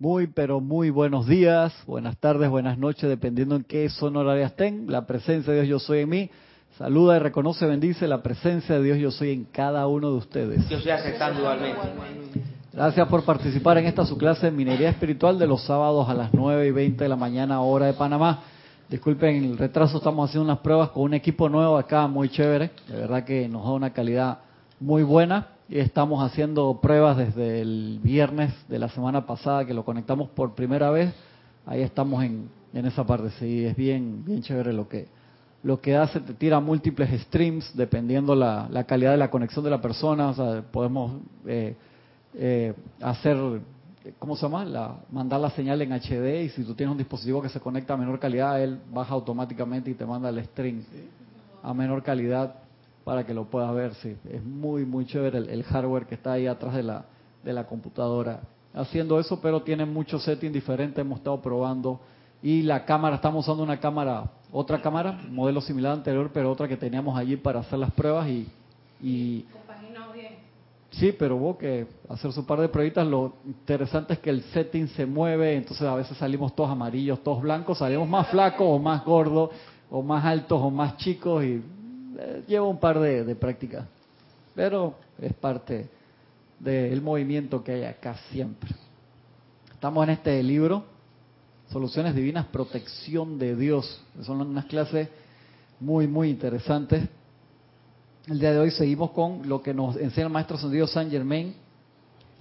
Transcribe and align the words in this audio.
Muy, 0.00 0.28
pero 0.28 0.62
muy 0.62 0.88
buenos 0.88 1.26
días, 1.26 1.74
buenas 1.86 2.16
tardes, 2.16 2.48
buenas 2.48 2.78
noches, 2.78 3.06
dependiendo 3.06 3.54
en 3.54 3.64
qué 3.64 3.86
zona 3.90 4.20
horaria 4.20 4.46
estén. 4.46 4.90
La 4.90 5.06
presencia 5.06 5.52
de 5.52 5.60
Dios 5.60 5.68
Yo 5.68 5.78
Soy 5.78 5.98
en 5.98 6.08
mí. 6.08 6.30
Saluda 6.78 7.16
y 7.16 7.18
reconoce, 7.18 7.66
bendice 7.66 8.08
la 8.08 8.22
presencia 8.22 8.76
de 8.76 8.82
Dios 8.82 8.98
Yo 8.98 9.10
Soy 9.10 9.30
en 9.30 9.44
cada 9.44 9.86
uno 9.86 10.10
de 10.10 10.16
ustedes. 10.16 10.66
Yo 10.70 10.78
estoy 10.78 10.92
aceptando 10.92 11.40
igualmente. 11.40 11.80
Gracias 12.72 13.06
por 13.08 13.24
participar 13.26 13.76
en 13.76 13.88
esta 13.88 14.06
su 14.06 14.16
clase 14.16 14.46
de 14.46 14.52
minería 14.52 14.88
espiritual 14.88 15.38
de 15.38 15.46
los 15.46 15.64
sábados 15.64 16.08
a 16.08 16.14
las 16.14 16.32
9 16.32 16.66
y 16.66 16.70
20 16.70 17.04
de 17.04 17.08
la 17.10 17.16
mañana, 17.16 17.60
hora 17.60 17.84
de 17.84 17.92
Panamá. 17.92 18.40
Disculpen 18.88 19.44
el 19.44 19.58
retraso, 19.58 19.98
estamos 19.98 20.30
haciendo 20.30 20.50
unas 20.50 20.60
pruebas 20.60 20.88
con 20.88 21.02
un 21.02 21.12
equipo 21.12 21.50
nuevo 21.50 21.76
acá, 21.76 22.06
muy 22.06 22.30
chévere. 22.30 22.70
De 22.88 22.96
verdad 22.96 23.22
que 23.22 23.46
nos 23.50 23.64
da 23.64 23.72
una 23.72 23.90
calidad 23.90 24.38
muy 24.80 25.02
buena 25.02 25.59
estamos 25.78 26.22
haciendo 26.24 26.80
pruebas 26.80 27.16
desde 27.16 27.60
el 27.60 28.00
viernes 28.02 28.52
de 28.68 28.78
la 28.78 28.88
semana 28.88 29.26
pasada 29.26 29.64
que 29.64 29.74
lo 29.74 29.84
conectamos 29.84 30.28
por 30.30 30.54
primera 30.54 30.90
vez. 30.90 31.14
Ahí 31.64 31.82
estamos 31.82 32.24
en, 32.24 32.48
en 32.72 32.86
esa 32.86 33.04
parte, 33.04 33.30
sí, 33.38 33.64
es 33.64 33.76
bien, 33.76 34.24
bien 34.24 34.42
chévere 34.42 34.72
lo 34.72 34.88
que, 34.88 35.06
lo 35.62 35.80
que 35.80 35.96
hace, 35.96 36.20
te 36.20 36.34
tira 36.34 36.58
múltiples 36.58 37.20
streams 37.22 37.76
dependiendo 37.76 38.34
la, 38.34 38.66
la 38.70 38.84
calidad 38.84 39.12
de 39.12 39.18
la 39.18 39.30
conexión 39.30 39.64
de 39.64 39.70
la 39.70 39.80
persona, 39.80 40.30
o 40.30 40.34
sea, 40.34 40.62
podemos 40.62 41.12
eh, 41.46 41.76
eh, 42.34 42.74
hacer, 43.00 43.36
¿cómo 44.18 44.34
se 44.34 44.42
llama? 44.42 44.64
La, 44.64 44.96
mandar 45.12 45.40
la 45.40 45.50
señal 45.50 45.82
en 45.82 45.92
HD 45.92 46.44
y 46.44 46.48
si 46.48 46.64
tú 46.64 46.74
tienes 46.74 46.90
un 46.90 46.98
dispositivo 46.98 47.42
que 47.42 47.48
se 47.48 47.60
conecta 47.60 47.94
a 47.94 47.96
menor 47.96 48.18
calidad, 48.18 48.60
él 48.60 48.80
baja 48.92 49.14
automáticamente 49.14 49.90
y 49.90 49.94
te 49.94 50.06
manda 50.06 50.30
el 50.30 50.44
stream 50.46 50.82
a 51.62 51.74
menor 51.74 52.02
calidad 52.02 52.54
para 53.04 53.24
que 53.24 53.34
lo 53.34 53.44
puedas 53.44 53.74
ver. 53.74 53.94
Sí, 53.94 54.16
es 54.28 54.44
muy, 54.44 54.84
muy 54.84 55.06
chévere 55.06 55.38
el, 55.38 55.62
hardware 55.62 56.06
que 56.06 56.14
está 56.14 56.32
ahí 56.32 56.46
atrás 56.46 56.74
de 56.74 56.82
la, 56.82 57.04
de 57.42 57.52
la 57.52 57.66
computadora 57.66 58.40
haciendo 58.74 59.18
eso, 59.18 59.40
pero 59.40 59.62
tiene 59.62 59.84
muchos 59.84 60.22
settings 60.24 60.52
diferentes, 60.52 60.98
hemos 60.98 61.18
estado 61.18 61.40
probando. 61.40 62.00
Y 62.42 62.62
la 62.62 62.84
cámara, 62.84 63.16
estamos 63.16 63.44
usando 63.44 63.62
una 63.62 63.78
cámara, 63.78 64.30
otra 64.52 64.80
cámara, 64.80 65.20
modelo 65.28 65.60
similar 65.60 65.92
anterior, 65.92 66.30
pero 66.32 66.50
otra 66.50 66.68
que 66.68 66.76
teníamos 66.76 67.18
allí 67.18 67.36
para 67.36 67.60
hacer 67.60 67.78
las 67.78 67.90
pruebas 67.92 68.28
y... 68.28 68.48
y 69.02 69.44
bien. 70.14 70.34
Sí, 70.90 71.14
pero 71.16 71.36
hubo 71.36 71.56
que 71.56 71.86
hacer 72.08 72.32
su 72.32 72.44
par 72.46 72.60
de 72.60 72.68
pruebitas. 72.68 73.06
Lo 73.06 73.34
interesante 73.46 74.14
es 74.14 74.18
que 74.18 74.30
el 74.30 74.42
setting 74.44 74.88
se 74.88 75.06
mueve, 75.06 75.54
entonces 75.54 75.86
a 75.86 75.94
veces 75.94 76.16
salimos 76.16 76.54
todos 76.54 76.70
amarillos, 76.70 77.22
todos 77.22 77.42
blancos, 77.42 77.78
salimos 77.78 78.08
más 78.08 78.28
flacos 78.28 78.66
o 78.68 78.78
más 78.78 79.04
gordos, 79.04 79.50
o 79.90 80.02
más 80.02 80.24
altos 80.24 80.60
o 80.60 80.70
más 80.70 80.96
chicos, 80.96 81.44
y 81.44 81.62
lleva 82.46 82.66
un 82.66 82.78
par 82.78 82.98
de, 83.00 83.24
de 83.24 83.34
prácticas, 83.34 83.86
pero 84.54 84.94
es 85.20 85.32
parte 85.34 85.88
del 86.58 87.00
movimiento 87.00 87.64
que 87.64 87.72
hay 87.72 87.84
acá 87.84 88.16
siempre. 88.30 88.70
Estamos 89.72 90.04
en 90.04 90.10
este 90.10 90.42
libro, 90.42 90.84
Soluciones 91.70 92.14
Divinas, 92.14 92.46
Protección 92.46 93.38
de 93.38 93.56
Dios. 93.56 94.02
Son 94.22 94.40
unas 94.40 94.66
clases 94.66 95.08
muy, 95.80 96.06
muy 96.06 96.28
interesantes. 96.28 97.08
El 98.26 98.38
día 98.38 98.52
de 98.52 98.58
hoy 98.58 98.70
seguimos 98.70 99.12
con 99.12 99.48
lo 99.48 99.62
que 99.62 99.72
nos 99.72 99.96
enseña 99.96 100.26
el 100.26 100.32
Maestro 100.32 100.56
Ascendido 100.56 100.86
San 100.86 101.10
Germain. 101.10 101.54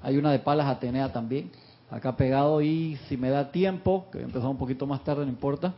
Hay 0.01 0.17
una 0.17 0.31
de 0.31 0.39
Palas 0.39 0.67
Atenea 0.67 1.11
también, 1.13 1.51
acá 1.89 2.15
pegado. 2.15 2.61
Y 2.61 2.97
si 3.07 3.15
me 3.15 3.29
da 3.29 3.51
tiempo, 3.51 4.07
que 4.11 4.19
empezamos 4.19 4.51
un 4.51 4.57
poquito 4.57 4.85
más 4.85 5.03
tarde, 5.03 5.23
no 5.23 5.31
importa, 5.31 5.73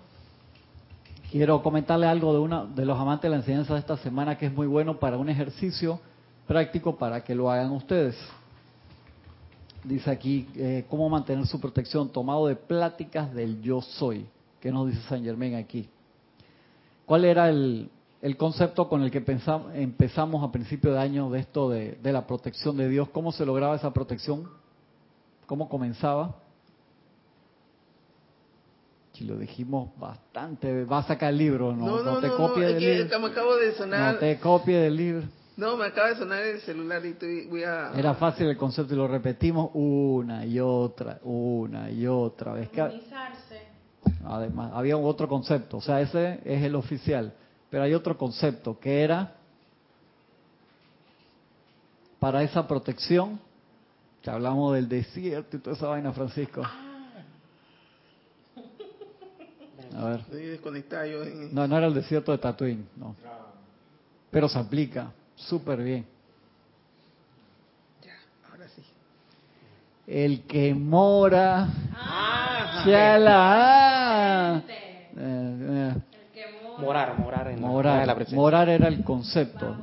Quiero 1.31 1.63
comentarle 1.63 2.07
algo 2.07 2.33
de 2.33 2.39
uno 2.39 2.67
de 2.67 2.85
los 2.85 2.99
amantes 2.99 3.23
de 3.23 3.29
la 3.29 3.37
enseñanza 3.37 3.73
de 3.73 3.79
esta 3.79 3.95
semana 3.95 4.37
que 4.37 4.47
es 4.47 4.53
muy 4.53 4.67
bueno 4.67 4.99
para 4.99 5.15
un 5.17 5.29
ejercicio 5.29 5.97
práctico 6.45 6.97
para 6.97 7.23
que 7.23 7.33
lo 7.33 7.49
hagan 7.49 7.71
ustedes. 7.71 8.17
Dice 9.81 10.11
aquí, 10.11 10.49
eh, 10.57 10.85
¿cómo 10.89 11.07
mantener 11.07 11.47
su 11.47 11.57
protección? 11.61 12.09
Tomado 12.09 12.47
de 12.47 12.57
pláticas 12.57 13.33
del 13.33 13.61
yo 13.61 13.81
soy. 13.81 14.25
¿Qué 14.59 14.73
nos 14.73 14.89
dice 14.89 14.99
San 15.07 15.23
Germán 15.23 15.55
aquí? 15.55 15.87
¿Cuál 17.05 17.23
era 17.23 17.47
el, 17.47 17.89
concepto 18.37 18.89
con 18.89 19.01
el 19.01 19.09
que 19.09 19.21
pensamos, 19.21 19.73
empezamos 19.73 20.43
a 20.43 20.51
principio 20.51 20.91
de 20.91 20.99
año 20.99 21.29
de 21.29 21.39
esto 21.39 21.69
de, 21.69 21.93
de 22.03 22.11
la 22.11 22.27
protección 22.27 22.75
de 22.75 22.89
Dios? 22.89 23.07
¿Cómo 23.07 23.31
se 23.31 23.45
lograba 23.45 23.77
esa 23.77 23.93
protección? 23.93 24.49
¿Cómo 25.45 25.69
comenzaba? 25.69 26.35
Si 29.21 29.27
lo 29.27 29.37
dijimos 29.37 29.91
bastante, 29.99 30.83
va 30.83 30.97
a 30.97 31.03
sacar 31.03 31.29
el 31.29 31.37
libro, 31.37 31.75
no, 31.75 31.85
no, 31.85 32.01
no, 32.01 32.19
te 32.19 32.27
no, 32.27 32.37
copies 32.37 32.65
del 32.69 32.79
que 32.79 32.95
libro. 33.03 33.19
Me 33.19 33.27
acabo 33.27 33.55
de 33.55 33.71
sonar. 33.73 34.15
No 34.15 34.19
te 34.19 34.39
copies 34.39 34.81
del 34.81 34.95
libro. 34.95 35.27
No, 35.57 35.77
me 35.77 35.85
acaba 35.85 36.07
de 36.09 36.15
sonar 36.15 36.41
el 36.41 36.59
celular 36.61 37.05
y 37.05 37.09
estoy, 37.09 37.45
voy 37.45 37.63
a... 37.63 37.91
Era 37.95 38.15
fácil 38.15 38.47
el 38.47 38.57
concepto 38.57 38.95
y 38.95 38.97
lo 38.97 39.07
repetimos 39.07 39.69
una 39.75 40.43
y 40.43 40.59
otra, 40.59 41.19
una 41.21 41.91
y 41.91 42.07
otra 42.07 42.53
vez. 42.53 42.69
Además, 44.25 44.71
había 44.73 44.97
otro 44.97 45.27
concepto, 45.27 45.77
o 45.77 45.81
sea, 45.81 46.01
ese 46.01 46.39
es 46.43 46.63
el 46.63 46.73
oficial, 46.73 47.31
pero 47.69 47.83
hay 47.83 47.93
otro 47.93 48.17
concepto 48.17 48.79
que 48.79 49.03
era 49.03 49.35
para 52.17 52.41
esa 52.41 52.67
protección, 52.67 53.39
que 54.23 54.31
hablamos 54.31 54.73
del 54.73 54.89
desierto 54.89 55.57
y 55.57 55.59
toda 55.59 55.75
esa 55.75 55.89
vaina, 55.89 56.11
Francisco. 56.11 56.63
A 59.95 60.05
ver. 60.05 60.21
No, 61.51 61.67
no 61.67 61.77
era 61.77 61.87
el 61.87 61.93
desierto 61.93 62.31
de 62.31 62.37
Tatooine, 62.37 62.85
no. 62.95 63.15
Pero 64.29 64.47
se 64.47 64.57
aplica 64.57 65.11
súper 65.35 65.83
bien. 65.83 66.05
Ya, 68.05 68.13
ahora 68.49 68.67
sí. 68.69 68.81
El 70.07 70.43
que 70.43 70.73
mora. 70.73 71.67
Ah, 71.93 72.83
la 73.19 74.63
eh, 75.17 75.93
eh. 75.97 76.01
Morar, 76.77 77.19
morar 77.19 77.47
en 77.49 77.61
morar, 77.61 78.07
la, 78.07 78.15
morar 78.31 78.69
era 78.69 78.87
el 78.87 79.03
concepto. 79.03 79.75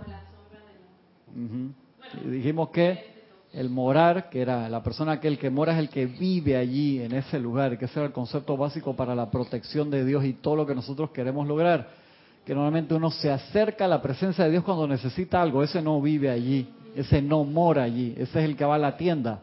y 2.15 2.29
dijimos 2.29 2.71
que 2.71 3.05
el 3.53 3.71
morar, 3.71 4.29
que 4.29 4.43
era 4.43 4.69
la 4.69 4.83
persona 4.83 5.13
aquel 5.13 5.39
que 5.39 5.51
mora 5.51 5.73
es 5.73 5.79
el 5.79 5.89
que 5.89 6.07
vive 6.07 6.57
allí, 6.57 7.01
en 7.03 7.13
ese 7.13 7.39
lugar, 7.39 7.79
que 7.79 7.87
ese 7.87 7.99
era 7.99 8.07
el 8.07 8.13
concepto 8.13 8.57
básico 8.57 8.95
para 8.95 9.15
la 9.15 9.31
protección 9.31 9.91
de 9.91 10.05
Dios 10.05 10.25
y 10.25 10.35
todo 10.35 10.57
lo 10.57 10.67
que 10.67 10.75
nosotros 10.75 11.11
queremos 11.11 11.47
lograr. 11.47 11.89
Que 12.45 12.55
normalmente 12.55 12.95
uno 12.95 13.11
se 13.11 13.31
acerca 13.31 13.87
a 13.87 13.89
la 13.89 14.03
presencia 14.03 14.45
de 14.45 14.51
Dios 14.51 14.65
cuando 14.65 14.87
necesita 14.87 15.41
algo, 15.41 15.63
ese 15.63 15.83
no 15.83 16.01
vive 16.01 16.31
allí, 16.31 16.69
ese 16.95 17.23
no 17.23 17.45
mora 17.45 17.85
allí, 17.85 18.15
ese 18.17 18.39
es 18.39 18.45
el 18.45 18.57
que 18.57 18.65
va 18.65 18.75
a 18.75 18.79
la 18.79 18.97
tienda. 18.97 19.43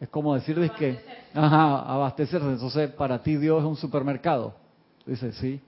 Es 0.00 0.08
como 0.08 0.34
decir 0.34 0.70
que, 0.72 0.98
ajá, 1.34 1.80
abastecerse. 1.80 2.46
Entonces, 2.46 2.90
para 2.90 3.22
ti 3.22 3.36
Dios 3.36 3.62
es 3.62 3.68
un 3.68 3.76
supermercado. 3.76 4.54
Dice, 5.06 5.32
sí, 5.32 5.60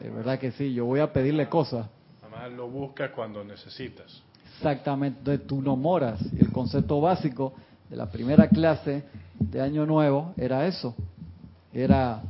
de 0.00 0.10
verdad 0.10 0.38
que 0.38 0.52
sí, 0.52 0.72
yo 0.72 0.84
voy 0.84 1.00
a 1.00 1.12
pedirle 1.12 1.48
cosas. 1.48 1.86
Además 2.22 2.52
lo 2.52 2.68
busca 2.68 3.12
cuando 3.12 3.44
necesitas. 3.44 4.22
Exactamente, 4.56 5.38
tú 5.38 5.60
no 5.60 5.76
moras. 5.76 6.20
El 6.38 6.50
concepto 6.50 7.00
básico 7.00 7.52
de 7.88 7.96
la 7.96 8.10
primera 8.10 8.48
clase 8.48 9.04
de 9.38 9.60
Año 9.60 9.86
Nuevo 9.86 10.32
era 10.36 10.66
eso. 10.66 10.94
Era 11.72 12.22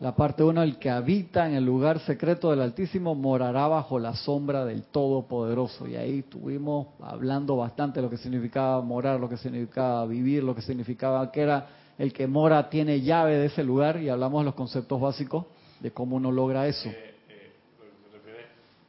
la 0.00 0.16
parte 0.16 0.42
uno, 0.42 0.62
el 0.62 0.78
que 0.78 0.90
habita 0.90 1.46
en 1.46 1.54
el 1.54 1.64
lugar 1.64 2.00
secreto 2.00 2.50
del 2.50 2.60
Altísimo 2.60 3.14
morará 3.14 3.68
bajo 3.68 4.00
la 4.00 4.16
sombra 4.16 4.64
del 4.64 4.82
Todopoderoso. 4.82 5.86
Y 5.86 5.94
ahí 5.94 6.18
estuvimos 6.18 6.88
hablando 7.00 7.56
bastante 7.56 8.00
de 8.00 8.06
lo 8.06 8.10
que 8.10 8.16
significaba 8.16 8.82
morar, 8.82 9.20
lo 9.20 9.28
que 9.28 9.36
significaba 9.36 10.04
vivir, 10.06 10.42
lo 10.42 10.56
que 10.56 10.62
significaba 10.62 11.30
que 11.30 11.42
era 11.42 11.66
el 11.98 12.12
que 12.12 12.26
mora 12.26 12.68
tiene 12.68 13.00
llave 13.02 13.36
de 13.36 13.46
ese 13.46 13.62
lugar 13.62 14.02
y 14.02 14.08
hablamos 14.08 14.40
de 14.40 14.46
los 14.46 14.54
conceptos 14.54 15.00
básicos 15.00 15.44
de 15.78 15.92
cómo 15.92 16.16
uno 16.16 16.32
logra 16.32 16.66
eso. 16.66 16.88
Eh, 16.88 17.14
eh, 17.28 17.52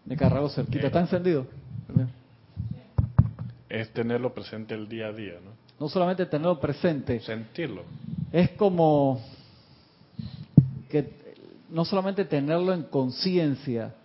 de 0.05 0.17
carrado 0.17 0.49
cerquita, 0.49 0.87
¿está 0.87 1.01
encendido? 1.01 1.45
Es 3.69 3.89
tenerlo 3.91 4.33
presente 4.33 4.75
el 4.75 4.87
día 4.87 5.07
a 5.07 5.11
día, 5.11 5.33
¿no? 5.43 5.51
No 5.79 5.89
solamente 5.89 6.25
tenerlo 6.25 6.59
presente. 6.59 7.19
Sentirlo. 7.19 7.83
Es 8.31 8.51
como 8.51 9.19
que 10.89 11.09
no 11.69 11.83
solamente 11.83 12.23
tenerlo 12.25 12.71
en 12.73 12.83
conciencia, 12.83 13.95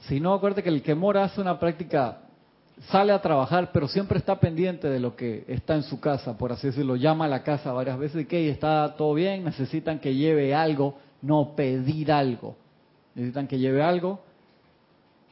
sino 0.00 0.32
acuérdate 0.32 0.62
que 0.62 0.68
el 0.68 0.82
que 0.82 0.94
mora 0.94 1.24
hace 1.24 1.40
una 1.40 1.58
práctica, 1.58 2.20
sale 2.88 3.12
a 3.12 3.20
trabajar, 3.20 3.70
pero 3.72 3.88
siempre 3.88 4.18
está 4.18 4.38
pendiente 4.38 4.88
de 4.88 5.00
lo 5.00 5.16
que 5.16 5.44
está 5.48 5.74
en 5.74 5.82
su 5.82 5.98
casa, 5.98 6.36
por 6.38 6.52
así 6.52 6.68
decirlo, 6.68 6.96
llama 6.96 7.24
a 7.24 7.28
la 7.28 7.42
casa 7.42 7.72
varias 7.72 7.98
veces 7.98 8.22
y 8.22 8.26
que 8.26 8.48
está 8.48 8.94
todo 8.96 9.14
bien, 9.14 9.44
necesitan 9.44 9.98
que 9.98 10.14
lleve 10.14 10.54
algo, 10.54 10.98
no 11.22 11.54
pedir 11.56 12.12
algo. 12.12 12.56
Necesitan 13.14 13.48
que 13.48 13.58
lleve 13.58 13.82
algo, 13.82 14.20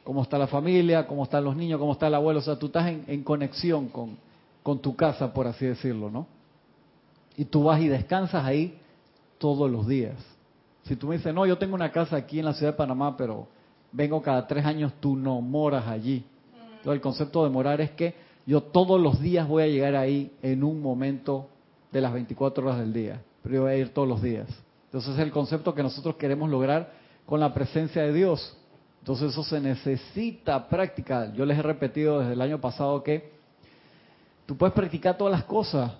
cómo 0.05 0.21
está 0.21 0.37
la 0.37 0.47
familia, 0.47 1.07
cómo 1.07 1.23
están 1.23 1.43
los 1.43 1.57
niños, 1.57 1.79
cómo 1.79 1.91
está 1.91 2.07
el 2.07 2.13
abuelo. 2.13 2.39
O 2.39 2.43
sea, 2.43 2.57
tú 2.57 2.67
estás 2.67 2.87
en, 2.87 3.23
conexión 3.23 3.89
con, 3.89 4.15
con 4.63 4.79
tu 4.79 4.95
casa, 4.95 5.33
por 5.33 5.47
así 5.47 5.65
decirlo, 5.65 6.09
¿no? 6.09 6.27
Y 7.35 7.43
tú 7.43 7.63
vas 7.63 7.81
y 7.81 7.89
descansas 7.89 8.45
ahí 8.45 8.77
todos 9.39 9.69
los 9.69 9.87
días. 9.87 10.15
Si 10.83 10.95
tú 10.95 11.07
me 11.07 11.17
dices, 11.17 11.33
no, 11.33 11.45
yo 11.47 11.57
tengo 11.57 11.73
una 11.73 11.91
casa 11.91 12.15
aquí 12.15 12.39
en 12.39 12.45
la 12.45 12.53
ciudad 12.53 12.73
de 12.73 12.77
Panamá, 12.77 13.17
pero 13.17 13.47
vengo 13.91 14.21
cada 14.21 14.45
tres 14.47 14.63
años, 14.63 14.93
tú 14.99 15.15
no 15.15 15.41
moras 15.41 15.87
allí. 15.87 16.23
Entonces 16.53 16.93
el 16.93 17.01
concepto 17.01 17.43
de 17.43 17.49
morar 17.49 17.81
es 17.81 17.91
que 17.91 18.13
yo 18.45 18.61
todos 18.61 19.01
los 19.01 19.19
días 19.19 19.47
voy 19.47 19.63
a 19.63 19.67
llegar 19.67 19.95
ahí 19.95 20.31
en 20.43 20.63
un 20.63 20.81
momento 20.81 21.47
de 21.91 21.99
las 21.99 22.13
24 22.13 22.63
horas 22.63 22.79
del 22.79 22.93
día, 22.93 23.21
pero 23.41 23.55
yo 23.55 23.61
voy 23.63 23.71
a 23.71 23.77
ir 23.77 23.89
todos 23.89 24.07
los 24.07 24.21
días. 24.21 24.47
Entonces 24.85 25.15
es 25.15 25.19
el 25.19 25.31
concepto 25.31 25.73
que 25.73 25.81
nosotros 25.81 26.15
queremos 26.15 26.47
lograr 26.49 26.93
con 27.25 27.39
la 27.39 27.53
presencia 27.55 28.03
de 28.03 28.13
Dios. 28.13 28.55
Entonces 29.05 29.33
eso 29.33 29.43
se 29.43 29.59
necesita 29.59 30.67
práctica. 30.67 31.31
Yo 31.31 31.45
les 31.45 31.59
he 31.59 31.61
repetido 31.61 32.21
desde 32.21 32.33
el 32.33 32.41
año 32.41 32.59
pasado 32.59 33.03
que 33.03 33.33
tú 34.47 34.57
puedes 34.57 34.73
practicar 34.73 35.15
todas 35.15 35.31
las 35.31 35.43
cosas, 35.43 35.91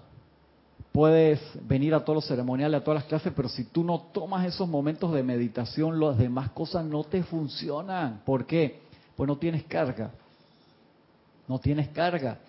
puedes 0.91 1.39
venir 1.67 1.93
a 1.93 1.99
todos 1.99 2.15
los 2.15 2.27
ceremoniales, 2.27 2.81
a 2.81 2.83
todas 2.83 3.01
las 3.01 3.07
clases, 3.07 3.31
pero 3.35 3.47
si 3.47 3.65
tú 3.65 3.83
no 3.83 3.99
tomas 4.11 4.47
esos 4.47 4.67
momentos 4.67 5.13
de 5.13 5.21
meditación, 5.21 5.99
las 5.99 6.17
demás 6.17 6.49
cosas 6.49 6.83
no 6.83 7.03
te 7.03 7.21
funcionan. 7.21 8.23
¿Por 8.25 8.47
qué? 8.47 8.79
Pues 9.15 9.27
no 9.27 9.37
tienes 9.37 9.65
carga. 9.65 10.09
No 11.47 11.59
tienes 11.59 11.89
carga. 11.89 12.39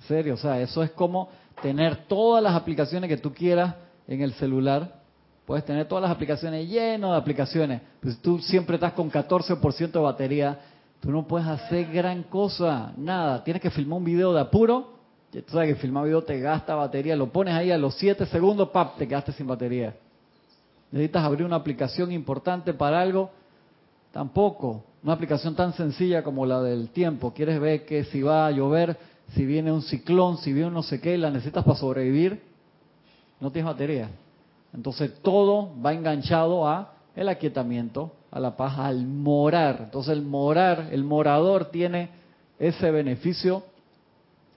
En 0.00 0.06
serio, 0.06 0.34
o 0.34 0.36
sea, 0.36 0.60
eso 0.60 0.84
es 0.84 0.92
como 0.92 1.28
tener 1.60 2.06
todas 2.06 2.40
las 2.40 2.54
aplicaciones 2.54 3.08
que 3.08 3.16
tú 3.16 3.34
quieras 3.34 3.74
en 4.06 4.20
el 4.20 4.32
celular. 4.34 5.01
Puedes 5.46 5.64
tener 5.64 5.86
todas 5.86 6.02
las 6.02 6.10
aplicaciones 6.10 6.68
llenas 6.68 7.10
de 7.10 7.16
aplicaciones. 7.16 7.80
Pues 8.00 8.18
tú 8.18 8.38
siempre 8.38 8.76
estás 8.76 8.92
con 8.92 9.10
14% 9.10 9.90
de 9.90 9.98
batería. 9.98 10.58
Tú 11.00 11.10
no 11.10 11.26
puedes 11.26 11.48
hacer 11.48 11.90
gran 11.92 12.22
cosa, 12.24 12.92
nada. 12.96 13.42
Tienes 13.42 13.60
que 13.60 13.70
filmar 13.70 13.98
un 13.98 14.04
video 14.04 14.32
de 14.32 14.40
apuro 14.40 15.02
Tú 15.40 15.52
sabes 15.52 15.74
que 15.74 15.80
filmar 15.80 16.04
video 16.04 16.22
te 16.22 16.38
gasta 16.40 16.74
batería, 16.74 17.16
lo 17.16 17.32
pones 17.32 17.54
ahí 17.54 17.70
a 17.70 17.78
los 17.78 17.94
7 17.94 18.26
segundos, 18.26 18.68
¡pap! 18.68 18.98
te 18.98 19.08
quedaste 19.08 19.32
sin 19.32 19.46
batería. 19.46 19.96
Necesitas 20.90 21.24
abrir 21.24 21.46
una 21.46 21.56
aplicación 21.56 22.12
importante 22.12 22.74
para 22.74 23.00
algo, 23.00 23.30
tampoco. 24.12 24.84
Una 25.02 25.14
aplicación 25.14 25.54
tan 25.54 25.72
sencilla 25.72 26.22
como 26.22 26.44
la 26.44 26.60
del 26.60 26.90
tiempo. 26.90 27.32
Quieres 27.32 27.58
ver 27.58 27.86
que 27.86 28.04
si 28.04 28.20
va 28.20 28.46
a 28.46 28.50
llover, 28.50 28.98
si 29.34 29.46
viene 29.46 29.72
un 29.72 29.80
ciclón, 29.80 30.36
si 30.36 30.52
viene 30.52 30.68
un 30.68 30.74
no 30.74 30.82
sé 30.82 31.00
qué, 31.00 31.16
la 31.16 31.30
necesitas 31.30 31.64
para 31.64 31.78
sobrevivir, 31.78 32.42
no 33.40 33.50
tienes 33.50 33.72
batería. 33.72 34.10
Entonces 34.74 35.12
todo 35.22 35.70
va 35.84 35.92
enganchado 35.92 36.66
a 36.66 36.94
el 37.14 37.28
aquietamiento, 37.28 38.12
a 38.30 38.40
la 38.40 38.56
paz, 38.56 38.78
al 38.78 39.06
morar. 39.06 39.80
Entonces 39.84 40.12
el 40.12 40.22
morar, 40.22 40.88
el 40.90 41.04
morador 41.04 41.66
tiene 41.66 42.10
ese 42.58 42.90
beneficio 42.90 43.64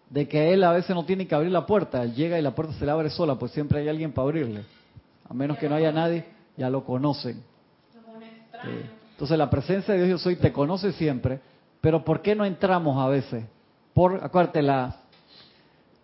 de 0.09 0.27
que 0.27 0.53
él 0.53 0.63
a 0.63 0.71
veces 0.71 0.95
no 0.95 1.05
tiene 1.05 1.27
que 1.27 1.35
abrir 1.35 1.51
la 1.51 1.65
puerta, 1.65 2.03
él 2.03 2.13
llega 2.13 2.39
y 2.39 2.41
la 2.41 2.53
puerta 2.53 2.73
se 2.73 2.85
le 2.85 2.91
abre 2.91 3.09
sola, 3.09 3.35
pues 3.35 3.51
siempre 3.51 3.79
hay 3.79 3.89
alguien 3.89 4.13
para 4.13 4.27
abrirle. 4.27 4.63
A 5.27 5.33
menos 5.33 5.57
que 5.57 5.67
no 5.67 5.75
haya 5.75 5.91
nadie, 5.91 6.25
ya 6.55 6.69
lo 6.69 6.85
conocen. 6.85 7.43
Entonces 9.11 9.37
la 9.37 9.49
presencia 9.49 9.93
de 9.93 10.05
Dios 10.05 10.09
yo 10.09 10.17
soy 10.23 10.35
te 10.35 10.53
conoce 10.53 10.91
siempre, 10.93 11.39
pero 11.81 12.03
¿por 12.03 12.21
qué 12.21 12.35
no 12.35 12.45
entramos 12.45 12.97
a 12.97 13.09
veces? 13.09 13.45
Por, 13.93 14.23
acuérdate, 14.23 14.61
la 14.61 14.95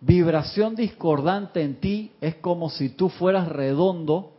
vibración 0.02 0.74
discordante 0.74 1.62
en 1.62 1.76
ti 1.76 2.10
es 2.20 2.34
como 2.36 2.70
si 2.70 2.90
tú 2.90 3.08
fueras 3.08 3.48
redondo 3.48 4.32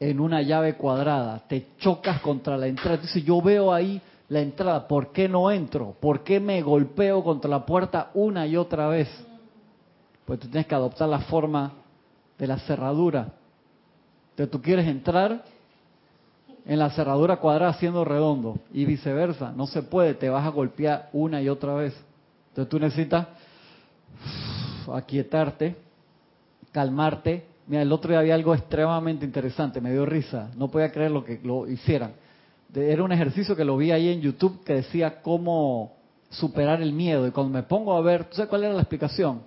en 0.00 0.18
una 0.18 0.42
llave 0.42 0.74
cuadrada, 0.74 1.44
te 1.46 1.66
chocas 1.78 2.20
contra 2.20 2.56
la 2.56 2.66
entrada. 2.66 2.94
Entonces 2.94 3.22
yo 3.22 3.40
veo 3.40 3.72
ahí 3.72 4.00
la 4.28 4.40
entrada, 4.40 4.88
¿por 4.88 5.12
qué 5.12 5.28
no 5.28 5.50
entro? 5.50 5.94
¿Por 6.00 6.24
qué 6.24 6.40
me 6.40 6.62
golpeo 6.62 7.22
contra 7.22 7.50
la 7.50 7.66
puerta 7.66 8.10
una 8.14 8.46
y 8.46 8.56
otra 8.56 8.88
vez? 8.88 9.08
Pues 10.24 10.40
tú 10.40 10.48
tienes 10.48 10.66
que 10.66 10.74
adoptar 10.74 11.08
la 11.08 11.20
forma 11.20 11.72
de 12.38 12.46
la 12.46 12.58
cerradura. 12.60 13.28
Entonces 14.30 14.50
tú 14.50 14.62
quieres 14.62 14.86
entrar 14.86 15.44
en 16.64 16.78
la 16.78 16.90
cerradura 16.90 17.36
cuadrada 17.36 17.74
siendo 17.74 18.06
redondo 18.06 18.56
y 18.72 18.86
viceversa. 18.86 19.52
No 19.54 19.66
se 19.66 19.82
puede, 19.82 20.14
te 20.14 20.30
vas 20.30 20.46
a 20.46 20.50
golpear 20.50 21.10
una 21.12 21.42
y 21.42 21.50
otra 21.50 21.74
vez. 21.74 21.94
Entonces 22.48 22.70
tú 22.70 22.78
necesitas 22.78 23.26
aquietarte, 24.88 25.76
calmarte. 26.72 27.46
Mira, 27.66 27.82
el 27.82 27.92
otro 27.92 28.10
día 28.10 28.20
había 28.20 28.34
algo 28.34 28.54
extremadamente 28.54 29.24
interesante, 29.24 29.80
me 29.80 29.92
dio 29.92 30.04
risa. 30.04 30.50
No 30.56 30.70
podía 30.70 30.92
creer 30.92 31.10
lo 31.10 31.24
que 31.24 31.40
lo 31.42 31.68
hicieran 31.68 32.12
era 32.82 33.04
un 33.04 33.12
ejercicio 33.12 33.54
que 33.54 33.64
lo 33.64 33.76
vi 33.76 33.92
ahí 33.92 34.08
en 34.08 34.20
YouTube 34.20 34.64
que 34.64 34.74
decía 34.74 35.22
cómo 35.22 35.92
superar 36.30 36.82
el 36.82 36.92
miedo. 36.92 37.26
Y 37.26 37.30
cuando 37.30 37.52
me 37.52 37.62
pongo 37.62 37.96
a 37.96 38.00
ver, 38.00 38.24
¿tú 38.24 38.36
sabes 38.36 38.48
cuál 38.48 38.64
era 38.64 38.74
la 38.74 38.80
explicación? 38.80 39.42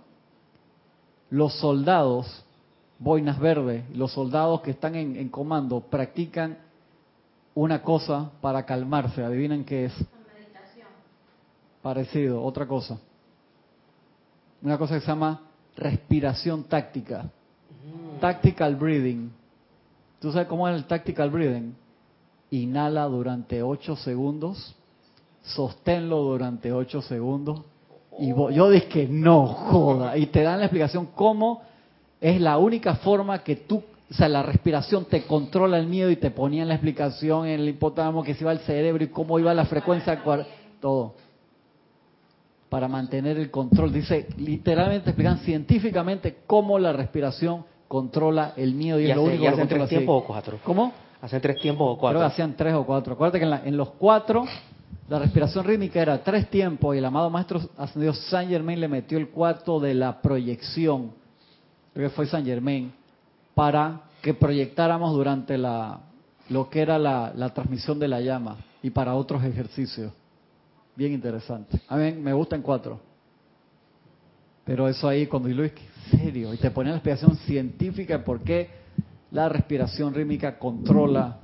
Los 1.30 1.54
soldados, 1.60 2.44
boinas 3.00 3.40
verdes, 3.40 3.84
los 3.96 4.14
soldados 4.14 4.62
que 4.62 4.72
están 4.72 4.96
en, 4.96 5.18
en 5.18 5.30
comando, 5.30 5.82
practican 5.82 6.58
una 7.54 7.82
cosa 7.82 8.32
para 8.40 8.66
calmarse. 8.66 9.24
Adivinen 9.24 9.66
qué 9.66 9.86
es. 9.86 9.94
Meditación. 9.94 10.88
Parecido, 11.82 12.44
otra 12.44 12.66
cosa. 12.66 12.98
Una 14.62 14.78
cosa 14.78 14.96
que 14.96 15.02
se 15.02 15.08
llama 15.08 15.42
respiración 15.76 16.64
táctica. 16.64 17.30
Tactical 18.20 18.76
breathing. 18.76 19.32
¿Tú 20.20 20.32
sabes 20.32 20.48
cómo 20.48 20.68
es 20.68 20.76
el 20.76 20.86
tactical 20.86 21.30
breathing? 21.30 21.76
inhala 22.52 23.06
durante 23.06 23.62
8 23.62 23.96
segundos, 23.98 24.76
sosténlo 25.44 26.18
durante 26.18 26.72
8 26.72 27.02
segundos. 27.02 27.62
Y 28.20 28.30
yo 28.30 28.70
dije 28.70 28.88
que 28.88 29.08
no 29.08 29.46
joda. 29.48 30.18
Y 30.18 30.28
te 30.28 30.42
dan 30.42 30.60
la 30.60 30.66
explicación 30.66 31.10
cómo 31.16 31.62
es 32.20 32.42
la 32.42 32.58
única 32.58 32.96
forma 32.96 33.44
que 33.44 33.56
tú, 33.56 33.84
o 34.10 34.14
sea, 34.14 34.28
la 34.28 34.42
respiración 34.42 35.06
te 35.06 35.24
controla 35.24 35.78
el 35.78 35.88
miedo 35.88 36.10
y 36.10 36.16
te 36.16 36.32
ponían 36.32 36.68
la 36.68 36.76
explicación 36.76 37.46
en 37.46 37.60
el 37.60 37.70
hipotálamo 37.70 38.24
que 38.24 38.34
se 38.34 38.44
iba 38.44 38.52
al 38.52 38.60
cerebro 38.60 39.04
y 39.04 39.08
cómo 39.08 39.38
iba 39.38 39.54
la 39.54 39.66
frecuencia, 39.66 40.22
todo. 40.82 41.16
Para 42.70 42.88
mantener 42.88 43.38
el 43.38 43.50
control. 43.50 43.94
Dice, 43.94 44.28
literalmente 44.38 45.12
explican 45.12 45.40
científicamente 45.40 46.40
cómo 46.46 46.78
la 46.80 46.92
respiración 46.92 47.66
controla 47.88 48.54
el 48.58 48.74
miedo 48.74 49.00
y, 49.00 49.10
es 49.10 49.16
lo 49.16 49.24
único 49.24 49.46
que 49.46 49.52
controla. 49.52 49.88
tiempo 49.88 50.16
o 50.16 50.26
cuatro? 50.26 50.60
¿Cómo? 50.64 50.92
¿Hacen 51.22 51.42
tres 51.42 51.60
tiempos 51.62 51.88
o 51.90 51.98
cuatro? 51.98 52.20
Creo 52.20 52.30
que 52.30 52.34
hacían 52.34 52.56
tres 52.56 52.74
o 52.74 52.86
cuatro. 52.86 53.14
Acuérdate 53.14 53.40
que 53.40 53.70
en, 53.70 53.78
los 53.78 53.92
cuatro 53.92 54.46
la 55.10 55.20
respiración 55.20 55.64
rítmica 55.64 56.02
era 56.02 56.22
tres 56.24 56.50
tiempos 56.50 56.94
y 56.94 57.00
el 57.00 57.06
amado 57.06 57.30
maestro 57.30 57.62
ascendido 57.78 58.14
Saint 58.14 58.52
Germain 58.52 58.80
le 58.80 58.88
metió 58.88 59.18
el 59.18 59.30
cuarto 59.30 59.80
de 59.80 59.94
la 59.94 60.22
proyección, 60.22 61.12
creo 61.94 62.10
que 62.10 62.16
fue 62.16 62.28
Saint 62.28 62.46
Germain, 62.46 62.92
para 63.56 64.02
que 64.22 64.34
proyectáramos 64.34 65.14
durante 65.14 65.58
la 65.58 66.02
lo 66.50 66.70
que 66.70 66.82
era 66.82 66.98
la, 66.98 67.54
transmisión 67.54 68.00
de 68.00 68.08
la 68.08 68.22
llama 68.22 68.58
y 68.82 68.90
para 68.90 69.16
otros 69.16 69.44
ejercicios. 69.44 70.12
Bien 70.98 71.14
interesante. 71.14 71.80
A 71.88 71.96
mí 71.96 72.12
me 72.14 72.34
gustan 72.34 72.64
cuatro. 72.64 73.00
Pero 74.66 74.88
eso 74.88 75.08
ahí 75.08 75.28
cuando 75.28 75.48
Luis, 75.48 75.72
serio, 76.10 76.52
y 76.56 76.58
te 76.58 76.72
pone 76.72 76.90
la 76.90 76.96
explicación 76.96 77.36
científica 77.38 78.18
de 78.18 78.24
por 78.24 78.42
qué 78.42 78.68
la 79.30 79.48
respiración 79.48 80.12
rítmica 80.12 80.58
controla, 80.58 81.38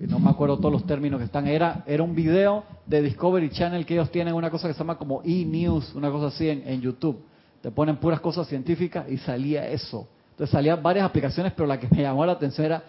no 0.00 0.18
me 0.18 0.30
acuerdo 0.30 0.56
todos 0.58 0.72
los 0.72 0.84
términos 0.84 1.20
que 1.20 1.26
están, 1.26 1.46
era, 1.46 1.84
era 1.86 2.02
un 2.02 2.12
video 2.12 2.64
de 2.86 3.00
Discovery 3.02 3.50
Channel 3.50 3.86
que 3.86 3.94
ellos 3.94 4.10
tienen 4.10 4.34
una 4.34 4.50
cosa 4.50 4.66
que 4.66 4.74
se 4.74 4.80
llama 4.80 4.98
como 4.98 5.22
e-news, 5.24 5.94
una 5.94 6.10
cosa 6.10 6.26
así 6.26 6.48
en, 6.48 6.66
en 6.66 6.80
YouTube. 6.80 7.20
Te 7.60 7.70
ponen 7.70 7.98
puras 7.98 8.20
cosas 8.20 8.48
científicas 8.48 9.08
y 9.08 9.18
salía 9.18 9.68
eso. 9.68 10.08
Entonces 10.32 10.50
salían 10.50 10.82
varias 10.82 11.04
aplicaciones, 11.06 11.52
pero 11.52 11.68
la 11.68 11.78
que 11.78 11.86
me 11.88 12.02
llamó 12.02 12.26
la 12.26 12.32
atención 12.32 12.66
era 12.66 12.82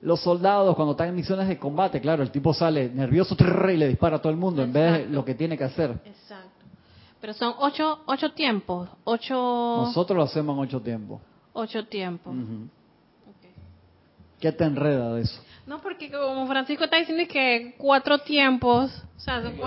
los 0.00 0.20
soldados 0.20 0.74
cuando 0.76 0.92
están 0.92 1.08
en 1.08 1.14
misiones 1.16 1.48
de 1.48 1.58
combate. 1.58 2.00
Claro, 2.00 2.22
el 2.22 2.30
tipo 2.30 2.54
sale 2.54 2.88
nervioso 2.90 3.36
y 3.38 3.76
le 3.76 3.88
dispara 3.88 4.16
a 4.16 4.18
todo 4.20 4.30
el 4.30 4.38
mundo 4.38 4.62
en 4.62 4.72
vez 4.72 4.92
de 4.92 5.06
lo 5.08 5.24
que 5.24 5.34
tiene 5.34 5.56
que 5.56 5.64
hacer. 5.64 5.90
Exacto. 6.04 6.48
Pero 7.20 7.34
son 7.34 7.54
ocho, 7.58 8.00
ocho 8.06 8.32
tiempos, 8.32 8.88
ocho... 9.04 9.34
Nosotros 9.34 10.16
lo 10.16 10.22
hacemos 10.22 10.56
en 10.56 10.62
ocho 10.62 10.80
tiempos. 10.80 11.20
Ocho 11.52 11.84
tiempos. 11.86 12.34
¿Qué 14.40 14.52
te 14.52 14.64
enreda 14.64 15.14
de 15.14 15.22
eso? 15.22 15.42
No, 15.66 15.80
porque 15.80 16.10
como 16.10 16.46
Francisco 16.46 16.84
está 16.84 16.96
diciendo 16.96 17.24
que 17.28 17.74
cuatro 17.76 18.18
tiempos. 18.20 18.90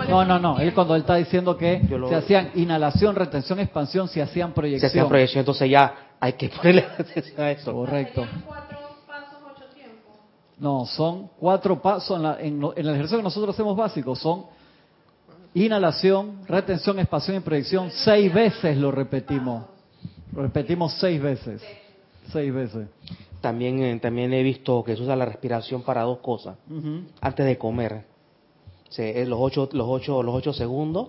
no, 0.08 0.24
no, 0.24 0.38
no. 0.38 0.58
Él 0.58 0.72
cuando 0.72 0.94
él 0.94 1.02
está 1.02 1.16
diciendo 1.16 1.56
que 1.56 1.82
se 2.08 2.14
hacían 2.14 2.50
inhalación, 2.54 3.14
retención, 3.14 3.60
expansión, 3.60 4.08
se 4.08 4.22
hacían 4.22 4.52
proyección. 4.52 4.80
Se 4.90 4.98
hacían 4.98 5.08
proyección, 5.08 5.40
entonces 5.40 5.70
ya 5.70 6.14
hay 6.18 6.32
que 6.32 6.48
ponerle 6.48 6.86
atención 6.98 7.40
a 7.40 7.50
eso. 7.50 7.72
Correcto. 7.72 8.26
No, 10.62 10.86
son 10.86 11.28
cuatro 11.40 11.82
pasos 11.82 12.20
en, 12.38 12.62
en, 12.62 12.72
el 12.76 12.88
ejercicio 12.90 13.16
que 13.16 13.24
nosotros 13.24 13.52
hacemos 13.52 13.76
básico. 13.76 14.14
Son 14.14 14.44
inhalación, 15.54 16.46
retención, 16.46 17.00
expansión 17.00 17.38
y 17.38 17.40
proyección. 17.40 17.90
Seis 17.90 18.32
veces 18.32 18.76
lo 18.76 18.92
repetimos. 18.92 19.64
Lo 20.32 20.42
repetimos 20.42 20.94
seis 21.00 21.20
veces. 21.20 21.60
Seis 22.30 22.54
veces. 22.54 22.86
También, 23.40 23.82
eh, 23.82 23.98
también 23.98 24.32
he 24.32 24.44
visto 24.44 24.84
que 24.84 24.94
se 24.94 25.02
usa 25.02 25.16
la 25.16 25.24
respiración 25.24 25.82
para 25.82 26.02
dos 26.02 26.18
cosas. 26.18 26.56
Antes 27.20 27.44
de 27.44 27.58
comer, 27.58 28.04
se, 28.88 29.26
los, 29.26 29.40
ocho, 29.42 29.68
los, 29.72 29.88
ocho, 29.88 30.22
los 30.22 30.32
ocho 30.32 30.52
segundos 30.52 31.08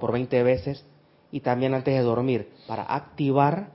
por 0.00 0.10
20 0.10 0.42
veces. 0.42 0.84
Y 1.30 1.38
también 1.38 1.74
antes 1.74 1.94
de 1.94 2.02
dormir, 2.02 2.48
para 2.66 2.82
activar 2.92 3.70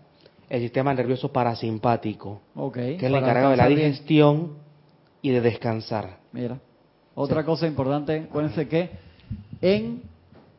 el 0.49 0.61
sistema 0.61 0.93
nervioso 0.93 1.31
parasimpático, 1.31 2.41
que 2.73 2.95
es 2.97 3.03
el 3.03 3.15
encargado 3.15 3.51
de 3.51 3.55
la 3.55 3.67
digestión 3.67 4.64
y 5.25 5.31
de 5.31 5.41
descansar. 5.41 6.19
Mira, 6.31 6.59
otra 7.15 7.43
cosa 7.43 7.65
importante, 7.65 8.27
acuérdense 8.29 8.67
que 8.67 8.91
en 9.59 10.03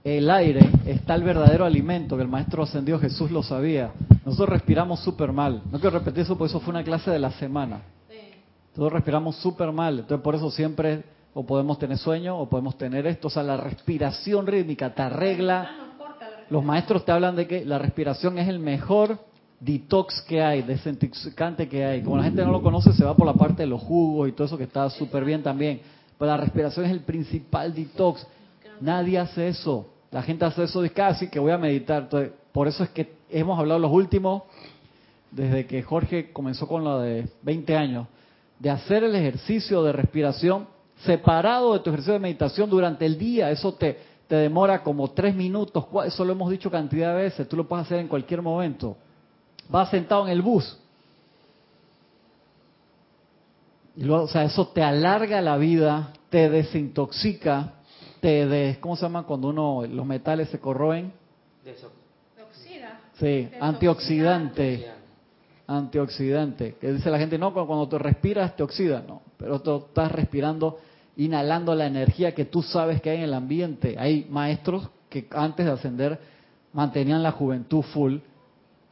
el 0.02 0.28
aire 0.28 0.68
está 0.87 1.14
el 1.14 1.23
verdadero 1.23 1.64
alimento, 1.64 2.16
que 2.16 2.23
el 2.23 2.28
maestro 2.28 2.64
ascendido 2.64 2.99
Jesús 2.99 3.30
lo 3.30 3.44
sabía. 3.44 3.92
Nosotros 4.25 4.49
respiramos 4.49 4.99
súper 5.04 5.30
mal. 5.30 5.62
No 5.70 5.78
quiero 5.78 6.00
repetir 6.00 6.25
eso 6.25 6.37
porque 6.37 6.50
eso 6.50 6.58
fue 6.58 6.73
una 6.73 6.82
clase 6.82 7.12
de 7.12 7.20
la 7.20 7.30
semana. 7.30 7.82
Nosotros 8.70 8.92
respiramos 8.92 9.37
súper 9.37 9.70
mal. 9.70 10.00
Entonces 10.00 10.25
por 10.25 10.35
eso 10.35 10.50
siempre 10.50 11.04
o 11.32 11.46
podemos 11.46 11.78
tener 11.78 11.96
sueño 11.96 12.37
o 12.37 12.49
podemos 12.49 12.76
tener 12.76 13.06
esto. 13.06 13.28
O 13.28 13.30
sea, 13.30 13.44
la 13.44 13.56
respiración 13.56 14.49
rítmica 14.49 14.92
te 14.92 15.02
arregla. 15.02 15.70
Los 16.50 16.64
maestros 16.64 17.04
te 17.04 17.12
hablan 17.12 17.37
de 17.37 17.46
que 17.46 17.64
la 17.64 17.78
respiración 17.78 18.37
es 18.38 18.49
el 18.49 18.58
mejor 18.58 19.16
detox 19.60 20.20
que 20.22 20.42
hay, 20.42 20.62
desintoxicante 20.62 21.68
que 21.68 21.84
hay. 21.84 22.02
Como 22.02 22.16
la 22.16 22.25
gente 22.25 22.44
no 22.44 22.52
lo 22.52 22.62
conoce, 22.62 22.92
se 22.92 23.04
va 23.04 23.16
por 23.16 23.26
la 23.26 23.34
parte 23.34 23.62
de 23.62 23.66
los 23.66 23.82
jugos 23.82 24.28
y 24.28 24.32
todo 24.32 24.46
eso 24.46 24.58
que 24.58 24.64
está 24.64 24.88
súper 24.90 25.25
bien 25.25 25.42
también. 25.42 25.80
Pero 26.18 26.30
la 26.30 26.36
respiración 26.36 26.86
es 26.86 26.92
el 26.92 27.00
principal 27.00 27.75
detox. 27.75 28.26
Nadie 28.80 29.18
hace 29.18 29.48
eso. 29.48 29.86
La 30.10 30.22
gente 30.22 30.44
hace 30.44 30.64
eso 30.64 30.82
de 30.82 30.90
casi 30.90 31.28
que 31.28 31.38
voy 31.38 31.52
a 31.52 31.58
meditar. 31.58 32.04
Entonces, 32.04 32.32
por 32.52 32.68
eso 32.68 32.84
es 32.84 32.90
que 32.90 33.14
hemos 33.30 33.58
hablado 33.58 33.80
los 33.80 33.92
últimos, 33.92 34.42
desde 35.30 35.66
que 35.66 35.82
Jorge 35.82 36.32
comenzó 36.32 36.66
con 36.66 36.84
lo 36.84 37.00
de 37.00 37.28
20 37.42 37.76
años, 37.76 38.06
de 38.58 38.70
hacer 38.70 39.04
el 39.04 39.14
ejercicio 39.14 39.82
de 39.82 39.92
respiración 39.92 40.66
separado 41.04 41.75
de 41.75 41.80
tu 41.80 41.90
ejercicio 41.90 42.14
de 42.14 42.20
meditación 42.20 42.70
durante 42.70 43.04
el 43.04 43.18
día. 43.18 43.50
Eso 43.50 43.75
te, 43.75 43.98
te 44.26 44.36
demora 44.36 44.82
como 44.82 45.10
tres 45.10 45.34
minutos. 45.34 45.84
Eso 46.06 46.25
lo 46.25 46.32
hemos 46.32 46.50
dicho 46.50 46.70
cantidad 46.70 47.14
de 47.14 47.22
veces. 47.22 47.48
Tú 47.48 47.56
lo 47.56 47.68
puedes 47.68 47.86
hacer 47.86 47.98
en 47.98 48.08
cualquier 48.08 48.40
momento. 48.40 48.96
Vas 49.68 49.90
sentado 49.90 50.26
en 50.26 50.32
el 50.32 50.42
bus. 50.42 50.78
Y 53.96 54.04
luego, 54.04 54.25
o 54.25 54.28
sea, 54.28 54.44
eso 54.44 54.68
te 54.68 54.82
alarga 54.82 55.40
la 55.40 55.56
vida, 55.56 56.12
te 56.28 56.50
desintoxica, 56.50 57.73
te 58.20 58.46
de, 58.46 58.76
¿cómo 58.80 58.94
se 58.94 59.02
llama 59.02 59.25
cuando 59.25 59.49
uno 59.49 59.87
los 59.87 60.04
metales 60.04 60.50
se 60.50 60.61
corroen? 60.61 61.12
Oxida. 62.42 63.00
Sí, 63.14 63.49
antioxidante. 63.58 64.90
Antioxidante. 65.66 66.76
Que 66.78 66.92
dice 66.92 67.11
la 67.11 67.18
gente, 67.18 67.38
no, 67.38 67.54
cuando 67.54 67.88
te 67.88 67.99
respiras 67.99 68.54
te 68.54 68.62
oxida. 68.62 69.02
No, 69.06 69.23
pero 69.38 69.61
tú 69.61 69.78
estás 69.88 70.12
respirando, 70.12 70.78
inhalando 71.16 71.75
la 71.75 71.87
energía 71.87 72.35
que 72.35 72.44
tú 72.44 72.62
sabes 72.62 73.00
que 73.00 73.11
hay 73.11 73.18
en 73.18 73.25
el 73.25 73.35
ambiente. 73.35 73.96
Hay 73.99 74.26
maestros 74.30 74.90
que 75.08 75.26
antes 75.30 75.64
de 75.64 75.73
ascender 75.73 76.20
mantenían 76.75 77.23
la 77.23 77.32
juventud 77.32 77.82
full 77.82 78.18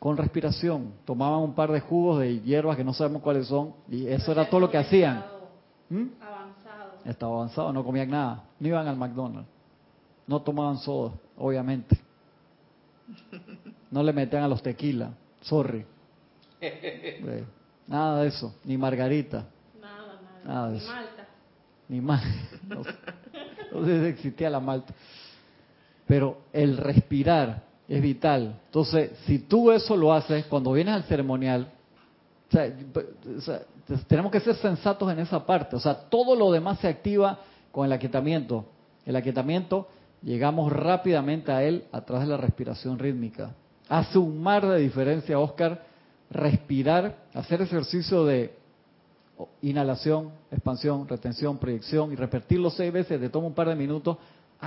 con 0.04 0.18
respiración. 0.18 0.92
Tomaban 1.06 1.40
un 1.40 1.54
par 1.54 1.72
de 1.72 1.80
jugos 1.80 2.20
de 2.20 2.38
hierbas 2.42 2.76
que 2.76 2.84
no 2.84 2.92
sabemos 2.92 3.22
cuáles 3.22 3.46
son 3.46 3.72
y 3.88 4.06
eso 4.06 4.32
era 4.32 4.50
todo 4.50 4.60
lo 4.60 4.70
que 4.70 4.76
hacían. 4.76 5.24
¿Mm? 5.88 6.08
Avanzado. 6.20 6.92
Estaba 7.06 7.36
avanzado, 7.36 7.72
no 7.72 7.82
comían 7.82 8.10
nada. 8.10 8.44
No 8.60 8.68
iban 8.68 8.86
al 8.86 8.98
McDonald's. 8.98 9.48
No 10.26 10.42
tomaban 10.42 10.76
soda, 10.76 11.14
obviamente. 11.38 11.98
No 13.90 14.02
le 14.02 14.12
metían 14.12 14.42
a 14.42 14.48
los 14.48 14.62
tequila. 14.62 15.10
Sorry. 15.40 15.86
Eh, 16.60 17.44
Nada 17.86 18.20
de 18.20 18.28
eso. 18.28 18.54
Ni 18.64 18.76
margarita. 18.76 19.46
Nada, 19.80 20.20
nada. 20.20 20.44
Nada 20.44 20.66
de 20.66 20.72
Ni 20.72 20.78
eso. 20.80 20.92
Malta. 20.92 21.26
Ni 21.88 22.00
más. 22.02 22.22
No. 22.68 22.82
No 23.72 23.86
sé 23.86 24.00
si 24.00 24.06
existía 24.06 24.50
la 24.50 24.60
malta. 24.60 24.92
Pero 26.06 26.42
el 26.52 26.76
respirar 26.76 27.62
es 27.88 28.02
vital. 28.02 28.60
Entonces, 28.66 29.12
si 29.26 29.40
tú 29.40 29.70
eso 29.70 29.96
lo 29.96 30.12
haces 30.12 30.46
cuando 30.46 30.72
vienes 30.72 30.94
al 30.94 31.04
ceremonial, 31.04 31.68
tenemos 34.08 34.32
que 34.32 34.40
ser 34.40 34.54
sensatos 34.56 35.10
en 35.12 35.18
esa 35.18 35.44
parte. 35.44 35.76
O 35.76 35.80
sea, 35.80 35.94
todo 35.94 36.34
lo 36.34 36.50
demás 36.50 36.78
se 36.80 36.88
activa 36.88 37.38
con 37.72 37.86
el 37.86 37.92
aquietamiento. 37.92 38.64
El 39.04 39.16
aquietamiento, 39.16 39.88
llegamos 40.22 40.72
rápidamente 40.72 41.52
a 41.52 41.62
él 41.62 41.84
a 41.92 42.00
través 42.00 42.26
de 42.26 42.32
la 42.32 42.38
respiración 42.38 42.98
rítmica. 42.98 43.52
Hace 43.88 44.18
un 44.18 44.42
mar 44.42 44.66
de 44.66 44.78
diferencia, 44.78 45.38
Oscar, 45.38 45.84
respirar, 46.30 47.16
hacer 47.34 47.60
ejercicio 47.60 48.24
de 48.24 48.54
inhalación, 49.62 50.30
expansión, 50.50 51.06
retención, 51.08 51.58
proyección 51.58 52.12
y 52.12 52.16
repetirlo 52.16 52.70
seis 52.70 52.92
veces, 52.92 53.20
te 53.20 53.28
toma 53.28 53.48
un 53.48 53.54
par 53.54 53.68
de 53.68 53.74
minutos 53.74 54.16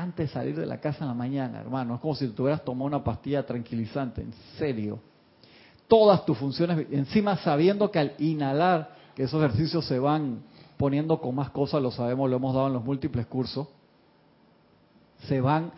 antes 0.01 0.27
de 0.27 0.33
salir 0.33 0.55
de 0.55 0.65
la 0.65 0.79
casa 0.79 0.99
en 1.03 1.07
la 1.07 1.13
mañana, 1.13 1.59
hermano. 1.59 1.95
Es 1.95 2.01
como 2.01 2.15
si 2.15 2.27
tuvieras 2.27 2.63
tomado 2.63 2.85
una 2.85 3.03
pastilla 3.03 3.45
tranquilizante, 3.45 4.21
en 4.21 4.33
serio. 4.57 4.99
Todas 5.87 6.25
tus 6.25 6.37
funciones, 6.37 6.87
encima 6.91 7.37
sabiendo 7.37 7.89
que 7.89 7.99
al 7.99 8.13
inhalar, 8.19 8.95
que 9.15 9.23
esos 9.23 9.43
ejercicios 9.43 9.85
se 9.85 9.99
van 9.99 10.43
poniendo 10.77 11.19
con 11.19 11.33
más 11.33 11.49
cosas, 11.49 11.81
lo 11.81 11.91
sabemos, 11.91 12.29
lo 12.29 12.35
hemos 12.35 12.53
dado 12.53 12.67
en 12.67 12.73
los 12.73 12.83
múltiples 12.83 13.25
cursos, 13.25 13.67
se 15.27 15.41
van 15.41 15.71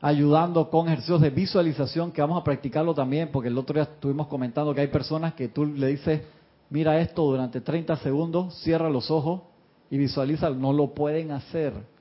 ayudando 0.00 0.70
con 0.70 0.86
ejercicios 0.86 1.20
de 1.20 1.30
visualización 1.30 2.12
que 2.12 2.20
vamos 2.20 2.40
a 2.40 2.44
practicarlo 2.44 2.94
también, 2.94 3.30
porque 3.32 3.48
el 3.48 3.58
otro 3.58 3.74
día 3.74 3.84
estuvimos 3.84 4.28
comentando 4.28 4.74
que 4.74 4.82
hay 4.82 4.88
personas 4.88 5.34
que 5.34 5.48
tú 5.48 5.64
le 5.64 5.88
dices, 5.88 6.22
mira 6.70 7.00
esto 7.00 7.22
durante 7.22 7.60
30 7.60 7.96
segundos, 7.96 8.54
cierra 8.60 8.88
los 8.88 9.10
ojos 9.10 9.42
y 9.90 9.98
visualiza, 9.98 10.50
no 10.50 10.72
lo 10.72 10.94
pueden 10.94 11.32
hacer. 11.32 11.95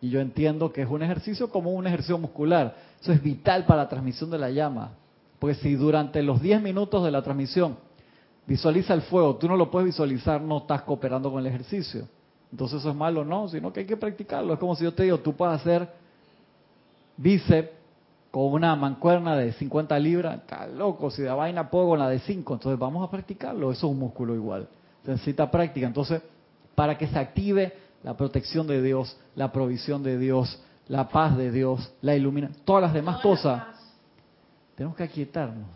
Y 0.00 0.10
yo 0.10 0.20
entiendo 0.20 0.72
que 0.72 0.82
es 0.82 0.88
un 0.88 1.02
ejercicio 1.02 1.50
como 1.50 1.70
un 1.72 1.86
ejercicio 1.86 2.18
muscular. 2.18 2.74
Eso 3.00 3.12
es 3.12 3.22
vital 3.22 3.66
para 3.66 3.82
la 3.82 3.88
transmisión 3.88 4.30
de 4.30 4.38
la 4.38 4.50
llama. 4.50 4.92
Porque 5.38 5.54
si 5.56 5.74
durante 5.74 6.22
los 6.22 6.40
10 6.40 6.62
minutos 6.62 7.04
de 7.04 7.10
la 7.10 7.22
transmisión 7.22 7.76
visualiza 8.46 8.94
el 8.94 9.02
fuego, 9.02 9.36
tú 9.36 9.48
no 9.48 9.56
lo 9.56 9.70
puedes 9.70 9.86
visualizar, 9.86 10.40
no 10.40 10.58
estás 10.58 10.82
cooperando 10.82 11.30
con 11.30 11.40
el 11.40 11.46
ejercicio. 11.46 12.08
Entonces 12.50 12.80
eso 12.80 12.90
es 12.90 12.96
malo, 12.96 13.24
no, 13.24 13.48
sino 13.48 13.72
que 13.72 13.80
hay 13.80 13.86
que 13.86 13.96
practicarlo. 13.96 14.54
Es 14.54 14.58
como 14.58 14.74
si 14.74 14.84
yo 14.84 14.92
te 14.92 15.04
digo, 15.04 15.18
tú 15.18 15.34
puedes 15.34 15.60
hacer 15.60 15.88
bíceps 17.16 17.70
con 18.30 18.52
una 18.52 18.74
mancuerna 18.76 19.36
de 19.36 19.52
50 19.52 19.98
libras, 19.98 20.40
está 20.40 20.66
loco, 20.66 21.10
si 21.10 21.22
da 21.22 21.34
vaina 21.34 21.68
puedo 21.68 21.88
con 21.88 21.98
la 21.98 22.08
de 22.08 22.20
5, 22.20 22.54
entonces 22.54 22.78
vamos 22.78 23.06
a 23.06 23.10
practicarlo, 23.10 23.72
eso 23.72 23.86
es 23.86 23.92
un 23.92 23.98
músculo 23.98 24.34
igual, 24.34 24.68
se 25.04 25.10
necesita 25.10 25.50
práctica, 25.50 25.86
entonces 25.86 26.22
para 26.76 26.96
que 26.96 27.08
se 27.08 27.18
active 27.18 27.72
la 28.02 28.16
protección 28.16 28.66
de 28.66 28.82
Dios, 28.82 29.16
la 29.34 29.52
provisión 29.52 30.02
de 30.02 30.18
Dios, 30.18 30.60
la 30.88 31.08
paz 31.08 31.36
de 31.36 31.50
Dios, 31.50 31.92
la 32.00 32.16
iluminación, 32.16 32.62
todas 32.64 32.82
las 32.82 32.94
demás 32.94 33.20
cosas, 33.20 33.62
tenemos 34.74 34.96
que 34.96 35.04
aquietarnos. 35.04 35.68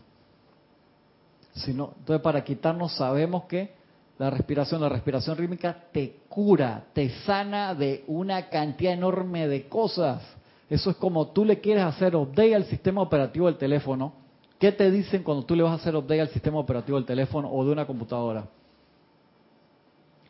Si 1.55 1.73
no, 1.73 1.95
entonces 1.99 2.23
para 2.23 2.43
quitarnos 2.43 2.97
sabemos 2.97 3.45
que 3.45 3.75
la 4.19 4.31
respiración, 4.31 4.81
la 4.81 4.89
respiración 4.89 5.37
rítmica 5.37 5.77
te 5.93 6.17
cura, 6.29 6.85
te 6.93 7.11
sana 7.25 7.75
de 7.75 8.05
una 8.07 8.49
cantidad 8.49 8.93
enorme 8.93 9.47
de 9.49 9.69
cosas. 9.69 10.23
Eso 10.69 10.91
es 10.91 10.97
como 10.97 11.29
tú 11.29 11.45
le 11.45 11.61
quieres 11.61 11.85
hacer 11.85 12.17
update 12.17 12.55
al 12.55 12.65
sistema 12.65 13.03
operativo 13.03 13.47
del 13.47 13.57
teléfono. 13.57 14.13
¿Qué 14.59 14.73
te 14.73 14.91
dicen 14.91 15.23
cuando 15.23 15.45
tú 15.45 15.55
le 15.55 15.63
vas 15.63 15.73
a 15.73 15.75
hacer 15.77 15.95
update 15.95 16.21
al 16.23 16.29
sistema 16.29 16.59
operativo 16.59 16.97
del 16.97 17.07
teléfono 17.07 17.51
o 17.53 17.65
de 17.65 17.73
una 17.73 17.87
computadora? 17.87 18.47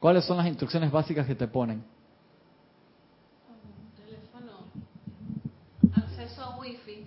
¿Cuáles 0.04 0.26
son 0.26 0.37
las 0.37 0.46
instrucciones 0.46 0.92
básicas 0.92 1.26
que 1.26 1.34
te 1.34 1.49
ponen? 1.49 1.82
Teléfono. 3.96 4.52
Acceso 5.94 6.42
a 6.42 6.58
wifi. 6.58 7.06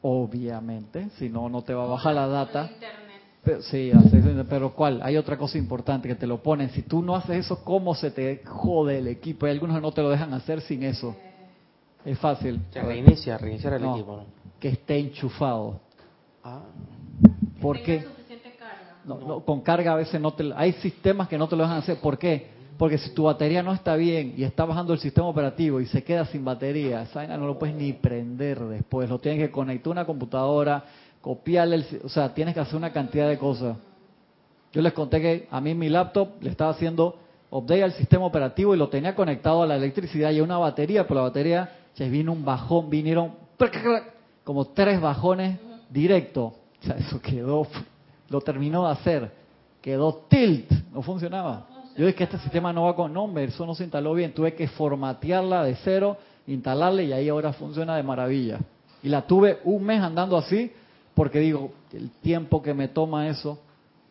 Obviamente, 0.00 1.10
si 1.18 1.28
no, 1.28 1.50
no 1.50 1.60
te 1.60 1.74
va 1.74 1.84
a 1.84 1.88
bajar 1.88 2.14
la 2.14 2.26
data. 2.26 2.70
Pero, 3.44 3.60
sí, 3.60 3.90
acceso- 3.92 4.46
pero 4.48 4.72
¿cuál? 4.72 5.00
Hay 5.02 5.18
otra 5.18 5.36
cosa 5.36 5.58
importante 5.58 6.08
que 6.08 6.14
te 6.14 6.26
lo 6.26 6.42
ponen. 6.42 6.70
Si 6.70 6.80
tú 6.80 7.02
no 7.02 7.14
haces 7.16 7.44
eso, 7.44 7.62
¿cómo 7.62 7.94
se 7.94 8.10
te 8.10 8.42
jode 8.46 8.96
el 8.96 9.08
equipo? 9.08 9.44
Hay 9.44 9.52
algunos 9.52 9.76
que 9.76 9.82
no 9.82 9.92
te 9.92 10.00
lo 10.00 10.08
dejan 10.08 10.32
hacer 10.32 10.62
sin 10.62 10.84
eso. 10.84 11.14
Es 12.02 12.18
fácil. 12.18 12.62
Se 12.72 12.80
reinicia, 12.80 13.36
reiniciar 13.36 13.74
el 13.74 13.82
No, 13.82 13.94
equipo. 13.94 14.16
¿no? 14.16 14.24
Que 14.58 14.68
esté 14.68 14.96
enchufado. 14.98 15.80
Ah, 16.42 16.62
¿Por 17.60 17.76
Tenga 17.76 17.84
qué? 17.84 18.15
No, 19.06 19.18
no, 19.20 19.40
con 19.40 19.60
carga 19.60 19.92
a 19.92 19.96
veces 19.96 20.20
no 20.20 20.32
te... 20.32 20.52
Hay 20.56 20.72
sistemas 20.74 21.28
que 21.28 21.38
no 21.38 21.48
te 21.48 21.56
lo 21.56 21.62
dejan 21.62 21.78
hacer. 21.78 21.98
¿Por 22.00 22.18
qué? 22.18 22.48
Porque 22.76 22.98
si 22.98 23.14
tu 23.14 23.24
batería 23.24 23.62
no 23.62 23.72
está 23.72 23.96
bien 23.96 24.34
y 24.36 24.42
está 24.42 24.64
bajando 24.64 24.92
el 24.92 24.98
sistema 24.98 25.28
operativo 25.28 25.80
y 25.80 25.86
se 25.86 26.02
queda 26.02 26.26
sin 26.26 26.44
batería, 26.44 27.02
esa 27.02 27.26
no 27.38 27.46
lo 27.46 27.58
puedes 27.58 27.74
ni 27.74 27.92
prender 27.92 28.58
después. 28.60 29.08
Lo 29.08 29.18
tienes 29.18 29.40
que 29.40 29.50
conectar 29.50 29.88
a 29.88 29.92
una 29.92 30.04
computadora, 30.04 30.84
copiarle, 31.20 31.76
el, 31.76 31.86
o 32.04 32.08
sea, 32.08 32.34
tienes 32.34 32.52
que 32.52 32.60
hacer 32.60 32.76
una 32.76 32.92
cantidad 32.92 33.28
de 33.28 33.38
cosas. 33.38 33.76
Yo 34.72 34.82
les 34.82 34.92
conté 34.92 35.20
que 35.20 35.48
a 35.50 35.60
mí 35.60 35.74
mi 35.74 35.88
laptop 35.88 36.42
le 36.42 36.50
estaba 36.50 36.72
haciendo 36.72 37.16
update 37.50 37.82
al 37.82 37.92
sistema 37.92 38.26
operativo 38.26 38.74
y 38.74 38.78
lo 38.78 38.88
tenía 38.88 39.14
conectado 39.14 39.62
a 39.62 39.66
la 39.66 39.76
electricidad 39.76 40.32
y 40.32 40.40
a 40.40 40.42
una 40.42 40.58
batería, 40.58 41.04
pero 41.04 41.20
la 41.20 41.28
batería, 41.28 41.70
che, 41.94 42.10
vino 42.10 42.32
un 42.32 42.44
bajón, 42.44 42.90
vinieron 42.90 43.32
como 44.44 44.66
tres 44.66 45.00
bajones 45.00 45.58
directo. 45.88 46.52
O 46.82 46.84
sea, 46.84 46.96
eso 46.96 47.20
quedó, 47.22 47.66
lo 48.28 48.40
terminó 48.40 48.86
de 48.86 48.92
hacer, 48.92 49.32
quedó 49.80 50.24
tilt, 50.28 50.70
no 50.92 51.02
funcionaba. 51.02 51.66
Yo 51.96 52.04
dije 52.04 52.14
que 52.14 52.24
este 52.24 52.38
sistema 52.38 52.72
no 52.72 52.84
va 52.84 52.94
con 52.94 53.12
nombre, 53.12 53.44
eso 53.44 53.64
no 53.64 53.74
se 53.74 53.84
instaló 53.84 54.12
bien, 54.12 54.34
tuve 54.34 54.54
que 54.54 54.68
formatearla 54.68 55.64
de 55.64 55.76
cero, 55.76 56.18
instalarla 56.46 57.02
y 57.02 57.12
ahí 57.12 57.28
ahora 57.28 57.52
funciona 57.52 57.96
de 57.96 58.02
maravilla. 58.02 58.58
Y 59.02 59.08
la 59.08 59.22
tuve 59.22 59.60
un 59.64 59.82
mes 59.82 60.02
andando 60.02 60.36
así, 60.36 60.72
porque 61.14 61.38
digo, 61.38 61.72
el 61.92 62.10
tiempo 62.10 62.62
que 62.62 62.74
me 62.74 62.88
toma 62.88 63.28
eso, 63.28 63.58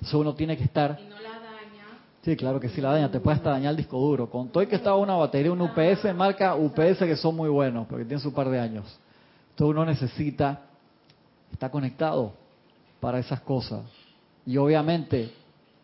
eso 0.01 0.19
uno 0.19 0.33
tiene 0.33 0.57
que 0.57 0.63
estar 0.63 0.97
Y 0.99 1.07
no 1.07 1.19
la 1.19 1.29
daña. 1.29 1.85
Sí, 2.23 2.35
claro 2.35 2.59
que 2.59 2.69
sí 2.69 2.81
la 2.81 2.91
daña, 2.91 3.11
te 3.11 3.19
puede 3.19 3.37
hasta 3.37 3.51
dañar 3.51 3.71
el 3.71 3.77
disco 3.77 3.99
duro. 3.99 4.29
Con 4.29 4.49
todo 4.49 4.63
y 4.63 4.67
que 4.67 4.77
estaba 4.77 4.95
una 4.95 5.15
batería, 5.15 5.51
un 5.51 5.61
UPS, 5.61 6.11
marca 6.15 6.55
UPS 6.55 6.99
que 6.99 7.15
son 7.15 7.35
muy 7.35 7.49
buenos, 7.49 7.85
porque 7.87 8.05
tienen 8.05 8.21
su 8.21 8.33
par 8.33 8.49
de 8.49 8.59
años. 8.59 8.85
Entonces 9.51 9.71
uno 9.71 9.85
necesita 9.85 10.61
estar 11.51 11.69
conectado 11.69 12.33
para 12.99 13.19
esas 13.19 13.41
cosas. 13.41 13.83
Y 14.45 14.57
obviamente 14.57 15.31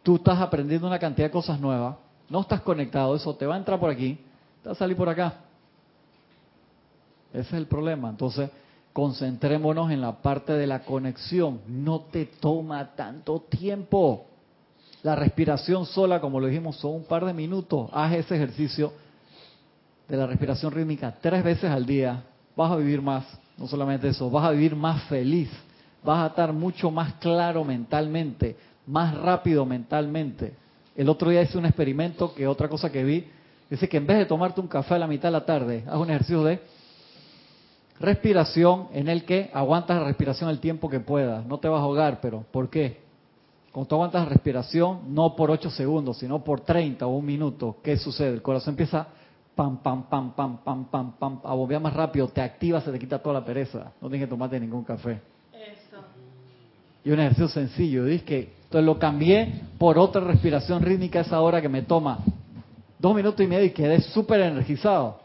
tú 0.04 0.16
estás 0.16 0.40
aprendiendo 0.40 0.88
una 0.88 1.00
cantidad 1.00 1.28
de 1.28 1.32
cosas 1.32 1.60
nuevas, 1.60 1.96
no 2.30 2.42
estás 2.42 2.62
conectado, 2.62 3.16
eso 3.16 3.36
te 3.36 3.46
va 3.46 3.56
a 3.56 3.58
entrar 3.58 3.80
por 3.80 3.90
aquí, 3.90 4.18
te 4.62 4.70
va 4.70 4.74
a 4.74 4.76
salir 4.76 4.96
por 4.96 5.10
acá. 5.10 5.36
Ese 7.34 7.42
es 7.42 7.54
el 7.54 7.66
problema. 7.66 8.10
Entonces, 8.10 8.50
concentrémonos 8.94 9.92
en 9.92 10.02
la 10.02 10.22
parte 10.22 10.54
de 10.54 10.68
la 10.68 10.84
conexión. 10.84 11.62
No 11.68 12.02
te 12.12 12.26
toma 12.26 12.94
tanto 12.96 13.42
tiempo. 13.42 14.26
La 15.04 15.16
respiración 15.16 15.86
sola, 15.86 16.20
como 16.20 16.40
lo 16.40 16.48
dijimos, 16.48 16.76
son 16.78 16.96
un 16.96 17.04
par 17.06 17.26
de 17.26 17.34
minutos. 17.34 17.90
Haz 17.94 18.14
ese 18.14 18.36
ejercicio 18.36 18.94
de 20.08 20.18
la 20.18 20.28
respiración 20.28 20.72
rítmica 20.72 21.16
tres 21.22 21.44
veces 21.44 21.72
al 21.72 21.86
día. 21.86 22.24
Vas 22.56 22.72
a 22.72 22.76
vivir 22.76 23.02
más. 23.02 23.26
No 23.58 23.68
solamente 23.68 24.10
eso, 24.10 24.30
vas 24.30 24.46
a 24.46 24.52
vivir 24.52 24.76
más 24.76 25.04
feliz. 25.04 25.50
Vas 26.04 26.24
a 26.24 26.28
estar 26.28 26.52
mucho 26.54 26.90
más 26.90 27.14
claro 27.16 27.64
mentalmente, 27.64 28.56
más 28.88 29.16
rápido 29.16 29.66
mentalmente. 29.66 30.54
El 30.96 31.10
otro 31.10 31.30
día 31.30 31.42
hice 31.42 31.58
un 31.58 31.66
experimento 31.66 32.34
que 32.34 32.48
otra 32.48 32.68
cosa 32.68 32.92
que 32.92 33.04
vi, 33.04 33.26
dice 33.70 33.88
que 33.88 33.98
en 33.98 34.08
vez 34.08 34.18
de 34.18 34.26
tomarte 34.26 34.60
un 34.60 34.68
café 34.68 34.96
a 34.96 35.00
la 35.00 35.08
mitad 35.08 35.30
de 35.30 35.34
la 35.34 35.46
tarde, 35.46 35.84
haz 35.88 35.98
un 35.98 36.10
ejercicio 36.10 36.44
de 36.44 36.60
respiración 38.00 38.88
en 38.94 39.08
el 39.08 39.24
que 39.24 39.50
aguantas 39.54 39.98
la 39.98 40.06
respiración 40.06 40.50
el 40.50 40.60
tiempo 40.60 40.90
que 40.90 41.00
puedas. 41.00 41.46
No 41.46 41.60
te 41.60 41.68
vas 41.68 41.80
a 41.80 41.84
ahogar, 41.84 42.20
pero 42.20 42.44
¿por 42.52 42.70
qué? 42.70 43.00
Cuando 43.72 43.88
tú 43.88 43.96
aguantas 43.96 44.24
la 44.24 44.30
respiración, 44.30 45.14
no 45.14 45.36
por 45.36 45.50
8 45.50 45.70
segundos, 45.70 46.18
sino 46.18 46.44
por 46.44 46.62
30 46.62 47.06
o 47.06 47.16
un 47.16 47.26
minuto, 47.26 47.78
¿qué 47.82 47.96
sucede? 47.96 48.34
El 48.34 48.42
corazón 48.42 48.74
empieza 48.74 49.08
pam, 49.56 49.78
pam, 49.78 50.10
pam, 50.10 50.34
pam, 50.34 50.58
pam, 50.58 50.86
pam, 50.86 51.12
pam, 51.14 51.40
a 51.44 51.54
bombear 51.54 51.82
más 51.82 51.94
rápido, 51.94 52.28
te 52.28 52.42
activa, 52.42 52.82
se 52.82 52.92
te 52.92 53.00
quita 53.00 53.20
toda 53.20 53.40
la 53.40 53.46
pereza. 53.46 53.94
No 54.02 54.10
tienes 54.10 54.28
que 54.28 54.30
tomarte 54.30 54.60
ningún 54.60 54.84
café. 54.84 55.22
Y 57.04 57.12
un 57.12 57.20
ejercicio 57.20 57.48
sencillo, 57.48 58.06
¿dices 58.06 58.24
que 58.24 58.54
Entonces 58.64 58.86
lo 58.86 59.00
cambié 59.00 59.62
por 59.78 59.98
otra 59.98 60.22
respiración 60.22 60.84
rítmica 60.84 61.22
esa 61.22 61.42
hora 61.42 61.62
que 61.62 61.70
me 61.70 61.82
toma 61.82 62.20
dos 63.00 63.16
minutos 63.16 63.44
y 63.44 63.48
medio 63.48 63.66
y 63.66 63.72
quedé 63.72 64.00
súper 64.02 64.42
energizado. 64.42 65.20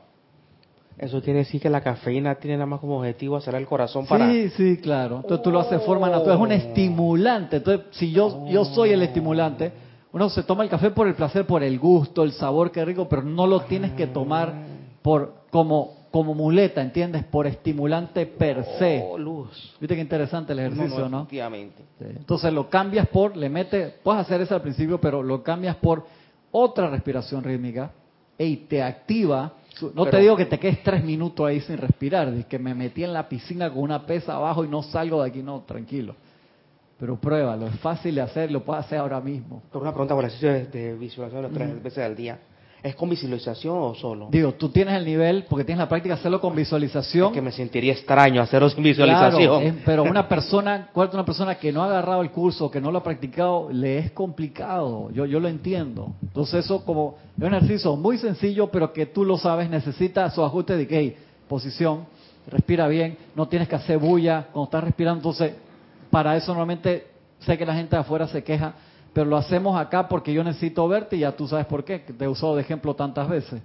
Eso 0.99 1.21
quiere 1.21 1.40
decir 1.40 1.61
que 1.61 1.68
la 1.68 1.83
cafeína 1.83 2.37
tiene 2.37 2.56
nada 2.56 2.66
más 2.66 2.80
como 2.80 2.99
objetivo 2.99 3.37
hacer 3.37 3.54
el 3.54 3.66
corazón 3.66 4.06
para... 4.06 4.30
Sí, 4.30 4.49
sí, 4.49 4.78
claro. 4.78 5.16
Entonces 5.16 5.42
tú 5.42 5.50
lo 5.50 5.61
haces 5.61 5.80
de 5.80 5.80
forma 5.80 6.09
natural. 6.09 6.37
Es 6.37 6.42
un 6.42 6.52
estimulante. 6.52 7.56
Entonces, 7.56 7.87
si 7.90 8.12
yo, 8.12 8.47
yo 8.49 8.64
soy 8.64 8.90
el 8.90 9.02
estimulante, 9.02 9.73
uno 10.12 10.30
se 10.30 10.42
toma 10.45 10.64
el 10.64 10.71
café 10.71 10.90
por 10.90 11.06
el 11.06 11.14
placer, 11.14 11.47
por 11.47 11.62
el 11.62 11.78
gusto, 11.78 12.23
el 12.23 12.33
sabor, 12.33 12.71
qué 12.71 12.83
rico, 12.83 13.06
pero 13.11 13.21
no 13.21 13.47
lo 13.47 13.61
tienes 13.61 13.92
que 13.92 14.06
tomar 14.06 14.54
por 15.02 15.35
como 15.50 15.95
como 16.16 16.32
muleta, 16.32 16.80
¿entiendes? 16.80 17.25
Por 17.25 17.46
estimulante 17.46 18.25
per 18.25 18.64
se. 18.78 19.04
Oh, 19.06 19.18
luz. 19.18 19.76
Viste 19.78 19.94
qué 19.94 20.00
interesante 20.00 20.54
el 20.54 20.61
ejercicio, 20.61 21.11
¿no? 21.11 21.18
Efectivamente. 21.18 21.82
Sí. 21.99 22.06
Entonces 22.08 22.54
lo 22.54 22.70
cambias 22.70 23.06
por, 23.08 23.37
le 23.37 23.50
metes, 23.50 23.92
puedes 24.02 24.23
hacer 24.23 24.40
eso 24.40 24.54
al 24.54 24.62
principio, 24.62 24.99
pero 24.99 25.23
lo 25.23 25.42
cambias 25.42 25.76
por 25.76 26.06
otra 26.52 26.88
respiración 26.88 27.44
rítmica 27.44 27.90
y 28.38 28.56
te 28.56 28.82
activa. 28.82 29.52
No 29.94 30.06
te 30.06 30.18
digo 30.18 30.38
que 30.38 30.46
te 30.46 30.58
quedes 30.58 30.82
tres 30.82 31.04
minutos 31.04 31.46
ahí 31.46 31.61
sin 31.61 31.76
respirar, 31.76 32.30
de 32.30 32.44
que 32.44 32.58
me 32.58 32.75
metí 32.75 33.04
en 33.04 33.12
la 33.12 33.28
piscina 33.28 33.68
con 33.68 33.82
una 33.82 34.06
pesa 34.06 34.37
abajo 34.37 34.64
y 34.64 34.68
no 34.68 34.82
salgo 34.82 35.23
de 35.23 35.28
aquí, 35.28 35.42
no, 35.42 35.64
tranquilo. 35.66 36.14
Pero 36.99 37.16
pruébalo, 37.16 37.66
es 37.66 37.78
fácil 37.80 38.14
de 38.14 38.23
hacer, 38.23 38.50
lo 38.50 38.64
puedes 38.64 38.87
hacer 38.87 39.00
ahora 39.00 39.20
mismo. 39.20 39.62
Una 39.75 39.90
pregunta 39.90 40.14
por 40.14 40.25
el 40.25 40.30
ejercicio 40.30 40.50
de, 40.50 40.64
de 40.64 40.94
visualización 40.96 41.42
los 41.42 41.52
tres 41.52 41.82
veces 41.82 42.02
al 42.02 42.16
día. 42.16 42.38
¿Es 42.86 42.94
con 42.94 43.10
visualización 43.10 43.76
o 43.76 43.94
solo? 43.96 44.28
Digo, 44.30 44.52
tú 44.54 44.68
tienes 44.68 44.94
el 44.94 45.04
nivel, 45.04 45.44
porque 45.48 45.64
tienes 45.64 45.80
la 45.80 45.88
práctica 45.88 46.14
de 46.14 46.20
hacerlo 46.20 46.40
con 46.40 46.54
visualización. 46.54 47.26
Es 47.28 47.32
que 47.32 47.42
me 47.42 47.50
sentiría 47.50 47.92
extraño 47.92 48.40
hacerlo 48.40 48.68
sin 48.70 48.80
Claro, 48.84 49.38
visualización. 49.38 49.62
es- 49.64 49.74
pero 49.84 50.04
una 50.04 50.28
persona, 50.28 50.88
¿cuál 50.92 51.08
es 51.08 51.14
una 51.14 51.24
persona 51.24 51.56
que 51.56 51.72
no 51.72 51.82
ha 51.82 51.86
agarrado 51.86 52.22
el 52.22 52.30
curso, 52.30 52.70
que 52.70 52.80
no 52.80 52.92
lo 52.92 52.98
ha 52.98 53.02
practicado, 53.02 53.68
le 53.72 53.98
es 53.98 54.12
complicado. 54.12 55.10
Yo, 55.10 55.26
yo 55.26 55.40
lo 55.40 55.48
entiendo. 55.48 56.12
Entonces 56.22 56.64
eso 56.64 56.84
como 56.84 57.16
es 57.36 57.42
un 57.42 57.54
ejercicio 57.54 57.96
muy 57.96 58.18
sencillo, 58.18 58.68
pero 58.70 58.92
que 58.92 59.06
tú 59.06 59.24
lo 59.24 59.36
sabes, 59.36 59.68
necesita 59.68 60.30
su 60.30 60.44
ajuste 60.44 60.76
de 60.76 60.86
que 60.86 60.96
hey, 60.96 61.16
posición, 61.49 62.06
respira 62.49 62.86
bien, 62.86 63.18
no 63.34 63.49
tienes 63.49 63.66
que 63.68 63.75
hacer 63.75 63.99
bulla 63.99 64.46
cuando 64.52 64.66
estás 64.66 64.84
respirando. 64.84 65.18
Entonces, 65.18 65.54
para 66.08 66.36
eso 66.36 66.52
normalmente 66.52 67.08
sé 67.40 67.58
que 67.58 67.66
la 67.66 67.75
gente 67.75 67.96
de 67.96 68.00
afuera 68.02 68.28
se 68.28 68.44
queja, 68.44 68.75
pero 69.16 69.30
lo 69.30 69.38
hacemos 69.38 69.80
acá 69.80 70.06
porque 70.08 70.30
yo 70.30 70.44
necesito 70.44 70.86
verte 70.86 71.16
y 71.16 71.20
ya 71.20 71.32
tú 71.32 71.48
sabes 71.48 71.64
por 71.64 71.82
qué, 71.84 72.00
te 72.00 72.22
he 72.22 72.28
usado 72.28 72.54
de 72.54 72.60
ejemplo 72.60 72.94
tantas 72.94 73.26
veces. 73.26 73.62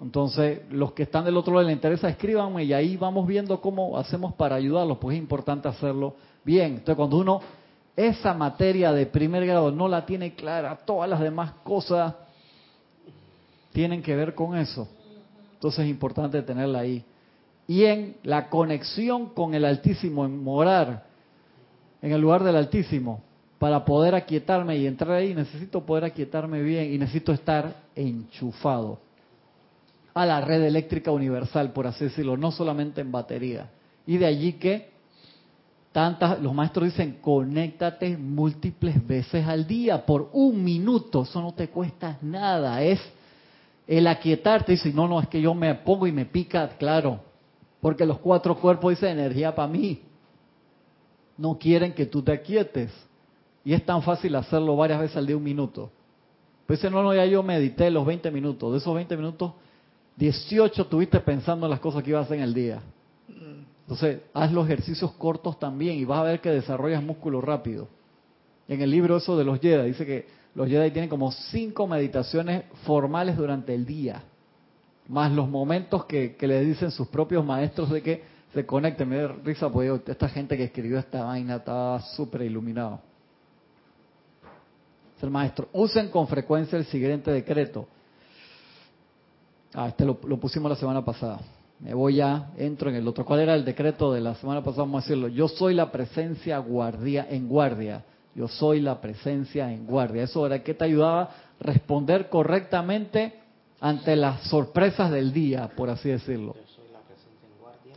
Entonces, 0.00 0.60
los 0.70 0.92
que 0.92 1.02
están 1.02 1.24
del 1.24 1.36
otro 1.36 1.52
lado 1.52 1.66
les 1.66 1.74
interesa, 1.74 2.08
escríbanme 2.08 2.62
y 2.62 2.72
ahí 2.72 2.96
vamos 2.96 3.26
viendo 3.26 3.60
cómo 3.60 3.98
hacemos 3.98 4.32
para 4.34 4.54
ayudarlos, 4.54 4.98
pues 4.98 5.16
es 5.16 5.20
importante 5.20 5.66
hacerlo 5.66 6.14
bien. 6.44 6.74
Entonces, 6.74 6.94
cuando 6.94 7.18
uno 7.18 7.40
esa 7.96 8.32
materia 8.32 8.92
de 8.92 9.06
primer 9.06 9.44
grado 9.44 9.72
no 9.72 9.88
la 9.88 10.06
tiene 10.06 10.36
clara, 10.36 10.78
todas 10.86 11.10
las 11.10 11.18
demás 11.18 11.54
cosas 11.64 12.14
tienen 13.72 14.02
que 14.02 14.14
ver 14.14 14.36
con 14.36 14.56
eso. 14.56 14.86
Entonces 15.54 15.80
es 15.84 15.90
importante 15.90 16.40
tenerla 16.42 16.78
ahí. 16.78 17.04
Y 17.66 17.86
en 17.86 18.18
la 18.22 18.48
conexión 18.48 19.30
con 19.30 19.52
el 19.52 19.64
Altísimo, 19.64 20.24
en 20.24 20.44
morar 20.44 21.06
en 22.00 22.12
el 22.12 22.20
lugar 22.20 22.44
del 22.44 22.54
Altísimo, 22.54 23.20
para 23.62 23.84
poder 23.84 24.16
aquietarme 24.16 24.76
y 24.76 24.88
entrar 24.88 25.12
ahí, 25.12 25.36
necesito 25.36 25.86
poder 25.86 26.02
aquietarme 26.02 26.60
bien 26.62 26.92
y 26.92 26.98
necesito 26.98 27.32
estar 27.32 27.72
enchufado 27.94 28.98
a 30.12 30.26
la 30.26 30.40
red 30.40 30.64
eléctrica 30.64 31.12
universal, 31.12 31.72
por 31.72 31.86
así 31.86 32.06
decirlo, 32.06 32.36
no 32.36 32.50
solamente 32.50 33.00
en 33.00 33.12
batería. 33.12 33.70
Y 34.04 34.16
de 34.16 34.26
allí 34.26 34.54
que 34.54 34.90
tantas, 35.92 36.40
los 36.40 36.52
maestros 36.52 36.86
dicen, 36.86 37.18
conéctate 37.20 38.16
múltiples 38.16 39.06
veces 39.06 39.46
al 39.46 39.64
día 39.64 40.04
por 40.04 40.30
un 40.32 40.64
minuto, 40.64 41.22
eso 41.22 41.40
no 41.40 41.54
te 41.54 41.68
cuesta 41.68 42.18
nada, 42.20 42.82
es 42.82 42.98
el 43.86 44.08
aquietarte, 44.08 44.72
dice, 44.72 44.92
no, 44.92 45.06
no, 45.06 45.20
es 45.20 45.28
que 45.28 45.40
yo 45.40 45.54
me 45.54 45.72
pongo 45.76 46.08
y 46.08 46.10
me 46.10 46.26
pica, 46.26 46.68
claro, 46.78 47.20
porque 47.80 48.06
los 48.06 48.18
cuatro 48.18 48.56
cuerpos 48.56 48.90
dicen 48.90 49.20
energía 49.20 49.54
para 49.54 49.68
mí, 49.68 50.02
no 51.38 51.56
quieren 51.56 51.92
que 51.92 52.06
tú 52.06 52.22
te 52.22 52.32
aquietes. 52.32 52.90
Y 53.64 53.72
es 53.72 53.84
tan 53.84 54.02
fácil 54.02 54.34
hacerlo 54.34 54.76
varias 54.76 55.00
veces 55.00 55.16
al 55.16 55.26
día, 55.26 55.36
un 55.36 55.44
minuto. 55.44 55.90
Pues 56.66 56.80
dice, 56.80 56.90
no, 56.90 57.02
no, 57.02 57.14
ya 57.14 57.24
yo 57.26 57.42
medité 57.42 57.90
los 57.90 58.04
20 58.06 58.30
minutos. 58.30 58.72
De 58.72 58.78
esos 58.78 58.94
20 58.94 59.16
minutos, 59.16 59.52
18 60.16 60.86
tuviste 60.86 61.20
pensando 61.20 61.66
en 61.66 61.70
las 61.70 61.80
cosas 61.80 62.02
que 62.02 62.10
ibas 62.10 62.22
a 62.22 62.24
hacer 62.24 62.38
en 62.38 62.44
el 62.44 62.54
día. 62.54 62.82
Entonces, 63.82 64.20
haz 64.32 64.52
los 64.52 64.64
ejercicios 64.66 65.12
cortos 65.12 65.58
también 65.58 65.98
y 65.98 66.04
vas 66.04 66.20
a 66.20 66.24
ver 66.24 66.40
que 66.40 66.50
desarrollas 66.50 67.02
músculo 67.02 67.40
rápido. 67.40 67.88
En 68.68 68.80
el 68.80 68.90
libro 68.90 69.16
eso 69.16 69.36
de 69.36 69.44
los 69.44 69.60
Jedi, 69.60 69.88
dice 69.88 70.06
que 70.06 70.26
los 70.54 70.68
Jedi 70.68 70.90
tienen 70.90 71.10
como 71.10 71.32
cinco 71.32 71.86
meditaciones 71.86 72.64
formales 72.84 73.36
durante 73.36 73.74
el 73.74 73.84
día, 73.84 74.22
más 75.08 75.32
los 75.32 75.48
momentos 75.48 76.04
que, 76.04 76.36
que 76.36 76.46
le 76.46 76.60
dicen 76.60 76.90
sus 76.90 77.08
propios 77.08 77.44
maestros 77.44 77.90
de 77.90 78.02
que 78.02 78.22
se 78.54 78.64
conecten. 78.64 79.08
Me 79.08 79.16
da 79.16 79.28
risa 79.44 79.68
porque 79.68 80.10
esta 80.10 80.28
gente 80.28 80.56
que 80.56 80.64
escribió 80.64 80.98
esta 80.98 81.24
vaina 81.24 81.56
estaba 81.56 82.00
súper 82.00 82.42
iluminado. 82.42 83.00
El 85.22 85.30
maestro. 85.30 85.68
Usen 85.72 86.08
con 86.08 86.26
frecuencia 86.26 86.76
el 86.76 86.84
siguiente 86.86 87.30
decreto. 87.30 87.86
Ah, 89.72 89.88
este 89.88 90.04
lo, 90.04 90.18
lo 90.26 90.38
pusimos 90.38 90.68
la 90.68 90.76
semana 90.76 91.04
pasada. 91.04 91.40
Me 91.78 91.94
voy 91.94 92.16
ya, 92.16 92.50
entro 92.56 92.90
en 92.90 92.96
el 92.96 93.08
otro. 93.08 93.24
¿Cuál 93.24 93.40
era 93.40 93.54
el 93.54 93.64
decreto 93.64 94.12
de 94.12 94.20
la 94.20 94.34
semana 94.34 94.62
pasada? 94.62 94.82
Vamos 94.82 95.02
a 95.02 95.06
decirlo. 95.06 95.28
Yo 95.28 95.48
soy 95.48 95.74
la 95.74 95.90
presencia 95.90 96.58
guardia, 96.58 97.26
en 97.30 97.48
guardia. 97.48 98.04
Yo 98.34 98.48
soy 98.48 98.80
la 98.80 99.00
presencia 99.00 99.72
en 99.72 99.86
guardia. 99.86 100.24
Eso 100.24 100.46
era 100.46 100.62
que 100.62 100.74
te 100.74 100.84
ayudaba 100.84 101.22
a 101.22 101.30
responder 101.60 102.28
correctamente 102.28 103.34
ante 103.80 104.16
las 104.16 104.42
sorpresas 104.42 105.10
del 105.10 105.32
día, 105.32 105.70
por 105.76 105.90
así 105.90 106.08
decirlo. 106.08 106.54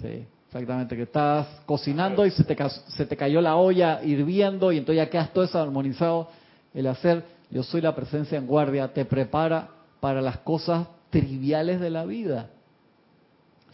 Sí, 0.02 0.26
exactamente. 0.48 0.96
Que 0.96 1.04
estás 1.04 1.48
cocinando 1.66 2.26
y 2.26 2.32
se 2.32 2.44
te, 2.44 2.58
se 2.70 3.06
te 3.06 3.16
cayó 3.16 3.40
la 3.40 3.56
olla 3.56 4.04
hirviendo 4.04 4.72
y 4.72 4.78
entonces 4.78 5.04
ya 5.04 5.10
quedas 5.10 5.32
todo 5.32 5.44
eso 5.44 5.60
armonizado. 5.60 6.30
El 6.76 6.86
hacer 6.88 7.24
yo 7.50 7.64
soy 7.64 7.82
la 7.82 7.96
presencia 7.96 8.38
en 8.38 8.48
guardia 8.48 8.94
te 8.94 9.06
prepara 9.06 9.70
para 10.00 10.22
las 10.22 10.40
cosas 10.40 10.88
triviales 11.10 11.80
de 11.80 11.90
la 11.90 12.06
vida. 12.06 12.50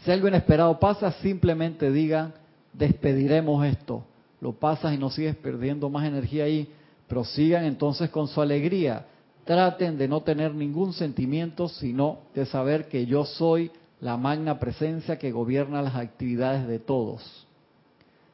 Si 0.03 0.11
algo 0.11 0.27
inesperado 0.27 0.79
pasa, 0.79 1.11
simplemente 1.13 1.91
digan, 1.91 2.33
despediremos 2.73 3.65
esto. 3.65 4.03
Lo 4.39 4.53
pasas 4.53 4.93
y 4.93 4.97
no 4.97 5.09
sigues 5.09 5.35
perdiendo 5.35 5.89
más 5.89 6.05
energía 6.05 6.45
ahí. 6.45 6.71
Prosigan 7.07 7.65
entonces 7.65 8.09
con 8.09 8.27
su 8.27 8.41
alegría. 8.41 9.05
Traten 9.45 9.97
de 9.97 10.07
no 10.07 10.21
tener 10.21 10.53
ningún 10.53 10.93
sentimiento, 10.93 11.67
sino 11.67 12.19
de 12.33 12.45
saber 12.45 12.87
que 12.87 13.05
yo 13.05 13.25
soy 13.25 13.71
la 13.99 14.17
magna 14.17 14.59
presencia 14.59 15.19
que 15.19 15.31
gobierna 15.31 15.81
las 15.81 15.95
actividades 15.95 16.67
de 16.67 16.79
todos. 16.79 17.47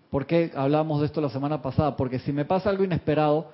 ¿Por 0.09 0.25
qué 0.25 0.51
hablamos 0.55 1.01
de 1.01 1.07
esto 1.07 1.19
la 1.19 1.29
semana 1.29 1.61
pasada? 1.61 1.97
Porque 1.97 2.19
si 2.19 2.31
me 2.31 2.45
pasa 2.45 2.69
algo 2.69 2.85
inesperado, 2.85 3.49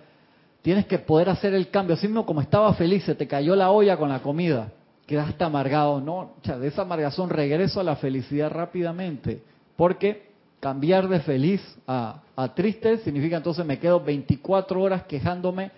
tienes 0.63 0.87
que 0.87 0.97
poder 0.97 1.29
hacer 1.29 1.53
el 1.53 1.69
cambio. 1.69 1.93
Así 1.93 2.07
mismo 2.07 2.25
como 2.25 2.41
estaba 2.41 2.73
feliz, 2.73 3.03
se 3.03 3.13
te 3.13 3.27
cayó 3.27 3.55
la 3.55 3.69
olla 3.69 3.97
con 3.97 4.09
la 4.09 4.23
comida, 4.23 4.71
quedaste 5.05 5.43
amargado. 5.43 6.01
No, 6.01 6.31
de 6.43 6.67
esa 6.67 6.81
amargazón 6.81 7.29
regreso 7.29 7.79
a 7.79 7.83
la 7.83 7.97
felicidad 7.97 8.49
rápidamente. 8.49 9.43
Porque 9.75 10.31
cambiar 10.59 11.07
de 11.09 11.19
feliz 11.19 11.61
a, 11.85 12.21
triste 12.55 12.97
significa 12.99 13.37
entonces 13.37 13.65
me 13.65 13.77
quedo 13.77 13.99
24 13.99 14.81
horas 14.81 15.03
quejándome 15.03 15.71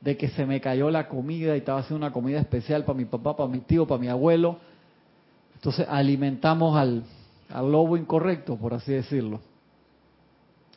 de 0.00 0.16
que 0.16 0.28
se 0.28 0.46
me 0.46 0.60
cayó 0.60 0.90
la 0.90 1.06
comida 1.06 1.54
y 1.54 1.58
estaba 1.58 1.80
haciendo 1.80 2.04
una 2.04 2.12
comida 2.12 2.40
especial 2.40 2.84
para 2.84 2.96
mi 2.96 3.04
papá, 3.04 3.36
para 3.36 3.48
mi 3.48 3.60
tío, 3.60 3.86
para 3.86 4.00
mi 4.00 4.08
abuelo. 4.08 4.56
Entonces 5.54 5.86
alimentamos 5.88 6.76
al, 6.76 7.04
al 7.50 7.70
lobo 7.70 7.96
incorrecto, 7.96 8.56
por 8.56 8.74
así 8.74 8.92
decirlo. 8.92 9.40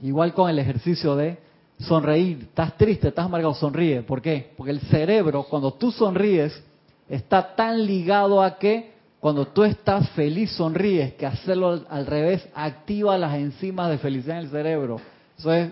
Igual 0.02 0.34
con 0.34 0.50
el 0.50 0.60
ejercicio 0.60 1.16
de 1.16 1.45
sonreír. 1.80 2.40
Estás 2.44 2.78
triste, 2.78 3.10
estás 3.10 3.26
amargado, 3.26 3.54
sonríe. 3.54 4.02
¿Por 4.02 4.22
qué? 4.22 4.54
Porque 4.56 4.72
el 4.72 4.82
cerebro, 4.82 5.44
cuando 5.44 5.74
tú 5.74 5.92
sonríes, 5.92 6.64
está 7.10 7.56
tan 7.56 7.86
ligado 7.86 8.42
a 8.42 8.58
que 8.58 8.94
cuando 9.20 9.48
tú 9.48 9.64
estás 9.64 10.10
feliz 10.12 10.52
sonríes, 10.52 11.14
que 11.14 11.26
hacerlo 11.26 11.70
al, 11.70 11.88
al 11.90 12.06
revés 12.06 12.48
activa 12.54 13.18
las 13.18 13.36
enzimas 13.36 13.90
de 13.90 13.98
felicidad 13.98 14.38
en 14.38 14.46
el 14.46 14.52
cerebro. 14.52 14.98
Eso 15.38 15.52
es 15.52 15.72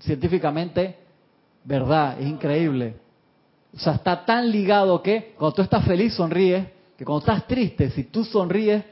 científicamente 0.00 0.96
verdad, 1.64 2.20
es 2.20 2.26
increíble. 2.26 2.96
O 3.74 3.78
sea, 3.78 3.94
está 3.94 4.24
tan 4.24 4.50
ligado 4.50 5.02
que 5.02 5.34
cuando 5.36 5.54
tú 5.54 5.62
estás 5.62 5.84
feliz 5.84 6.14
sonríes, 6.14 6.66
que 6.96 7.04
cuando 7.04 7.20
estás 7.20 7.46
triste, 7.46 7.90
si 7.90 8.04
tú 8.04 8.24
sonríes, 8.24 8.82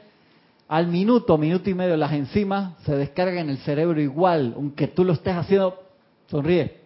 al 0.67 0.87
minuto, 0.87 1.37
minuto 1.37 1.69
y 1.69 1.73
medio, 1.73 1.95
las 1.95 2.11
enzimas 2.11 2.73
se 2.83 2.95
descargan 2.95 3.37
en 3.37 3.49
el 3.51 3.57
cerebro 3.59 4.01
igual, 4.01 4.53
aunque 4.55 4.87
tú 4.87 5.03
lo 5.03 5.13
estés 5.13 5.35
haciendo, 5.35 5.79
sonríe, 6.27 6.81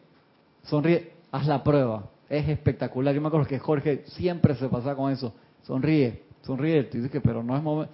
sonríe, 0.63 1.11
haz 1.31 1.47
la 1.47 1.63
prueba, 1.63 2.09
es 2.29 2.47
espectacular. 2.47 3.13
Yo 3.13 3.21
me 3.21 3.27
acuerdo 3.27 3.47
que 3.47 3.59
Jorge 3.59 4.03
siempre 4.07 4.55
se 4.55 4.67
pasaba 4.67 4.95
con 4.95 5.11
eso, 5.11 5.33
sonríe, 5.63 6.23
sonríe, 6.41 6.83
tú 6.83 6.97
dices 6.97 7.11
que, 7.11 7.21
pero 7.21 7.43
no 7.43 7.55
es 7.55 7.63
momento, 7.63 7.93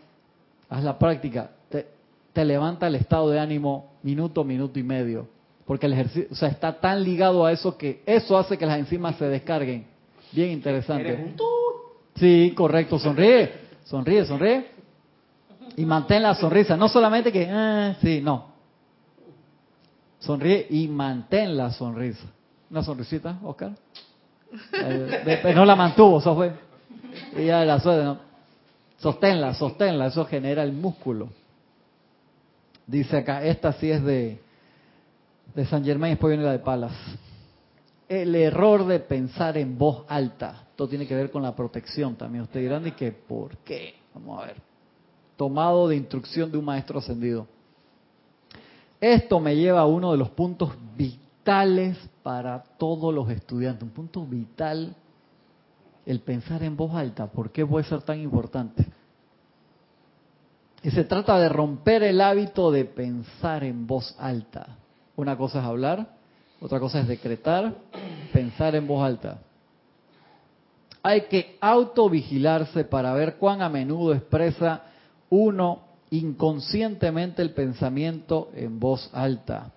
haz 0.70 0.84
la 0.84 0.98
práctica, 0.98 1.52
te, 1.70 1.88
te 2.34 2.46
levanta 2.46 2.88
el 2.88 2.96
estado 2.96 3.30
de 3.30 3.40
ánimo 3.40 3.94
minuto, 4.04 4.44
minuto 4.44 4.80
y 4.80 4.84
medio, 4.84 5.28
porque 5.66 5.86
el 5.86 5.94
ejercicio, 5.94 6.28
o 6.32 6.36
sea, 6.36 6.50
está 6.50 6.80
tan 6.80 7.04
ligado 7.04 7.46
a 7.46 7.52
eso 7.52 7.78
que 7.78 8.02
eso 8.06 8.38
hace 8.38 8.58
que 8.58 8.66
las 8.66 8.80
enzimas 8.80 9.16
se 9.18 9.26
descarguen. 9.26 9.86
Bien 10.32 10.52
interesante. 10.52 11.34
Sí, 12.16 12.54
correcto, 12.56 13.00
sonríe, 13.00 13.52
sonríe, 13.84 14.26
sonríe. 14.26 14.76
Y 15.78 15.86
mantén 15.86 16.24
la 16.24 16.36
sonrisa, 16.36 16.78
no 16.78 16.88
solamente 16.88 17.32
que, 17.32 17.50
ah, 17.50 17.96
sí, 18.02 18.22
no. 18.22 18.55
Sonríe 20.26 20.66
y 20.72 20.88
mantén 20.88 21.56
la 21.56 21.72
sonrisa. 21.72 22.26
Una 22.72 22.82
sonrisita, 22.82 23.38
Oscar. 23.44 23.72
Eh, 24.74 25.54
no 25.54 25.66
la 25.66 25.76
mantuvo, 25.76 26.20
eso 26.20 26.36
fue. 26.36 26.52
Y 27.38 27.46
ya 27.46 27.64
la 27.64 27.80
suerte, 27.80 28.04
¿no? 28.04 28.18
Sosténla, 28.98 29.54
sosténla, 29.54 30.08
eso 30.08 30.26
genera 30.26 30.64
el 30.64 30.74
músculo. 30.74 31.30
Dice 32.88 33.18
acá, 33.18 33.44
esta 33.44 33.74
sí 33.74 33.92
es 33.92 34.04
de, 34.04 34.40
de 35.54 35.66
San 35.66 35.84
Germain, 35.84 36.14
después 36.14 36.32
viene 36.32 36.44
la 36.44 36.54
de 36.54 36.60
Palas. 36.60 36.94
El 38.08 38.36
error 38.36 38.86
de 38.86 39.00
pensar 39.00 39.58
en 39.58 39.78
voz 39.78 40.06
alta. 40.08 40.64
Esto 40.72 40.88
tiene 40.88 41.08
que 41.08 41.16
ver 41.16 41.30
con 41.30 41.44
la 41.44 41.56
protección 41.56 42.16
también. 42.16 42.44
Ustedes 42.44 42.66
dirán, 42.66 42.88
¿y 42.88 42.92
que 42.92 43.12
por 43.12 43.58
qué? 43.58 43.96
Vamos 44.14 44.42
a 44.42 44.48
ver. 44.48 44.56
Tomado 45.36 45.88
de 45.88 45.98
instrucción 45.98 46.52
de 46.52 46.58
un 46.58 46.66
maestro 46.66 47.00
ascendido. 47.00 47.48
Esto 49.00 49.40
me 49.40 49.56
lleva 49.56 49.82
a 49.82 49.86
uno 49.86 50.12
de 50.12 50.18
los 50.18 50.30
puntos 50.30 50.72
vitales 50.96 51.98
para 52.24 52.64
todos 52.78 53.14
los 53.14 53.30
estudiantes. 53.30 53.84
Un 53.84 53.90
punto 53.94 54.26
vital, 54.26 54.96
el 56.06 56.20
pensar 56.22 56.64
en 56.64 56.76
voz 56.76 56.94
alta. 56.96 57.28
¿Por 57.28 57.52
qué 57.52 57.66
puede 57.66 57.86
ser 57.86 58.02
tan 58.02 58.20
importante? 58.20 58.86
Y 60.82 60.92
se 60.92 61.04
trata 61.04 61.40
de 61.40 61.50
romper 61.50 62.04
el 62.04 62.22
hábito 62.22 62.72
de 62.72 62.86
pensar 62.86 63.64
en 63.64 63.88
voz 63.88 64.16
alta. 64.20 64.78
Una 65.16 65.38
cosa 65.38 65.60
es 65.60 65.66
hablar, 65.66 66.08
otra 66.62 66.80
cosa 66.80 67.00
es 67.00 67.08
decretar, 67.08 67.74
pensar 68.32 68.76
en 68.76 68.88
voz 68.88 69.04
alta. 69.04 69.40
Hay 71.02 71.22
que 71.22 71.58
autovigilarse 71.60 72.84
para 72.84 73.14
ver 73.14 73.38
cuán 73.38 73.62
a 73.62 73.70
menudo 73.70 74.14
expresa 74.14 74.84
uno 75.30 75.85
inconscientemente 76.20 77.42
el 77.42 77.52
pensamiento 77.52 78.50
en 78.54 78.80
voz 78.80 79.10
alta. 79.14 79.72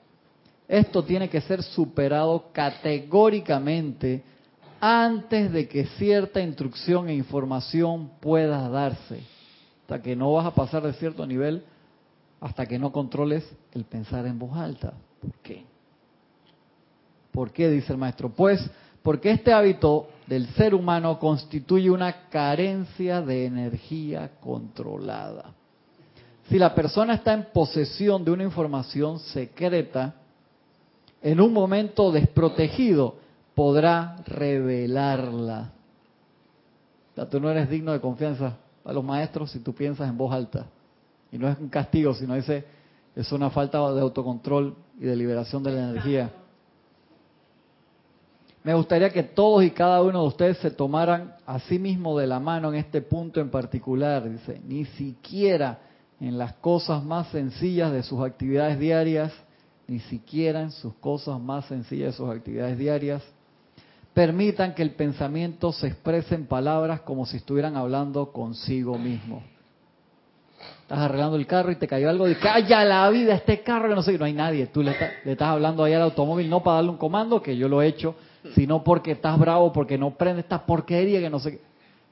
Esto 0.66 1.02
tiene 1.04 1.28
que 1.30 1.40
ser 1.40 1.62
superado 1.62 2.46
categóricamente 2.52 4.22
antes 4.80 5.50
de 5.50 5.66
que 5.66 5.86
cierta 5.86 6.40
instrucción 6.40 7.08
e 7.08 7.14
información 7.14 8.10
pueda 8.20 8.68
darse. 8.68 9.22
Hasta 9.82 10.02
que 10.02 10.14
no 10.14 10.32
vas 10.32 10.46
a 10.46 10.54
pasar 10.54 10.82
de 10.82 10.92
cierto 10.92 11.26
nivel 11.26 11.64
hasta 12.40 12.66
que 12.66 12.78
no 12.78 12.92
controles 12.92 13.44
el 13.72 13.84
pensar 13.84 14.26
en 14.26 14.38
voz 14.38 14.56
alta. 14.56 14.92
¿Por 15.20 15.32
qué? 15.42 15.64
¿Por 17.32 17.52
qué? 17.52 17.68
Dice 17.70 17.92
el 17.92 17.98
maestro. 17.98 18.28
Pues 18.28 18.60
porque 19.02 19.30
este 19.30 19.52
hábito 19.52 20.08
del 20.26 20.46
ser 20.54 20.74
humano 20.74 21.18
constituye 21.18 21.90
una 21.90 22.28
carencia 22.28 23.22
de 23.22 23.46
energía 23.46 24.32
controlada. 24.40 25.54
Si 26.48 26.58
la 26.58 26.74
persona 26.74 27.14
está 27.14 27.34
en 27.34 27.48
posesión 27.52 28.24
de 28.24 28.30
una 28.30 28.42
información 28.42 29.18
secreta, 29.18 30.14
en 31.20 31.40
un 31.40 31.52
momento 31.52 32.10
desprotegido 32.10 33.16
podrá 33.54 34.16
revelarla. 34.26 35.72
O 37.12 37.14
sea, 37.14 37.28
tú 37.28 37.38
no 37.38 37.50
eres 37.50 37.68
digno 37.68 37.92
de 37.92 38.00
confianza 38.00 38.56
a 38.84 38.92
los 38.92 39.04
maestros 39.04 39.50
si 39.50 39.58
tú 39.58 39.74
piensas 39.74 40.08
en 40.08 40.16
voz 40.16 40.32
alta. 40.32 40.66
Y 41.30 41.36
no 41.36 41.48
es 41.48 41.58
un 41.58 41.68
castigo, 41.68 42.14
sino 42.14 42.34
dice, 42.34 42.64
es 43.14 43.30
una 43.32 43.50
falta 43.50 43.92
de 43.92 44.00
autocontrol 44.00 44.74
y 44.98 45.04
de 45.04 45.16
liberación 45.16 45.62
de 45.62 45.72
la 45.72 45.90
energía. 45.90 46.30
Me 48.64 48.72
gustaría 48.72 49.10
que 49.10 49.22
todos 49.22 49.64
y 49.64 49.70
cada 49.70 50.02
uno 50.02 50.22
de 50.22 50.28
ustedes 50.28 50.58
se 50.58 50.70
tomaran 50.70 51.34
a 51.44 51.58
sí 51.58 51.78
mismo 51.78 52.18
de 52.18 52.26
la 52.26 52.40
mano 52.40 52.70
en 52.70 52.76
este 52.76 53.02
punto 53.02 53.40
en 53.40 53.50
particular. 53.50 54.28
Dice, 54.30 54.60
ni 54.66 54.86
siquiera 54.86 55.78
en 56.20 56.38
las 56.38 56.54
cosas 56.54 57.02
más 57.04 57.28
sencillas 57.28 57.92
de 57.92 58.02
sus 58.02 58.20
actividades 58.24 58.78
diarias, 58.78 59.32
ni 59.86 60.00
siquiera 60.00 60.62
en 60.62 60.70
sus 60.72 60.94
cosas 60.94 61.40
más 61.40 61.66
sencillas 61.66 62.12
de 62.12 62.16
sus 62.16 62.30
actividades 62.30 62.76
diarias, 62.78 63.22
permitan 64.12 64.74
que 64.74 64.82
el 64.82 64.90
pensamiento 64.92 65.72
se 65.72 65.86
exprese 65.86 66.34
en 66.34 66.46
palabras 66.46 67.00
como 67.02 67.24
si 67.24 67.36
estuvieran 67.36 67.76
hablando 67.76 68.32
consigo 68.32 68.98
mismo. 68.98 69.42
Estás 70.82 70.98
arreglando 70.98 71.36
el 71.36 71.46
carro 71.46 71.70
y 71.70 71.76
te 71.76 71.86
cayó 71.86 72.08
algo 72.08 72.26
de 72.26 72.36
calla 72.38 72.84
la 72.84 73.08
vida 73.10 73.34
este 73.34 73.60
carro 73.60 73.88
que 73.88 73.94
no 73.94 74.02
sé, 74.02 74.18
no 74.18 74.24
hay 74.24 74.32
nadie. 74.32 74.66
Tú 74.66 74.82
le, 74.82 74.90
estás- 75.24 75.48
hablando 75.48 75.84
ahí 75.84 75.92
al 75.92 76.02
automóvil 76.02 76.48
no 76.50 76.62
para 76.62 76.76
darle 76.76 76.90
un 76.90 76.96
comando, 76.96 77.40
que 77.42 77.56
yo 77.56 77.68
lo 77.68 77.80
he 77.80 77.86
hecho, 77.86 78.14
sino 78.54 78.82
porque 78.82 79.12
estás 79.12 79.38
bravo, 79.38 79.72
porque 79.72 79.96
no 79.98 80.10
prende 80.16 80.40
esta 80.40 80.64
porquería 80.64 81.20
que 81.20 81.30
no 81.30 81.38
sé. 81.38 81.60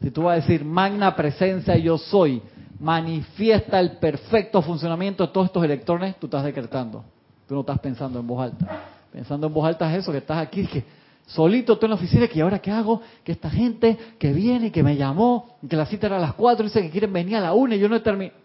Si 0.00 0.10
tú 0.10 0.24
vas 0.24 0.34
a 0.38 0.40
decir, 0.42 0.64
magna 0.64 1.16
presencia 1.16 1.76
yo 1.78 1.96
soy, 1.98 2.40
manifiesta 2.78 3.80
el 3.80 3.92
perfecto 3.98 4.62
funcionamiento 4.62 5.26
de 5.26 5.32
todos 5.32 5.46
estos 5.46 5.64
electrones, 5.64 6.16
tú 6.16 6.26
estás 6.26 6.44
decretando. 6.44 7.04
Tú 7.46 7.54
no 7.54 7.60
estás 7.60 7.78
pensando 7.78 8.18
en 8.18 8.26
voz 8.26 8.42
alta. 8.42 8.82
Pensando 9.12 9.46
en 9.46 9.54
voz 9.54 9.66
alta 9.66 9.90
es 9.92 10.02
eso, 10.02 10.12
que 10.12 10.18
estás 10.18 10.38
aquí, 10.38 10.66
que 10.66 10.84
solito 11.26 11.78
tú 11.78 11.86
en 11.86 11.90
la 11.90 11.96
oficina, 11.96 12.28
que 12.28 12.40
ahora 12.42 12.58
qué 12.58 12.70
hago, 12.70 13.00
que 13.24 13.32
esta 13.32 13.50
gente 13.50 13.96
que 14.18 14.32
viene, 14.32 14.70
que 14.70 14.82
me 14.82 14.96
llamó, 14.96 15.56
que 15.68 15.76
la 15.76 15.86
cita 15.86 16.06
era 16.06 16.16
a 16.16 16.20
las 16.20 16.34
4, 16.34 16.64
dice 16.64 16.82
que 16.82 16.90
quieren 16.90 17.12
venir 17.12 17.36
a 17.36 17.40
la 17.40 17.54
1 17.54 17.74
y 17.74 17.78
yo 17.78 17.88
no 17.88 17.96
he 17.96 18.00
terminado. 18.00 18.38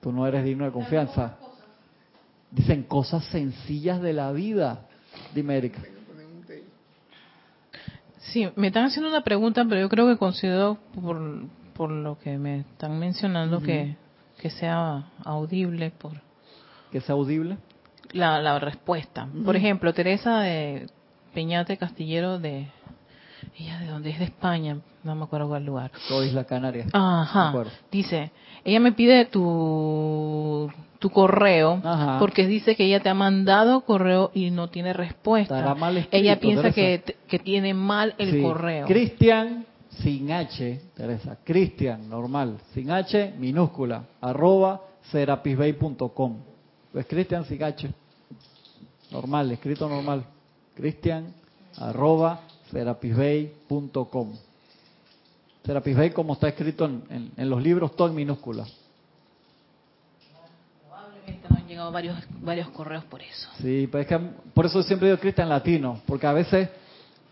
Tú 0.00 0.10
no 0.10 0.26
eres 0.26 0.44
digno 0.44 0.64
de 0.64 0.72
confianza. 0.72 1.36
Dicen 2.50 2.82
cosas 2.82 3.24
sencillas 3.26 4.02
de 4.02 4.12
la 4.12 4.32
vida. 4.32 4.86
Dime, 5.32 5.56
Erika. 5.56 5.80
Sí, 8.18 8.48
me 8.56 8.68
están 8.68 8.84
haciendo 8.84 9.08
una 9.08 9.22
pregunta, 9.22 9.64
pero 9.68 9.80
yo 9.80 9.88
creo 9.88 10.08
que 10.08 10.16
considero, 10.16 10.78
por, 10.94 11.20
por 11.72 11.90
lo 11.90 12.18
que 12.18 12.38
me 12.38 12.60
están 12.60 12.98
mencionando, 12.98 13.60
que, 13.60 13.96
que 14.38 14.50
sea 14.50 15.04
audible 15.24 15.90
por 15.90 16.12
Que 16.90 17.00
sea 17.00 17.14
audible. 17.14 17.56
la, 18.12 18.40
la 18.40 18.58
respuesta. 18.58 19.28
Por 19.44 19.56
ejemplo, 19.56 19.92
Teresa 19.94 20.40
de 20.40 20.86
Peñate 21.34 21.76
Castillero 21.76 22.38
de... 22.38 22.68
Ella 23.58 23.80
de 23.80 23.86
dónde 23.88 24.10
es 24.10 24.18
de 24.20 24.26
España, 24.26 24.78
no 25.02 25.14
me 25.16 25.24
acuerdo 25.24 25.48
cuál 25.48 25.64
lugar. 25.66 25.90
Todo 26.08 26.24
Isla 26.24 26.44
Canaria. 26.44 26.86
Ajá. 26.92 27.52
Dice, 27.90 28.30
ella 28.64 28.78
me 28.78 28.92
pide 28.92 29.24
tu, 29.24 30.70
tu 31.00 31.10
correo 31.10 31.80
Ajá. 31.84 32.18
porque 32.20 32.46
dice 32.46 32.76
que 32.76 32.84
ella 32.84 33.00
te 33.00 33.08
ha 33.08 33.14
mandado 33.14 33.80
correo 33.80 34.30
y 34.32 34.50
no 34.52 34.68
tiene 34.68 34.92
respuesta. 34.92 35.74
Mal 35.74 35.96
escrito, 35.96 36.16
ella 36.16 36.38
piensa 36.38 36.70
que, 36.70 37.02
que 37.28 37.38
tiene 37.40 37.74
mal 37.74 38.14
el 38.18 38.30
Sí. 38.30 38.42
correo. 38.42 38.86
Cristian 38.86 39.66
sin 40.00 40.30
H, 40.32 40.80
Teresa. 40.94 41.38
Cristian, 41.44 42.08
normal. 42.08 42.58
Sin 42.74 42.90
H, 42.90 43.34
minúscula. 43.38 44.04
Arroba 44.20 44.80
serapisbay.com. 45.10 46.36
Pues 46.92 47.06
Cristian 47.06 47.44
sin 47.44 47.62
H. 47.62 47.90
Normal, 49.10 49.52
escrito 49.52 49.88
normal. 49.88 50.24
Cristian 50.74 51.34
arroba 51.76 52.40
serapisbay.com. 52.70 54.32
Serapisbay 55.64 56.10
como 56.12 56.32
está 56.32 56.48
escrito 56.48 56.84
en, 56.86 57.02
en- 57.10 57.32
en 57.36 57.50
los 57.50 57.62
libros, 57.62 57.94
todo 57.94 58.08
en 58.08 58.14
minúscula. 58.14 58.64
llegado 61.68 61.90
varios 61.90 62.18
varios 62.42 62.68
correos 62.68 63.04
por 63.04 63.22
eso. 63.22 63.48
Sí, 63.60 63.88
pues 63.90 64.02
es 64.02 64.08
que 64.08 64.18
por 64.52 64.66
eso 64.66 64.82
siempre 64.82 65.08
digo 65.08 65.18
Cristian 65.18 65.48
latino, 65.48 66.00
porque 66.06 66.26
a 66.26 66.32
veces 66.32 66.68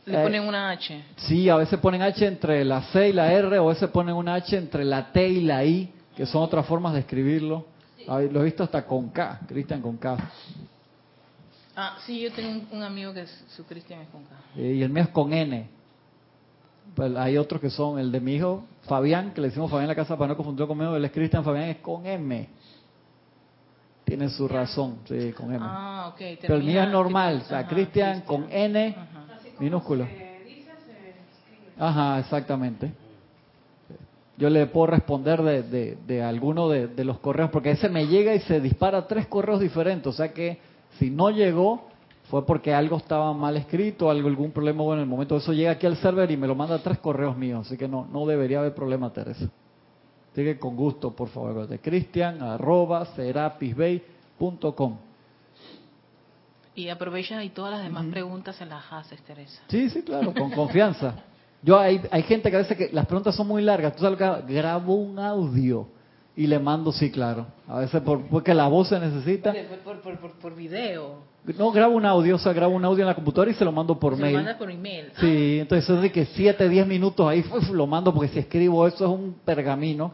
Le 0.06 0.18
Eh, 0.20 0.22
ponen 0.22 0.42
una 0.48 0.70
H. 0.70 1.04
Sí, 1.16 1.48
a 1.48 1.56
veces 1.56 1.78
ponen 1.78 2.02
H 2.02 2.26
entre 2.26 2.64
la 2.64 2.82
C 2.84 3.10
y 3.10 3.12
la 3.12 3.32
R, 3.32 3.58
o 3.58 3.66
a 3.66 3.72
veces 3.74 3.88
ponen 3.90 4.14
una 4.14 4.34
H 4.34 4.56
entre 4.56 4.84
la 4.84 5.12
T 5.12 5.28
y 5.28 5.40
la 5.42 5.64
I, 5.64 5.92
que 6.16 6.26
son 6.26 6.42
otras 6.42 6.66
formas 6.66 6.94
de 6.94 7.00
escribirlo. 7.00 7.66
Ah, 8.08 8.20
Lo 8.20 8.40
he 8.40 8.44
visto 8.44 8.62
hasta 8.64 8.84
con 8.86 9.10
K, 9.10 9.40
Cristian 9.46 9.82
con 9.82 9.96
K. 9.98 10.16
Ah, 11.76 11.96
sí, 12.04 12.20
yo 12.20 12.32
tengo 12.32 12.50
un, 12.50 12.66
un 12.72 12.82
amigo 12.82 13.12
que 13.12 13.22
es- 13.22 13.44
su 13.54 13.64
Cristian 13.64 14.00
es 14.00 14.08
con 14.08 14.24
K. 14.24 14.30
Y 14.56 14.82
el 14.82 14.90
mío 14.90 15.04
es 15.04 15.08
con 15.10 15.32
N. 15.32 15.68
Pues 16.94 17.14
hay 17.16 17.36
otros 17.36 17.60
que 17.60 17.70
son, 17.70 17.98
el 17.98 18.10
de 18.10 18.20
mi 18.20 18.34
hijo, 18.34 18.64
Fabián, 18.82 19.32
que 19.32 19.40
le 19.40 19.48
decimos 19.48 19.70
Fabián 19.70 19.84
en 19.84 19.88
la 19.88 19.94
casa 19.94 20.16
para 20.16 20.28
no 20.28 20.36
confundirlo 20.36 20.66
conmigo, 20.66 20.96
él 20.96 21.04
es 21.04 21.12
Cristian, 21.12 21.44
Fabián 21.44 21.68
es 21.68 21.76
con 21.78 22.04
M. 22.04 22.48
Tiene 24.04 24.28
su 24.28 24.48
razón, 24.48 24.98
sí, 25.06 25.32
con 25.32 25.54
M. 25.54 25.60
Ah, 25.62 26.08
ok. 26.12 26.20
Pero 26.40 26.56
el 26.56 26.62
mío 26.64 26.80
es 26.80 26.86
termina- 26.86 26.86
normal, 26.86 27.42
o 27.44 27.48
sea, 27.48 27.66
Cristian 27.68 28.22
con 28.22 28.46
N 28.50 28.96
Ajá. 28.98 29.19
Minúsculo. 29.60 30.06
Ajá, 31.78 32.18
exactamente. 32.18 32.92
Yo 34.36 34.48
le 34.48 34.66
puedo 34.66 34.86
responder 34.88 35.42
de, 35.42 35.62
de, 35.62 35.98
de 36.06 36.22
alguno 36.22 36.68
de, 36.68 36.88
de 36.88 37.04
los 37.04 37.18
correos, 37.18 37.50
porque 37.50 37.72
ese 37.72 37.88
me 37.88 38.06
llega 38.06 38.34
y 38.34 38.40
se 38.40 38.60
dispara 38.60 39.06
tres 39.06 39.26
correos 39.26 39.60
diferentes. 39.60 40.06
O 40.06 40.12
sea 40.12 40.32
que 40.32 40.58
si 40.98 41.10
no 41.10 41.30
llegó, 41.30 41.88
fue 42.30 42.46
porque 42.46 42.72
algo 42.72 42.96
estaba 42.96 43.32
mal 43.34 43.56
escrito, 43.56 44.08
algo, 44.08 44.28
algún 44.28 44.52
problema 44.52 44.82
hubo 44.82 44.94
en 44.94 45.00
el 45.00 45.06
momento. 45.06 45.36
Eso 45.36 45.52
llega 45.52 45.72
aquí 45.72 45.86
al 45.86 45.96
server 45.96 46.30
y 46.30 46.36
me 46.36 46.46
lo 46.46 46.54
manda 46.54 46.78
tres 46.78 46.98
correos 46.98 47.36
míos. 47.36 47.66
Así 47.66 47.76
que 47.76 47.88
no, 47.88 48.06
no 48.10 48.24
debería 48.24 48.60
haber 48.60 48.74
problema, 48.74 49.12
Teresa. 49.12 49.50
Así 50.32 50.44
que 50.44 50.58
con 50.58 50.76
gusto, 50.76 51.10
por 51.10 51.28
favor, 51.28 51.66
de 51.66 51.78
cristian 51.80 52.40
arroba 52.40 53.04
serapisbay.com. 53.16 55.09
Y 56.80 56.88
aprovecha 56.88 57.44
y 57.44 57.50
todas 57.50 57.72
las 57.72 57.82
demás 57.82 58.06
preguntas 58.06 58.56
se 58.56 58.64
las 58.64 58.82
haces, 58.90 59.20
Teresa. 59.20 59.60
Sí, 59.68 59.90
sí, 59.90 60.02
claro, 60.02 60.32
con 60.32 60.50
confianza. 60.50 61.14
Yo 61.62 61.78
hay, 61.78 62.00
hay 62.10 62.22
gente 62.22 62.48
que 62.48 62.56
a 62.56 62.60
veces 62.60 62.74
que 62.74 62.88
las 62.90 63.04
preguntas 63.04 63.36
son 63.36 63.48
muy 63.48 63.60
largas, 63.60 63.94
tú 63.94 64.02
sabes 64.02 64.18
lo 64.18 64.46
que 64.46 64.54
grabo 64.54 64.94
un 64.94 65.18
audio 65.18 65.88
y 66.34 66.46
le 66.46 66.58
mando, 66.58 66.90
sí, 66.90 67.10
claro. 67.10 67.48
A 67.68 67.80
veces 67.80 68.00
por, 68.00 68.26
porque 68.28 68.54
la 68.54 68.66
voz 68.66 68.88
se 68.88 68.98
necesita. 68.98 69.52
Por, 69.84 70.00
por, 70.00 70.18
por, 70.18 70.32
por 70.38 70.54
video. 70.54 71.18
No, 71.58 71.70
grabo 71.70 71.96
un 71.96 72.06
audio, 72.06 72.36
o 72.36 72.38
sea, 72.38 72.54
grabo 72.54 72.74
un 72.74 72.84
audio 72.86 73.02
en 73.02 73.08
la 73.08 73.14
computadora 73.14 73.50
y 73.50 73.54
se 73.54 73.64
lo 73.66 73.72
mando 73.72 74.00
por 74.00 74.16
se 74.16 74.22
mail. 74.22 74.32
lo 74.32 74.38
manda 74.38 74.56
por 74.56 74.70
email. 74.70 75.12
Sí, 75.20 75.58
entonces 75.60 75.90
es 75.90 76.00
de 76.00 76.10
que 76.10 76.24
7, 76.24 76.66
10 76.66 76.86
minutos 76.86 77.28
ahí 77.28 77.40
uf, 77.40 77.68
lo 77.72 77.86
mando 77.86 78.14
porque 78.14 78.28
si 78.28 78.38
escribo 78.38 78.86
eso 78.86 79.04
es 79.04 79.10
un 79.10 79.34
pergamino. 79.44 80.12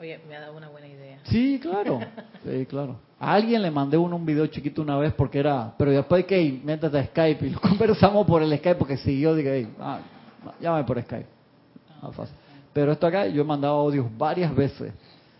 Oye, 0.00 0.18
me 0.26 0.34
ha 0.34 0.40
dado 0.40 0.56
una 0.56 0.70
buena 0.70 0.86
idea. 0.86 0.95
Sí, 1.28 1.58
claro. 1.60 2.00
Sí, 2.44 2.66
claro. 2.66 2.96
A 3.18 3.32
alguien 3.32 3.62
le 3.62 3.70
mandé 3.70 3.96
uno 3.96 4.16
un 4.16 4.26
video 4.26 4.46
chiquito 4.46 4.82
una 4.82 4.96
vez 4.98 5.12
porque 5.14 5.38
era, 5.38 5.72
pero 5.78 5.90
después 5.90 6.24
que 6.26 6.36
hey, 6.38 6.60
métete 6.64 6.98
a 6.98 7.06
Skype 7.06 7.46
y 7.46 7.50
lo 7.50 7.60
conversamos 7.62 8.26
por 8.26 8.42
el 8.42 8.50
Skype 8.58 8.76
porque 8.76 8.96
siguió, 8.98 9.34
dije, 9.34 9.60
hey, 9.60 9.74
ah, 9.80 10.00
llámame 10.60 10.84
por 10.84 11.00
Skype. 11.00 11.26
Más 12.02 12.14
fácil. 12.14 12.36
Pero 12.72 12.92
esto 12.92 13.06
acá 13.06 13.26
yo 13.26 13.40
he 13.40 13.44
mandado 13.44 13.74
audios 13.74 14.06
varias 14.18 14.54
veces. 14.54 14.92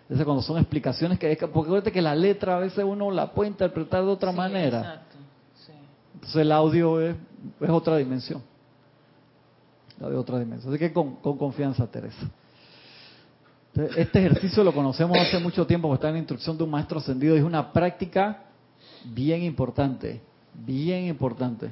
Ese 0.08 0.24
cuando 0.24 0.42
son 0.42 0.56
explicaciones 0.58 1.18
que 1.18 1.36
porque 1.52 1.68
acuérdate 1.68 1.92
que 1.92 2.00
la 2.00 2.14
letra 2.14 2.56
a 2.56 2.60
veces 2.60 2.84
uno 2.84 3.10
la 3.10 3.32
puede 3.32 3.50
interpretar 3.50 4.04
de 4.04 4.10
otra 4.10 4.30
Sí, 4.30 4.36
manera. 4.36 4.78
Exacto. 4.78 5.16
Sí. 5.66 5.72
Entonces 6.14 6.36
el 6.36 6.52
audio 6.52 7.00
es, 7.00 7.16
es 7.60 7.70
otra 7.70 7.96
dimensión. 7.96 8.40
La 9.98 10.08
de 10.08 10.16
otra 10.16 10.38
dimensión. 10.38 10.72
Así 10.72 10.78
que 10.78 10.92
con, 10.92 11.16
con 11.16 11.36
confianza, 11.36 11.86
Teresa. 11.86 12.26
Entonces, 13.76 13.98
Este 13.98 14.20
ejercicio 14.20 14.64
lo 14.64 14.72
conocemos 14.72 15.18
hace 15.18 15.38
mucho 15.38 15.66
tiempo, 15.66 15.88
porque 15.88 15.98
está 15.98 16.08
en 16.08 16.14
la 16.14 16.20
instrucción 16.20 16.56
de 16.56 16.64
un 16.64 16.70
maestro 16.70 16.98
ascendido. 16.98 17.36
Es 17.36 17.42
una 17.42 17.72
práctica 17.72 18.44
bien 19.04 19.42
importante, 19.42 20.22
bien 20.54 21.04
importante. 21.04 21.68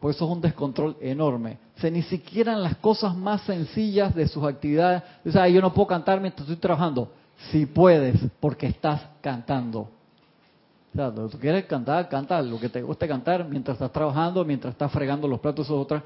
Por 0.00 0.12
eso 0.12 0.24
es 0.24 0.30
un 0.30 0.40
descontrol 0.40 0.96
enorme. 0.98 1.58
O 1.82 1.90
ni 1.90 2.02
siquiera 2.02 2.54
en 2.54 2.62
las 2.62 2.76
cosas 2.76 3.14
más 3.14 3.42
sencillas 3.42 4.14
de 4.14 4.26
sus 4.28 4.44
actividades. 4.44 5.02
O 5.26 5.30
sea, 5.30 5.46
yo 5.46 5.60
no 5.60 5.74
puedo 5.74 5.88
cantar 5.88 6.20
mientras 6.20 6.48
estoy 6.48 6.56
trabajando. 6.56 7.12
Si 7.50 7.66
puedes, 7.66 8.18
porque 8.40 8.68
estás 8.68 9.02
cantando. 9.20 9.80
O 9.80 10.96
sea, 10.96 11.12
tú 11.12 11.38
quieres 11.38 11.66
cantar, 11.66 12.08
canta 12.08 12.40
lo 12.40 12.58
que 12.58 12.70
te 12.70 12.80
guste 12.80 13.06
cantar 13.06 13.46
mientras 13.46 13.74
estás 13.74 13.92
trabajando, 13.92 14.42
mientras 14.42 14.72
estás 14.72 14.90
fregando 14.90 15.28
los 15.28 15.40
platos 15.40 15.68
o 15.68 15.78
otras, 15.78 16.02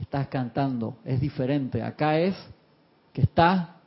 estás 0.00 0.28
cantando. 0.28 0.98
Es 1.04 1.20
diferente. 1.20 1.82
Acá 1.82 2.20
es 2.20 2.36
que 3.12 3.22
estás 3.22 3.77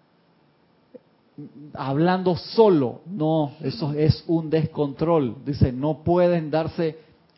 hablando 1.74 2.36
solo. 2.36 3.02
No, 3.06 3.54
eso 3.62 3.94
es 3.94 4.24
un 4.28 4.50
descontrol. 4.50 5.38
Dice, 5.46 5.72
no 5.72 6.04
pueden 6.04 6.52
darse 6.52 6.98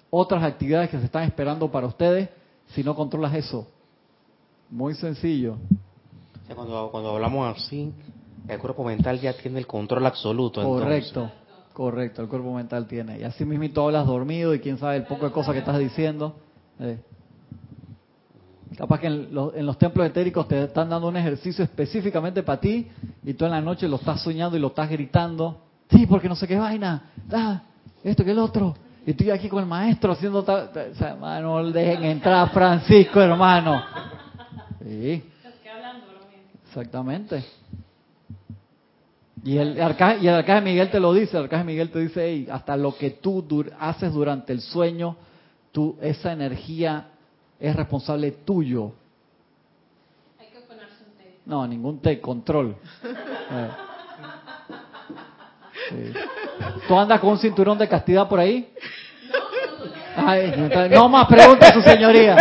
otras 0.09 0.43
actividades 0.43 0.89
que 0.89 0.99
se 0.99 1.05
están 1.05 1.23
esperando 1.23 1.71
para 1.71 1.87
ustedes 1.87 2.29
si 2.67 2.83
no 2.83 2.95
controlas 2.95 3.33
eso. 3.33 3.67
Muy 4.69 4.95
sencillo. 4.95 5.53
O 5.53 6.45
sea, 6.45 6.55
cuando, 6.55 6.89
cuando 6.91 7.11
hablamos 7.11 7.55
así, 7.57 7.91
el 8.47 8.59
cuerpo 8.59 8.83
mental 8.83 9.19
ya 9.19 9.33
tiene 9.33 9.59
el 9.59 9.67
control 9.67 10.05
absoluto. 10.05 10.61
entonces. 10.61 10.83
Correcto, 10.83 11.31
correcto, 11.73 12.21
el 12.21 12.27
cuerpo 12.27 12.53
mental 12.53 12.87
tiene. 12.87 13.19
Y 13.19 13.23
así 13.23 13.45
mismo 13.45 13.81
hablas 13.81 14.07
dormido 14.07 14.53
y 14.53 14.59
quién 14.59 14.77
sabe 14.77 14.97
el 14.97 15.03
poco 15.03 15.25
de 15.25 15.31
cosas 15.31 15.53
que 15.53 15.59
estás 15.59 15.79
diciendo. 15.79 16.35
Eh. 16.79 16.99
Capaz 18.77 18.99
que 18.99 19.07
en 19.07 19.33
los, 19.33 19.53
en 19.55 19.65
los 19.65 19.77
templos 19.77 20.05
etéricos 20.07 20.47
te 20.47 20.63
están 20.63 20.89
dando 20.89 21.07
un 21.07 21.17
ejercicio 21.17 21.63
específicamente 21.63 22.41
para 22.43 22.59
ti 22.59 22.87
y 23.23 23.33
tú 23.33 23.45
en 23.45 23.51
la 23.51 23.61
noche 23.61 23.87
lo 23.87 23.97
estás 23.97 24.21
soñando 24.21 24.57
y 24.57 24.59
lo 24.59 24.67
estás 24.67 24.89
gritando. 24.89 25.61
Sí, 25.89 26.05
porque 26.07 26.27
no 26.27 26.35
sé 26.35 26.47
qué 26.47 26.57
vaina. 26.57 27.11
Ah, 27.31 27.61
esto 28.03 28.23
que 28.25 28.31
el 28.31 28.39
otro. 28.39 28.75
Y 29.05 29.11
estoy 29.11 29.29
aquí 29.31 29.49
con 29.49 29.59
el 29.61 29.69
maestro 29.69 30.13
haciendo... 30.13 30.39
O 30.39 30.45
sea, 30.45 31.09
hermano, 31.11 31.61
no 31.61 31.71
dejen 31.71 32.03
entrar 32.05 32.35
a 32.35 32.47
Francisco, 32.47 33.21
hermano. 33.21 33.83
Sí. 34.81 35.23
Exactamente. 36.67 37.43
Y 39.43 39.57
el, 39.57 39.79
arca- 39.81 40.15
y 40.17 40.27
el 40.27 40.33
arcángel 40.35 40.63
Miguel 40.63 40.89
te 40.89 40.99
lo 40.99 41.13
dice, 41.13 41.35
el 41.37 41.43
arcángel 41.43 41.67
Miguel 41.67 41.89
te 41.91 41.99
dice, 41.99 42.25
"Ey, 42.25 42.47
hasta 42.49 42.77
lo 42.77 42.95
que 42.95 43.11
tú 43.11 43.43
dur- 43.47 43.73
haces 43.79 44.13
durante 44.13 44.53
el 44.53 44.61
sueño, 44.61 45.17
tú, 45.73 45.97
esa 46.01 46.31
energía 46.31 47.07
es 47.63 47.75
responsable 47.75 48.31
tuyo. 48.31 48.91
Hay 50.39 50.47
que 50.47 50.59
ponerse 50.67 51.03
un 51.07 51.17
té. 51.17 51.37
No, 51.45 51.65
ningún 51.65 51.99
te 51.99 52.19
control. 52.19 52.75
Eh. 53.55 53.69
Sí. 55.89 56.13
¿Tú 56.87 56.97
andas 56.97 57.19
con 57.19 57.31
un 57.31 57.37
cinturón 57.37 57.77
de 57.77 57.87
castidad 57.87 58.27
por 58.27 58.39
ahí? 58.39 58.73
Ay, 60.15 60.53
no 60.89 61.09
más 61.09 61.27
preguntas, 61.27 61.73
su 61.73 61.81
señoría. 61.81 62.35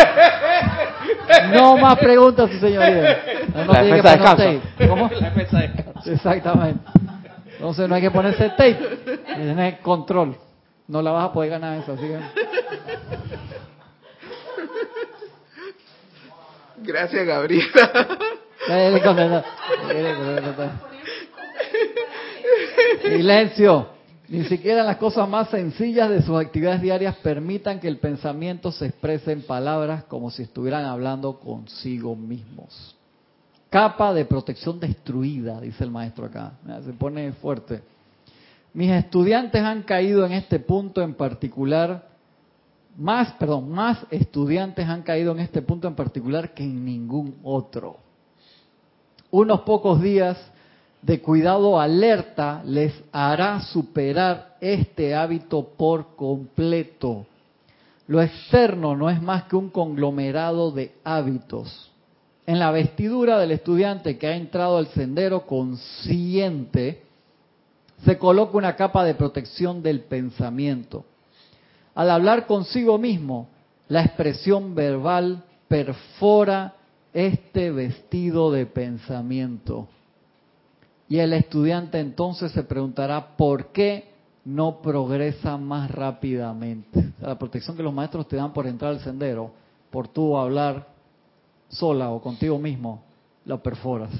No 1.53 1.77
más 1.77 1.99
preguntas, 1.99 2.51
su 2.51 2.59
señoría. 2.59 3.19
No, 3.55 3.65
no 3.65 3.73
La 3.73 3.81
tiene 3.83 3.97
que 3.97 4.03
defensa 4.09 4.37
poner 4.37 4.51
descansa. 4.61 4.71
tape. 4.79 4.89
¿Cómo? 4.89 5.11
Exactamente. 6.07 6.81
Entonces 7.55 7.89
no 7.89 7.95
hay 7.97 8.01
que 8.01 8.11
ponerse 8.11 8.49
tape. 8.51 8.79
Tienes 9.35 9.79
control. 9.81 10.37
No 10.87 11.03
la 11.03 11.11
vas 11.11 11.25
a 11.29 11.33
poder 11.33 11.51
ganar 11.51 11.79
esa, 11.79 11.93
así 11.93 12.03
que... 12.07 12.19
Gracias, 16.83 17.27
Gabriela. 17.27 18.05
Silencio. 23.03 23.89
Ni 24.29 24.45
siquiera 24.45 24.83
las 24.83 24.97
cosas 24.97 25.29
más 25.29 25.51
sencillas 25.51 26.09
de 26.09 26.23
sus 26.23 26.41
actividades 26.41 26.81
diarias 26.81 27.17
permitan 27.17 27.81
que 27.81 27.89
el 27.89 27.99
pensamiento 27.99 28.73
se 28.73 28.87
exprese 28.87 29.33
en 29.33 29.43
palabras 29.43 30.05
como 30.05 30.31
si 30.31 30.45
estuvieran 30.45 30.87
hablando 30.87 31.39
consigo 31.39 32.17
mismos. 32.17 32.97
Capa 33.69 34.15
de 34.15 34.25
protección 34.25 34.81
destruida, 34.81 35.61
dice 35.61 35.85
el 35.85 35.91
maestro 35.91 36.27
acá. 36.27 36.53
Se 36.85 36.93
pone 36.93 37.33
fuerte. 37.33 37.83
Mis 38.73 38.91
estudiantes 38.91 39.63
han 39.63 39.83
caído 39.83 40.25
en 40.25 40.33
este 40.33 40.59
punto 40.61 41.03
en 41.03 41.15
particular, 41.15 42.12
más, 42.97 43.33
perdón, 43.35 43.71
más 43.71 43.99
estudiantes 44.11 44.87
han 44.87 45.03
caído 45.03 45.33
en 45.33 45.41
este 45.41 45.63
punto 45.63 45.89
en 45.89 45.95
particular 45.95 46.55
que 46.55 46.63
en 46.63 46.85
ningún 46.85 47.37
otro 47.43 47.97
unos 49.33 49.63
pocos 49.63 50.01
días 50.01 50.39
de 51.01 51.21
cuidado 51.21 51.81
alerta 51.81 52.63
les 52.65 52.93
hará 53.11 53.61
superar 53.61 54.57
este 54.61 55.17
hábito 55.17 55.71
por 55.77 56.15
completo. 56.15 57.27
Lo 58.07 58.23
externo 58.23 58.95
no 58.95 59.11
es 59.11 59.21
más 59.21 59.45
que 59.45 59.57
un 59.57 59.71
conglomerado 59.71 60.71
de 60.71 60.93
hábitos. 61.03 61.91
En 62.47 62.59
la 62.59 62.71
vestidura 62.71 63.39
del 63.39 63.53
estudiante 63.53 64.19
que 64.19 64.27
ha 64.27 64.37
entrado 64.37 64.77
al 64.77 64.89
sendero 64.89 65.47
consciente, 65.47 67.03
se 68.05 68.19
coloca 68.19 68.59
una 68.59 68.77
capa 68.77 69.03
de 69.05 69.15
protección 69.15 69.83
del 69.83 70.01
pensamiento. 70.03 71.07
Al 71.95 72.11
hablar 72.11 72.47
consigo 72.47 72.99
mismo, 72.99 73.49
la 73.89 74.03
expresión 74.03 74.75
verbal 74.75 75.45
perfora 75.69 76.75
este 77.13 77.71
vestido 77.71 78.51
de 78.51 78.67
pensamiento. 78.67 79.89
Y 81.09 81.19
el 81.19 81.35
estudiante 81.35 82.01
entonces 82.01 82.53
se 82.53 82.63
preguntará 82.63 83.37
por 83.37 83.67
qué 83.67 84.11
no 84.45 84.81
progresa 84.81 85.57
más 85.57 85.91
rápidamente. 85.91 87.13
La 87.21 87.39
protección 87.39 87.77
que 87.77 87.83
los 87.83 87.93
maestros 87.93 88.27
te 88.29 88.37
dan 88.37 88.53
por 88.53 88.67
entrar 88.67 88.93
al 88.93 89.01
sendero, 89.01 89.53
por 89.91 90.09
tú 90.09 90.37
hablar 90.37 90.89
sola 91.69 92.11
o 92.11 92.21
contigo 92.21 92.59
mismo, 92.59 93.03
la 93.45 93.59
perforas. 93.59 94.11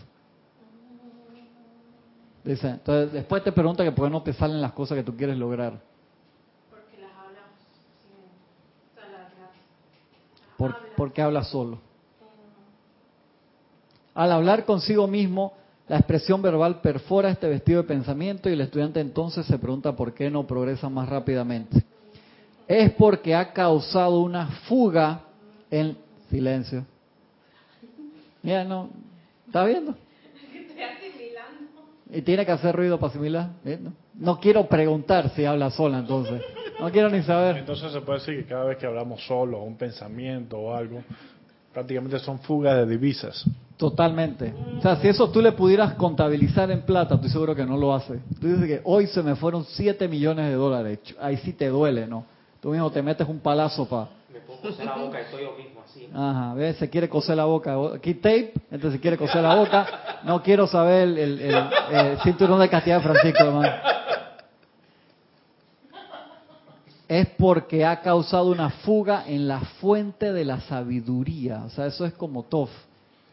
Dice, 2.45 2.69
entonces 2.69 3.13
después 3.13 3.43
te 3.45 3.53
pregunta 3.53 3.85
que 3.85 3.93
por 3.93 4.07
qué 4.07 4.13
no 4.13 4.23
te 4.23 4.33
salen 4.33 4.61
las 4.61 4.73
cosas 4.73 4.99
que 4.99 5.05
tú 5.05 5.17
quieres 5.17 5.37
lograr. 5.37 5.81
Porque 6.71 6.99
las 7.01 7.13
hablas 7.13 7.45
¿Por, 10.63 10.77
¿por 10.95 11.13
qué 11.13 11.21
hablas 11.21 11.49
solo? 11.49 11.81
Al 14.15 14.31
hablar 14.31 14.65
consigo 14.65 15.09
mismo, 15.09 15.55
la 15.89 15.97
expresión 15.97 16.41
verbal 16.41 16.81
perfora 16.81 17.31
este 17.31 17.49
vestido 17.49 17.83
de 17.83 17.89
pensamiento 17.89 18.49
y 18.49 18.53
el 18.53 18.61
estudiante 18.61 19.01
entonces 19.01 19.45
se 19.45 19.59
pregunta 19.59 19.97
por 19.97 20.15
qué 20.15 20.31
no 20.31 20.47
progresa 20.47 20.89
más 20.89 21.09
rápidamente. 21.09 21.83
Es 22.69 22.93
porque 22.93 23.35
ha 23.35 23.53
causado 23.53 24.21
una 24.21 24.47
fuga 24.69 25.23
en 25.69 25.97
silencio. 26.31 26.85
Mira, 28.41 28.63
no, 28.63 28.89
¿está 29.49 29.65
viendo? 29.65 29.97
Y 32.09 32.23
tiene 32.23 32.47
que 32.47 32.53
hacer 32.53 32.77
ruido 32.77 33.01
para 33.01 33.11
asimilar. 33.11 33.51
¿eh? 33.65 33.81
No, 33.83 33.93
no 34.15 34.39
quiero 34.39 34.69
preguntar 34.69 35.29
si 35.31 35.45
habla 35.45 35.73
sola 35.73 35.99
entonces. 35.99 36.41
No 36.83 36.91
quiero 36.91 37.09
ni 37.11 37.23
saber. 37.23 37.57
Entonces 37.59 37.93
se 37.93 38.01
puede 38.01 38.19
decir 38.19 38.37
que 38.43 38.45
cada 38.49 38.65
vez 38.65 38.77
que 38.79 38.87
hablamos 38.87 39.25
solo, 39.27 39.63
un 39.63 39.77
pensamiento 39.77 40.59
o 40.59 40.75
algo, 40.75 41.03
prácticamente 41.73 42.19
son 42.19 42.39
fugas 42.41 42.77
de 42.77 42.87
divisas. 42.87 43.45
Totalmente. 43.77 44.55
O 44.79 44.83
sea, 44.83 44.97
si 44.97 45.09
eso 45.09 45.31
tú 45.31 45.41
le 45.41 45.53
pudieras 45.53 45.95
contabilizar 45.95 46.71
en 46.71 46.83
plata, 46.83 47.15
estoy 47.17 47.31
seguro 47.31 47.55
que 47.55 47.65
no 47.65 47.77
lo 47.77 47.95
hace. 47.95 48.21
Tú 48.41 48.47
dices 48.49 48.67
que 48.67 48.81
hoy 48.85 49.07
se 49.07 49.23
me 49.23 49.35
fueron 49.35 49.65
7 49.65 50.07
millones 50.09 50.47
de 50.47 50.55
dólares. 50.55 50.99
Ahí 51.21 51.37
sí 51.39 51.53
te 51.53 51.69
duele, 51.69 52.07
¿no? 52.07 52.25
Tú 52.61 52.71
mismo 52.71 52.91
te 52.93 53.03
metes 53.03 53.27
un 53.29 53.41
palazo 53.41 53.89
para... 53.89 54.09
Me 54.33 54.39
puedo 54.41 54.61
coser 54.61 54.87
la 54.87 54.97
boca 54.97 55.19
y 55.19 55.25
estoy 55.25 55.43
yo 55.43 55.53
mismo 55.57 55.81
así. 55.85 56.09
Ajá, 56.15 56.55
¿ves? 56.55 56.77
Se 56.77 56.89
quiere 56.89 57.09
coser 57.09 57.37
la 57.37 57.45
boca. 57.45 57.75
Aquí 57.97 58.15
tape, 58.15 58.53
entonces 58.71 58.93
se 58.93 59.01
quiere 59.01 59.17
coser 59.17 59.43
la 59.43 59.57
boca. 59.57 59.87
No 60.25 60.43
quiero 60.43 60.67
saber 60.69 61.09
el, 61.09 61.19
el- 61.19 61.41
el- 61.41 61.57
el 61.93 62.19
cinturón 62.21 62.61
de 62.61 62.69
castidad 62.69 62.99
de 62.99 63.03
Francisco, 63.03 63.45
hermano. 63.45 63.73
Es 67.13 67.29
porque 67.37 67.85
ha 67.85 68.01
causado 68.01 68.51
una 68.51 68.71
fuga 68.71 69.25
en 69.27 69.47
la 69.47 69.61
fuente 69.61 70.33
de 70.33 70.47
la 70.47 70.63
sabiduría. 70.63 71.63
O 71.67 71.69
sea, 71.69 71.85
eso 71.85 72.07
es 72.07 72.15
como 72.15 72.45
Tof. 72.45 72.71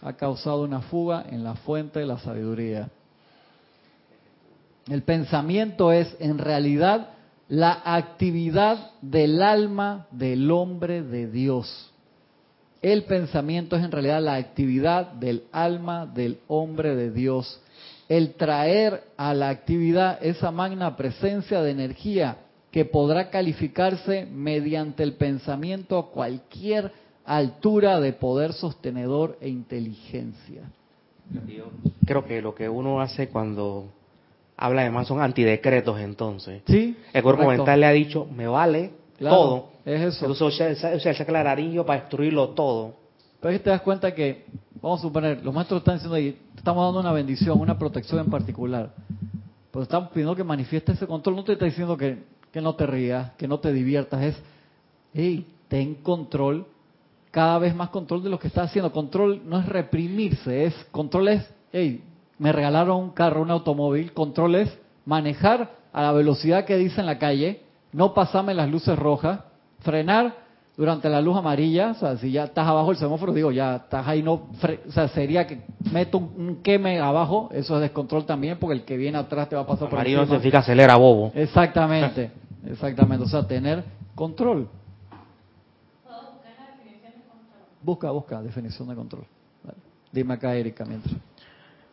Ha 0.02 0.12
causado 0.18 0.64
una 0.64 0.82
fuga 0.82 1.26
en 1.30 1.46
la 1.46 1.56
fuente 1.56 2.02
de 2.02 2.06
la 2.06 2.20
sabiduría. 2.20 2.90
El 4.90 5.04
pensamiento 5.04 5.94
es 5.94 6.14
en 6.20 6.40
realidad 6.40 7.12
la 7.48 7.82
actividad 7.86 8.92
del 9.02 9.42
alma 9.42 10.08
del 10.12 10.52
hombre 10.52 11.02
de 11.02 11.32
Dios. 11.32 11.90
El 12.82 13.06
pensamiento 13.06 13.78
es 13.78 13.86
en 13.86 13.94
realidad 13.94 14.22
la 14.22 14.36
actividad 14.36 15.14
del 15.14 15.46
alma 15.54 16.06
del 16.06 16.42
hombre 16.50 16.98
de 16.98 17.12
Dios. 17.12 17.62
El 18.10 18.34
traer 18.34 19.06
a 19.16 19.34
la 19.34 19.48
actividad 19.48 20.20
esa 20.22 20.52
magna 20.52 20.98
presencia 20.98 21.62
de 21.62 21.72
energía 21.72 22.40
que 22.72 22.86
podrá 22.86 23.30
calificarse 23.30 24.26
mediante 24.26 25.04
el 25.04 25.14
pensamiento 25.14 25.98
a 25.98 26.10
cualquier 26.12 26.92
altura 27.26 28.00
de 28.00 28.14
poder 28.14 28.54
sostenedor 28.54 29.38
e 29.42 29.50
inteligencia. 29.50 30.64
Yo 31.48 31.66
creo 32.06 32.26
que 32.26 32.42
lo 32.42 32.56
que 32.56 32.70
uno 32.70 33.02
hace 33.02 33.30
cuando 33.30 33.90
habla 34.58 34.84
de 34.84 34.90
más 34.90 35.08
son 35.08 35.22
antidecretos 35.22 36.00
entonces. 36.00 36.64
¿Sí? 36.68 36.98
El 37.14 37.24
cuerpo 37.24 37.44
correcto. 37.44 37.64
mental 37.64 37.80
le 37.80 37.86
ha 37.86 37.92
dicho, 37.92 38.26
me 38.26 38.48
vale 38.48 38.92
Claro, 39.18 39.36
todo. 39.36 39.70
Es 39.86 40.02
eso. 40.02 40.26
Entonces 40.26 40.42
usa, 40.42 40.96
usa 40.96 41.12
el 41.12 41.18
saclararillo 41.18 41.86
para 41.86 42.02
destruirlo 42.02 42.50
todo. 42.50 42.94
Pero 43.42 43.52
que 43.54 43.60
te 43.60 43.70
das 43.70 43.82
cuenta 43.82 44.14
que, 44.14 44.46
vamos 44.82 45.00
a 45.00 45.02
suponer, 45.04 45.44
los 45.44 45.54
maestros 45.54 45.80
están 45.80 45.96
diciendo 45.96 46.16
ahí, 46.16 46.32
te 46.54 46.60
estamos 46.60 46.84
dando 46.86 47.00
una 47.00 47.12
bendición, 47.12 47.60
una 47.60 47.78
protección 47.78 48.20
en 48.22 48.32
particular. 48.32 48.92
Pero 49.72 49.84
estamos 49.84 50.10
pidiendo 50.10 50.36
que 50.36 50.44
manifieste 50.44 50.94
ese 50.94 51.06
control. 51.06 51.36
No 51.36 51.44
te 51.44 51.54
está 51.54 51.66
diciendo 51.66 51.96
que, 51.96 52.18
que 52.52 52.62
no 52.62 52.76
te 52.76 52.86
rías, 52.86 53.32
que 53.32 53.48
no 53.48 53.60
te 53.60 53.74
diviertas. 53.74 54.22
Es, 54.24 54.44
hey, 55.14 55.48
ten 55.68 55.96
control, 55.96 56.66
cada 57.32 57.60
vez 57.60 57.76
más 57.76 57.90
control 57.90 58.24
de 58.24 58.30
lo 58.30 58.40
que 58.40 58.48
estás 58.48 58.70
haciendo. 58.70 58.92
Control 58.92 59.42
no 59.46 59.60
es 59.60 59.66
reprimirse, 59.66 60.66
es 60.66 60.74
control 60.92 61.30
es, 61.30 61.54
hey, 61.72 62.04
me 62.38 62.52
regalaron 62.52 62.98
un 62.98 63.12
carro, 63.12 63.42
un 63.42 63.52
automóvil. 63.52 64.14
Control 64.14 64.56
es 64.56 64.80
manejar 65.06 65.76
a 65.92 66.04
la 66.04 66.12
velocidad 66.12 66.66
que 66.66 66.78
dice 66.78 67.00
en 67.00 67.08
la 67.08 67.20
calle, 67.20 67.62
no 67.92 68.14
pasarme 68.14 68.54
las 68.54 68.70
luces 68.70 68.98
rojas, 68.98 69.42
frenar 69.80 70.49
durante 70.80 71.10
la 71.10 71.20
luz 71.20 71.36
amarilla, 71.36 71.92
o 71.92 71.94
sea, 71.96 72.16
si 72.16 72.32
ya 72.32 72.46
estás 72.46 72.66
abajo 72.66 72.88
del 72.88 72.96
semáforo, 72.98 73.34
digo, 73.34 73.52
ya 73.52 73.76
estás 73.76 74.08
ahí, 74.08 74.24
no, 74.24 74.48
fre- 74.62 74.80
o 74.88 74.92
sea, 74.94 75.10
sería 75.10 75.46
que 75.46 75.60
meto 75.92 76.18
un, 76.20 76.32
un 76.38 76.56
queme 76.64 76.98
abajo, 77.02 77.50
eso 77.52 77.76
es 77.76 77.82
descontrol 77.82 78.26
también, 78.26 78.58
porque 78.58 78.76
el 78.78 78.86
que 78.86 78.96
viene 78.96 79.18
atrás 79.18 79.50
te 79.50 79.58
va 79.58 79.64
a 79.64 79.68
pasar 79.68 79.90
por 79.90 80.00
Amarillo 80.00 80.20
encima. 80.22 80.38
significa 80.38 80.60
acelera, 80.60 80.96
bobo. 80.96 81.34
Exactamente, 81.36 82.32
exactamente, 82.66 83.26
o 83.26 83.28
sea, 83.28 83.46
tener 83.46 83.84
control. 84.16 84.70
Busca, 87.82 88.12
busca, 88.12 88.42
definición 88.42 88.88
de 88.88 88.96
control. 88.96 89.26
Vale. 89.64 89.78
Dime 90.14 90.34
acá, 90.36 90.56
Erika, 90.56 90.86
mientras. 90.86 91.14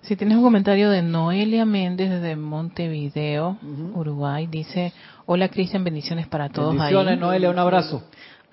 Si 0.03 0.15
tienes 0.15 0.37
un 0.37 0.45
comentario 0.45 0.91
de 0.91 1.03
Noelia 1.03 1.65
Méndez 1.65 2.09
desde 2.11 2.37
Montevideo. 2.37 3.57
Uruguay, 3.95 4.47
dice, 4.47 4.93
hola 5.27 5.49
Cristian, 5.49 5.83
bendiciones 5.83 6.29
para 6.29 6.49
todos 6.49 6.75
Bendiciones, 6.75 7.15
ahí. 7.15 7.19
Noelia, 7.19 7.51
un 7.51 7.59
abrazo. 7.59 8.05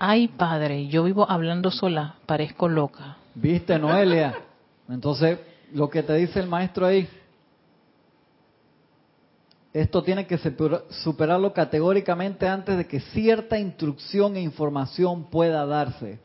Ay, 0.06 0.28
padre, 0.28 0.86
yo 0.88 1.04
vivo 1.04 1.24
hablando 1.30 1.70
sola, 1.70 2.16
parezco 2.26 2.68
loca. 2.68 3.16
¿Viste, 3.34 3.78
Noelia? 3.78 4.34
Entonces, 4.86 5.38
lo 5.72 5.88
que 5.88 6.02
te 6.02 6.12
dice 6.12 6.40
el 6.40 6.46
maestro 6.46 6.84
ahí, 6.84 7.08
esto 9.72 10.02
tiene 10.02 10.26
que 10.26 10.38
superarlo 10.90 11.54
categóricamente 11.54 12.46
antes 12.46 12.76
de 12.76 12.86
que 12.86 13.00
cierta 13.00 13.58
instrucción 13.58 14.36
e 14.36 14.42
información 14.42 15.24
pueda 15.30 15.64
darse. 15.64 16.20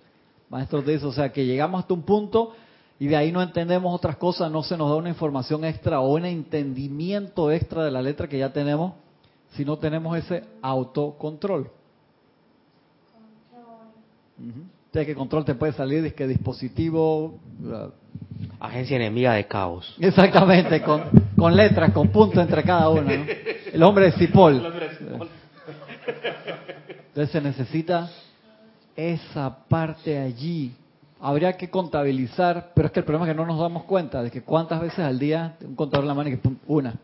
Maestro 0.50 0.82
dice, 0.82 1.06
o 1.06 1.14
sea, 1.14 1.32
que 1.32 1.46
llegamos 1.46 1.80
hasta 1.80 1.94
un 1.94 2.04
punto 2.04 2.54
y 3.00 3.08
de 3.08 3.16
ahí 3.16 3.32
no 3.32 3.42
entendemos 3.42 3.96
otras 3.96 4.18
cosas, 4.18 4.52
no 4.52 4.62
se 4.62 4.76
nos 4.76 4.90
da 4.90 4.98
una 4.98 5.08
información 5.08 5.64
extra 5.64 6.02
o 6.02 6.16
un 6.16 6.26
entendimiento 6.26 7.50
extra 7.50 7.86
de 7.86 7.92
la 7.92 8.02
letra 8.02 8.28
que 8.28 8.40
ya 8.40 8.52
tenemos, 8.52 8.96
si 9.52 9.64
no 9.64 9.78
tenemos 9.78 10.18
ese 10.18 10.44
autocontrol. 10.62 11.79
Sea, 14.92 15.06
que 15.06 15.14
control 15.14 15.46
te 15.46 15.54
puede 15.54 15.74
salir 15.74 16.02
de 16.02 16.14
que 16.14 16.28
dispositivo, 16.28 17.40
uh, 17.64 17.92
Agencia 18.60 18.98
enemiga 18.98 19.34
de 19.34 19.48
caos. 19.48 19.96
Exactamente, 20.00 20.82
con, 20.82 21.04
con 21.38 21.56
letras, 21.56 21.92
con 21.92 22.10
puntos 22.10 22.42
entre 22.42 22.64
cada 22.64 22.90
uno. 22.90 23.04
¿no? 23.04 23.26
El 23.72 23.84
hombre 23.84 24.06
de 24.06 24.12
Cipoll. 24.14 24.62
Entonces 27.08 27.32
se 27.32 27.42
necesita 27.42 28.10
esa 28.96 29.56
parte 29.68 30.18
allí. 30.18 30.74
Habría 31.22 31.54
que 31.54 31.70
contabilizar, 31.70 32.72
pero 32.74 32.88
es 32.88 32.92
que 32.94 33.00
el 33.00 33.06
problema 33.06 33.26
es 33.26 33.32
que 33.32 33.38
no 33.38 33.46
nos 33.46 33.60
damos 33.60 33.84
cuenta 33.84 34.24
de 34.24 34.32
que 34.32 34.42
cuántas 34.42 34.82
veces 34.82 35.00
al 35.00 35.20
día 35.20 35.56
un 35.62 35.76
contador 35.76 36.04
en 36.06 36.08
la 36.08 36.14
mano 36.14 36.30
y 36.30 36.34
que 36.34 36.38
pum, 36.38 36.56
una, 36.68 36.96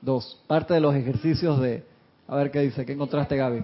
dos. 0.00 0.40
Parte 0.46 0.74
de 0.74 0.80
los 0.80 0.94
ejercicios 0.94 1.60
de, 1.60 1.84
a 2.28 2.36
ver 2.36 2.50
qué 2.50 2.60
dice, 2.60 2.84
¿qué 2.84 2.92
encontraste 2.92 3.36
Gaby? 3.36 3.62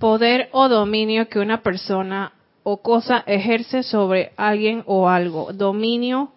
Poder 0.00 0.48
o 0.52 0.70
dominio 0.70 1.28
que 1.28 1.38
una 1.38 1.62
persona 1.62 2.32
o 2.62 2.78
cosa 2.78 3.22
ejerce 3.26 3.82
sobre 3.82 4.32
alguien 4.38 4.82
o 4.86 5.10
algo. 5.10 5.52
Dominio 5.52 6.32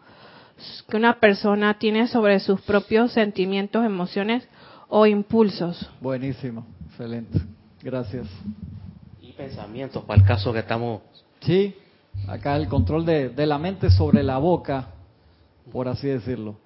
que 0.89 0.97
una 0.97 1.21
persona 1.21 1.79
tiene 1.79 2.07
sobre 2.09 2.41
sus 2.41 2.59
propios 2.61 3.13
sentimientos, 3.13 3.85
emociones 3.85 4.45
o 4.89 5.05
impulsos. 5.05 5.89
Buenísimo, 6.01 6.65
excelente, 6.87 7.39
gracias. 7.81 8.27
Y 9.21 9.31
pensamientos, 9.31 10.03
para 10.03 10.21
el 10.21 10.27
caso 10.27 10.51
que 10.51 10.59
estamos... 10.59 11.01
Sí, 11.39 11.73
acá 12.27 12.57
el 12.57 12.67
control 12.67 13.05
de, 13.05 13.29
de 13.29 13.45
la 13.45 13.57
mente 13.57 13.89
sobre 13.89 14.23
la 14.23 14.39
boca, 14.39 14.89
por 15.71 15.87
así 15.87 16.07
decirlo. 16.07 16.57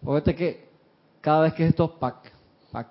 Fíjate 0.00 0.34
que 0.34 0.68
cada 1.20 1.42
vez 1.42 1.52
que 1.52 1.66
esto, 1.66 1.98
pac, 1.98 2.32
pac, 2.72 2.88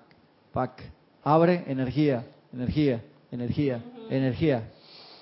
pac, 0.52 0.82
abre 1.24 1.64
energía, 1.66 2.24
energía, 2.52 3.02
energía, 3.30 3.82
energía. 4.08 4.70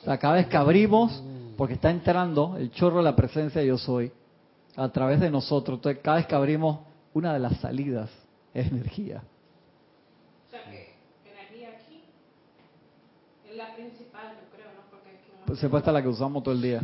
O 0.02 0.04
sea, 0.04 0.18
cada 0.18 0.34
vez 0.34 0.46
que 0.46 0.56
abrimos, 0.56 1.22
porque 1.56 1.74
está 1.74 1.90
entrando 1.90 2.56
el 2.59 2.70
chorro 2.70 2.98
de 2.98 3.02
la 3.04 3.16
presencia 3.16 3.62
yo 3.62 3.78
soy, 3.78 4.12
a 4.76 4.88
través 4.90 5.20
de 5.20 5.30
nosotros. 5.30 5.78
Entonces, 5.78 6.02
cada 6.02 6.18
vez 6.18 6.26
que 6.26 6.34
abrimos, 6.34 6.80
una 7.14 7.32
de 7.32 7.40
las 7.40 7.56
salidas 7.59 8.11
es 8.54 8.70
energía. 8.70 9.22
O 10.46 10.50
sea 10.50 10.62
que 10.64 10.94
energía 11.28 11.70
aquí 11.76 12.02
es 13.50 13.56
la 13.56 13.74
principal, 13.74 14.36
yo 14.40 14.56
creo, 14.56 14.68
¿no? 14.74 14.90
Porque 14.90 15.11
aquí 15.11 15.30
no- 15.38 15.46
Pues 15.46 15.62
esta 15.62 15.92
la 15.92 16.02
que 16.02 16.09
usamos 16.09 16.42
todo 16.42 16.54
el 16.54 16.62
día. 16.62 16.82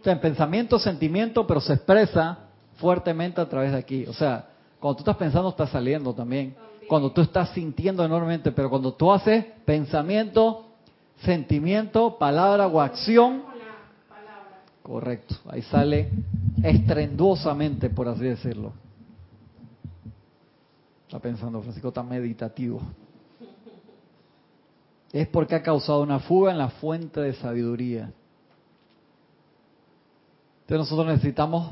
O 0.00 0.04
sea, 0.04 0.12
en 0.12 0.20
pensamiento, 0.20 0.78
sentimiento, 0.78 1.46
pero 1.46 1.60
se 1.60 1.74
expresa 1.74 2.38
fuertemente 2.76 3.40
a 3.40 3.48
través 3.48 3.72
de 3.72 3.78
aquí. 3.78 4.06
O 4.06 4.12
sea, 4.12 4.46
Cuando 4.80 4.96
tú 4.96 5.00
estás 5.02 5.18
pensando, 5.18 5.50
está 5.50 5.66
saliendo 5.66 6.14
también. 6.14 6.56
Cuando 6.90 7.12
tú 7.12 7.20
estás 7.20 7.50
sintiendo 7.50 8.04
enormemente, 8.04 8.50
pero 8.50 8.68
cuando 8.68 8.92
tú 8.94 9.12
haces 9.12 9.44
pensamiento, 9.64 10.64
sentimiento, 11.22 12.18
palabra 12.18 12.66
o 12.66 12.80
acción, 12.80 13.44
correcto, 14.82 15.36
ahí 15.48 15.62
sale 15.62 16.10
estrenduosamente, 16.64 17.90
por 17.90 18.08
así 18.08 18.24
decirlo. 18.24 18.72
Está 21.06 21.20
pensando, 21.20 21.62
Francisco 21.62 21.86
está 21.86 22.02
meditativo. 22.02 22.80
Es 25.12 25.28
porque 25.28 25.54
ha 25.54 25.62
causado 25.62 26.02
una 26.02 26.18
fuga 26.18 26.50
en 26.50 26.58
la 26.58 26.70
fuente 26.70 27.20
de 27.20 27.34
sabiduría. 27.34 28.12
Entonces 30.62 30.90
nosotros 30.90 31.06
necesitamos 31.06 31.70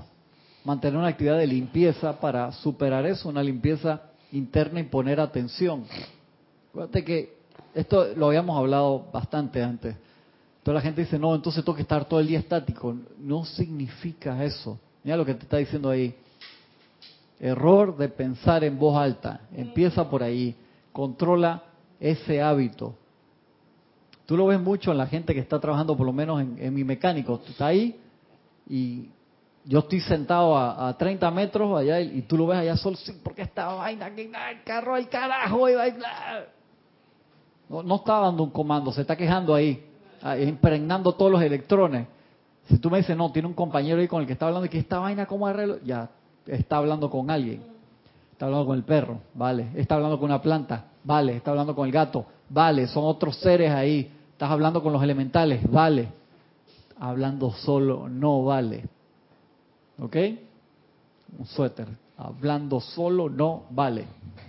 mantener 0.62 0.96
una 0.96 1.08
actividad 1.08 1.38
de 1.38 1.48
limpieza 1.48 2.20
para 2.20 2.52
superar 2.52 3.04
eso, 3.04 3.28
una 3.28 3.42
limpieza 3.42 4.07
interna 4.32 4.80
y 4.80 4.84
poner 4.84 5.20
atención. 5.20 5.84
Acuérdate 6.70 7.04
que 7.04 7.38
esto 7.74 8.14
lo 8.16 8.26
habíamos 8.26 8.56
hablado 8.56 9.06
bastante 9.12 9.62
antes. 9.62 9.96
Toda 10.62 10.76
la 10.76 10.80
gente 10.80 11.02
dice, 11.02 11.18
no, 11.18 11.34
entonces 11.34 11.64
tengo 11.64 11.76
que 11.76 11.82
estar 11.82 12.04
todo 12.06 12.20
el 12.20 12.26
día 12.26 12.38
estático. 12.38 12.94
No 13.18 13.44
significa 13.44 14.44
eso. 14.44 14.78
Mira 15.02 15.16
lo 15.16 15.24
que 15.24 15.34
te 15.34 15.44
está 15.44 15.56
diciendo 15.56 15.88
ahí. 15.88 16.14
Error 17.40 17.96
de 17.96 18.08
pensar 18.08 18.64
en 18.64 18.78
voz 18.78 18.96
alta. 18.98 19.42
Empieza 19.54 20.08
por 20.10 20.22
ahí. 20.22 20.54
Controla 20.92 21.62
ese 22.00 22.42
hábito. 22.42 22.94
Tú 24.26 24.36
lo 24.36 24.46
ves 24.46 24.60
mucho 24.60 24.92
en 24.92 24.98
la 24.98 25.06
gente 25.06 25.32
que 25.32 25.40
está 25.40 25.58
trabajando, 25.58 25.96
por 25.96 26.04
lo 26.04 26.12
menos 26.12 26.42
en, 26.42 26.74
mi 26.74 26.84
mecánico. 26.84 27.38
Tú 27.38 27.52
estás 27.52 27.68
ahí 27.68 27.98
y 28.68 29.08
yo 29.68 29.80
estoy 29.80 30.00
sentado 30.00 30.56
a, 30.56 30.96
30 30.96 31.30
metros 31.30 31.78
allá 31.78 32.00
y, 32.00 32.22
tú 32.22 32.38
lo 32.38 32.46
ves 32.46 32.56
allá 32.56 32.74
solo, 32.78 32.96
sí, 32.96 33.12
porque 33.22 33.42
esta 33.42 33.66
vaina, 33.66 34.14
que 34.14 34.22
el 34.22 34.62
carro 34.64 34.94
al 34.94 35.10
carajo, 35.10 35.68
y 35.68 35.74
no, 37.68 37.82
no 37.82 37.96
está 37.96 38.18
dando 38.20 38.44
un 38.44 38.50
comando, 38.50 38.90
se 38.92 39.02
está 39.02 39.14
quejando 39.14 39.54
ahí, 39.54 39.84
impregnando 40.40 41.12
todos 41.12 41.30
los 41.30 41.42
electrones. 41.42 42.06
Si 42.70 42.78
tú 42.78 42.88
me 42.88 42.96
dices, 42.96 43.14
no, 43.14 43.30
tiene 43.30 43.46
un 43.46 43.52
compañero 43.52 44.00
ahí 44.00 44.08
con 44.08 44.22
el 44.22 44.26
que 44.26 44.32
está 44.32 44.46
hablando 44.46 44.64
y 44.64 44.70
que 44.70 44.78
esta 44.78 45.00
vaina, 45.00 45.26
¿cómo 45.26 45.46
arreglo? 45.46 45.76
Ya, 45.84 46.08
está 46.46 46.78
hablando 46.78 47.10
con 47.10 47.30
alguien. 47.30 47.62
Está 48.32 48.46
hablando 48.46 48.68
con 48.68 48.76
el 48.78 48.84
perro, 48.84 49.18
vale. 49.34 49.68
Está 49.74 49.96
hablando 49.96 50.18
con 50.18 50.30
una 50.30 50.40
planta, 50.40 50.86
vale. 51.04 51.36
Está 51.36 51.50
hablando 51.50 51.74
con 51.74 51.84
el 51.84 51.92
gato, 51.92 52.24
vale. 52.48 52.86
Son 52.86 53.04
otros 53.04 53.36
seres 53.36 53.70
ahí. 53.70 54.10
Estás 54.32 54.50
hablando 54.50 54.82
con 54.82 54.94
los 54.94 55.02
elementales, 55.02 55.70
vale. 55.70 56.08
Hablando 56.98 57.50
solo 57.50 58.08
no 58.08 58.44
vale. 58.44 58.84
¿Ok? 60.00 60.16
Un 61.38 61.46
suéter. 61.46 61.86
Hablando 62.16 62.80
solo 62.80 63.28
no 63.28 63.64
vale. 63.70 64.04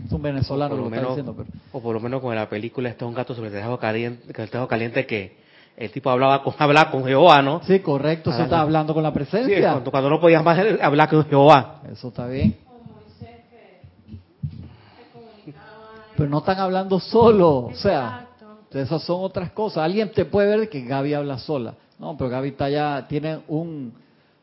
Es 0.05 0.11
un 0.11 0.21
venezolano 0.21 0.75
lo, 0.75 0.83
lo 0.83 0.89
menos, 0.89 1.17
está 1.17 1.31
diciendo. 1.31 1.45
O 1.71 1.81
por 1.81 1.93
lo 1.93 1.99
menos 1.99 2.21
con 2.21 2.33
la 2.33 2.49
película 2.49 2.89
está 2.89 3.05
un 3.05 3.13
gato 3.13 3.35
sobre 3.35 3.49
el 3.49 3.53
tejado 3.53 3.77
caliente, 3.77 4.25
el 4.27 4.49
tejado 4.49 4.67
caliente 4.67 5.05
que 5.05 5.37
el 5.75 5.91
tipo 5.91 6.09
hablaba 6.09 6.43
con, 6.43 6.53
hablaba 6.57 6.91
con 6.91 7.05
Jehová, 7.05 7.41
¿no? 7.41 7.61
Sí, 7.63 7.79
correcto. 7.79 8.31
Eso 8.31 8.43
está 8.43 8.61
hablando 8.61 8.93
con 8.93 9.03
la 9.03 9.13
presencia. 9.13 9.55
Sí, 9.55 9.61
cuando, 9.61 9.91
cuando 9.91 10.09
no 10.09 10.19
podías 10.19 10.43
más 10.43 10.57
hablar 10.81 11.09
con 11.09 11.25
Jehová. 11.25 11.81
Eso 11.91 12.09
está 12.09 12.27
bien. 12.27 12.57
Pero 16.17 16.29
no 16.29 16.39
están 16.39 16.59
hablando 16.59 16.99
solo. 16.99 17.67
O 17.67 17.75
sea, 17.75 18.27
esas 18.71 19.01
son 19.03 19.23
otras 19.23 19.51
cosas. 19.51 19.85
Alguien 19.85 20.11
te 20.11 20.25
puede 20.25 20.57
ver 20.57 20.69
que 20.69 20.81
Gaby 20.81 21.13
habla 21.13 21.37
sola. 21.37 21.75
No, 21.97 22.17
pero 22.17 22.29
Gaby 22.29 22.49
está 22.49 22.69
ya, 22.69 23.05
tiene 23.07 23.39
un, 23.47 23.93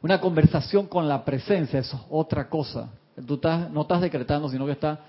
una 0.06 0.20
conversación 0.20 0.86
con 0.86 1.08
la 1.08 1.24
presencia, 1.24 1.80
eso 1.80 1.96
es 1.96 2.02
otra 2.10 2.48
cosa. 2.48 2.90
Tú 3.26 3.34
estás, 3.34 3.68
no 3.70 3.82
estás 3.82 4.00
decretando, 4.00 4.48
sino 4.48 4.64
que 4.64 4.72
está, 4.72 5.00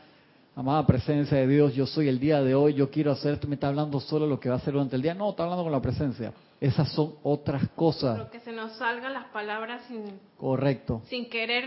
amada 0.56 0.88
presencia 0.88 1.38
de 1.38 1.48
Dios, 1.48 1.76
yo 1.76 1.86
soy 1.86 2.08
el 2.08 2.20
día 2.20 2.42
de 2.42 2.56
hoy, 2.56 2.74
yo 2.74 2.90
quiero 2.90 3.12
hacer 3.12 3.36
esto, 3.36 3.48
me 3.48 3.56
está 3.56 3.68
hablando 3.68 4.00
solo 4.00 4.26
lo 4.26 4.40
que 4.40 4.50
va 4.50 4.56
a 4.56 4.58
hacer 4.58 4.74
durante 4.74 4.96
el 4.96 5.04
día. 5.04 5.14
No, 5.14 5.30
está 5.30 5.44
hablando 5.44 5.64
con 5.64 5.72
la 5.72 5.82
presencia. 5.82 6.34
Esas 6.60 6.92
son 6.94 7.14
otras 7.22 7.70
cosas. 7.76 8.18
Pero 8.18 8.32
que 8.32 8.40
se 8.40 8.52
nos 8.52 8.76
salgan 8.78 9.14
las 9.14 9.26
palabras 9.26 9.84
sin, 9.88 10.20
Correcto. 10.36 11.04
sin 11.06 11.30
querer, 11.30 11.66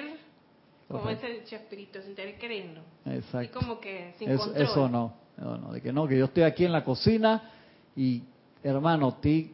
como 0.88 1.08
es 1.08 1.22
el 1.22 1.36
espíritu, 1.36 2.00
sin 2.02 2.16
querer 2.16 2.36
queriendo. 2.36 2.80
Exacto. 3.06 3.42
Y 3.42 3.48
como 3.48 3.78
que 3.78 4.12
sin 4.18 4.28
eso, 4.28 4.42
control. 4.42 4.64
Eso 4.64 4.88
no, 4.88 5.14
no, 5.36 5.56
no, 5.56 5.72
de 5.72 5.80
que 5.80 5.92
no, 5.92 6.08
que 6.08 6.18
yo 6.18 6.24
estoy 6.24 6.42
aquí 6.42 6.64
en 6.64 6.72
la 6.72 6.82
cocina 6.82 7.48
y, 7.94 8.24
hermano, 8.64 9.14
ti 9.20 9.52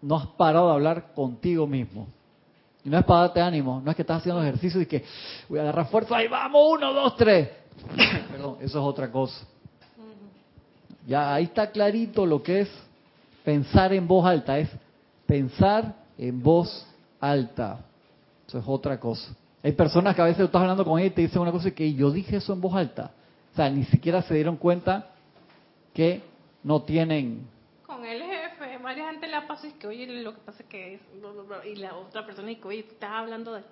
no 0.00 0.14
has 0.14 0.28
parado 0.28 0.68
de 0.68 0.74
hablar 0.74 1.12
contigo 1.12 1.66
mismo. 1.66 2.06
Y 2.86 2.88
no 2.88 2.98
es 2.98 3.04
para 3.04 3.22
darte 3.22 3.40
ánimo, 3.40 3.82
no 3.84 3.90
es 3.90 3.96
que 3.96 4.02
estás 4.02 4.18
haciendo 4.18 4.40
ejercicio 4.40 4.80
y 4.80 4.86
que 4.86 5.04
voy 5.48 5.58
a 5.58 5.62
agarrar 5.62 5.88
fuerza 5.88 6.22
y 6.22 6.28
vamos, 6.28 6.62
uno, 6.70 6.92
dos, 6.92 7.16
tres. 7.16 7.48
Perdón, 8.30 8.58
eso 8.60 8.78
es 8.78 8.84
otra 8.84 9.10
cosa. 9.10 9.44
Ya 11.04 11.34
ahí 11.34 11.44
está 11.44 11.68
clarito 11.72 12.24
lo 12.24 12.40
que 12.44 12.60
es 12.60 12.70
pensar 13.42 13.92
en 13.92 14.06
voz 14.06 14.24
alta, 14.24 14.56
es 14.60 14.70
pensar 15.26 15.96
en 16.16 16.40
voz 16.40 16.86
alta. 17.18 17.80
Eso 18.46 18.60
es 18.60 18.64
otra 18.68 19.00
cosa. 19.00 19.34
Hay 19.64 19.72
personas 19.72 20.14
que 20.14 20.22
a 20.22 20.26
veces 20.26 20.44
estás 20.44 20.62
hablando 20.62 20.84
con 20.84 21.00
ellos 21.00 21.10
y 21.10 21.14
te 21.16 21.22
dicen 21.22 21.42
una 21.42 21.50
cosa 21.50 21.66
y 21.66 21.72
que 21.72 21.92
yo 21.92 22.12
dije 22.12 22.36
eso 22.36 22.52
en 22.52 22.60
voz 22.60 22.76
alta. 22.76 23.10
O 23.52 23.56
sea, 23.56 23.68
ni 23.68 23.82
siquiera 23.86 24.22
se 24.22 24.34
dieron 24.34 24.58
cuenta 24.58 25.08
que 25.92 26.22
no 26.62 26.82
tienen 26.82 27.48
varias 28.86 29.10
gente 29.10 29.26
le 29.26 29.42
pasa 29.42 29.66
y 29.66 29.72
que, 29.72 29.88
oye, 29.88 30.06
lo 30.22 30.32
que 30.32 30.40
pasa 30.42 30.62
es 30.62 30.68
que 30.68 30.94
es, 30.94 31.00
y 31.64 31.74
la 31.74 31.96
otra 31.96 32.24
persona 32.24 32.48
dice, 32.48 32.62
oye, 32.64 32.86
estás 32.88 33.10
hablando 33.10 33.52
de... 33.52 33.62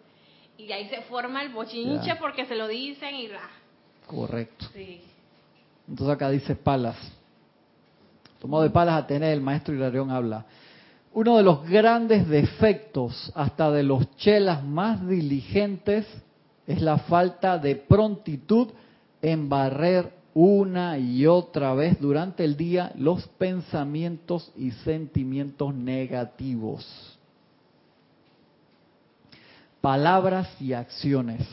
Y 0.59 0.73
ahí 0.73 0.89
se 0.89 1.03
forma 1.03 1.41
el 1.43 1.53
bochinche 1.53 2.17
porque 2.17 2.47
se 2.47 2.57
lo 2.57 2.67
dicen 2.67 3.15
y 3.15 3.29
la... 3.29 3.49
Correcto. 4.09 4.67
Sí. 4.73 5.03
Entonces 5.89 6.17
acá 6.17 6.31
dice 6.31 6.57
Palas. 6.57 6.97
Tomado 8.41 8.65
de 8.65 8.71
Palas 8.71 9.05
a 9.05 9.07
tener 9.07 9.33
el 9.33 9.41
maestro 9.41 9.73
Hilarión 9.73 10.11
habla. 10.11 10.47
Uno 11.13 11.37
de 11.37 11.45
los 11.45 11.65
grandes 11.69 12.29
defectos 12.29 13.31
hasta 13.37 13.71
de 13.71 13.85
los 13.85 14.17
chelas 14.17 14.65
más 14.65 15.07
diligentes 15.07 16.07
es 16.67 16.83
la 16.83 16.99
falta 16.99 17.59
de 17.59 17.77
prontitud 17.77 18.69
en 19.23 19.49
barrer 19.49 20.13
una 20.35 20.99
y 20.99 21.27
otra 21.27 21.75
vez 21.75 22.01
durante 22.01 22.45
el 22.45 22.57
día 22.57 22.93
los 22.97 23.27
pensamientos 23.39 24.53
y 24.57 24.73
sentimientos 24.73 25.73
negativos. 25.73 27.19
Palabras 29.81 30.49
y 30.61 30.73
acciones. 30.73 31.47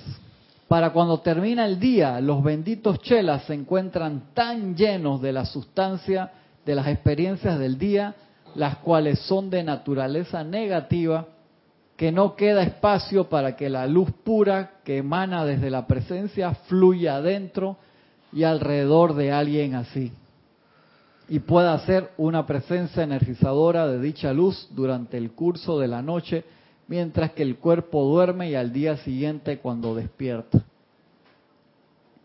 Para 0.68 0.94
cuando 0.94 1.20
termina 1.20 1.66
el 1.66 1.80
día, 1.80 2.20
los 2.22 2.42
benditos 2.44 3.00
chelas 3.02 3.44
se 3.44 3.54
encuentran 3.54 4.34
tan 4.34 4.76
llenos 4.76 5.22
de 5.22 5.34
la 5.34 5.46
sustancia 5.46 6.32
de 6.66 6.76
las 6.76 6.88
experiencias 6.88 7.60
del 7.60 7.78
día, 7.78 8.16
las 8.56 8.78
cuales 8.78 9.20
son 9.20 9.50
de 9.50 9.64
naturaleza 9.64 10.44
negativa, 10.44 11.28
que 11.98 12.12
no 12.12 12.36
queda 12.36 12.64
espacio 12.64 13.30
para 13.30 13.56
que 13.56 13.70
la 13.70 13.86
luz 13.86 14.10
pura 14.24 14.80
que 14.84 14.98
emana 14.98 15.46
desde 15.46 15.70
la 15.70 15.86
presencia 15.86 16.54
fluya 16.68 17.18
adentro 17.18 17.78
y 18.34 18.44
alrededor 18.44 19.14
de 19.16 19.32
alguien 19.32 19.76
así. 19.76 20.12
Y 21.28 21.40
pueda 21.40 21.78
ser 21.86 22.12
una 22.18 22.46
presencia 22.46 23.04
energizadora 23.04 23.88
de 23.88 24.00
dicha 24.00 24.34
luz 24.34 24.68
durante 24.72 25.18
el 25.18 25.32
curso 25.32 25.80
de 25.80 25.88
la 25.88 26.02
noche, 26.02 26.44
mientras 26.88 27.32
que 27.32 27.44
el 27.44 27.58
cuerpo 27.58 28.04
duerme 28.04 28.50
y 28.50 28.56
al 28.56 28.74
día 28.74 28.98
siguiente 28.98 29.60
cuando 29.60 29.96
despierta. 29.96 30.62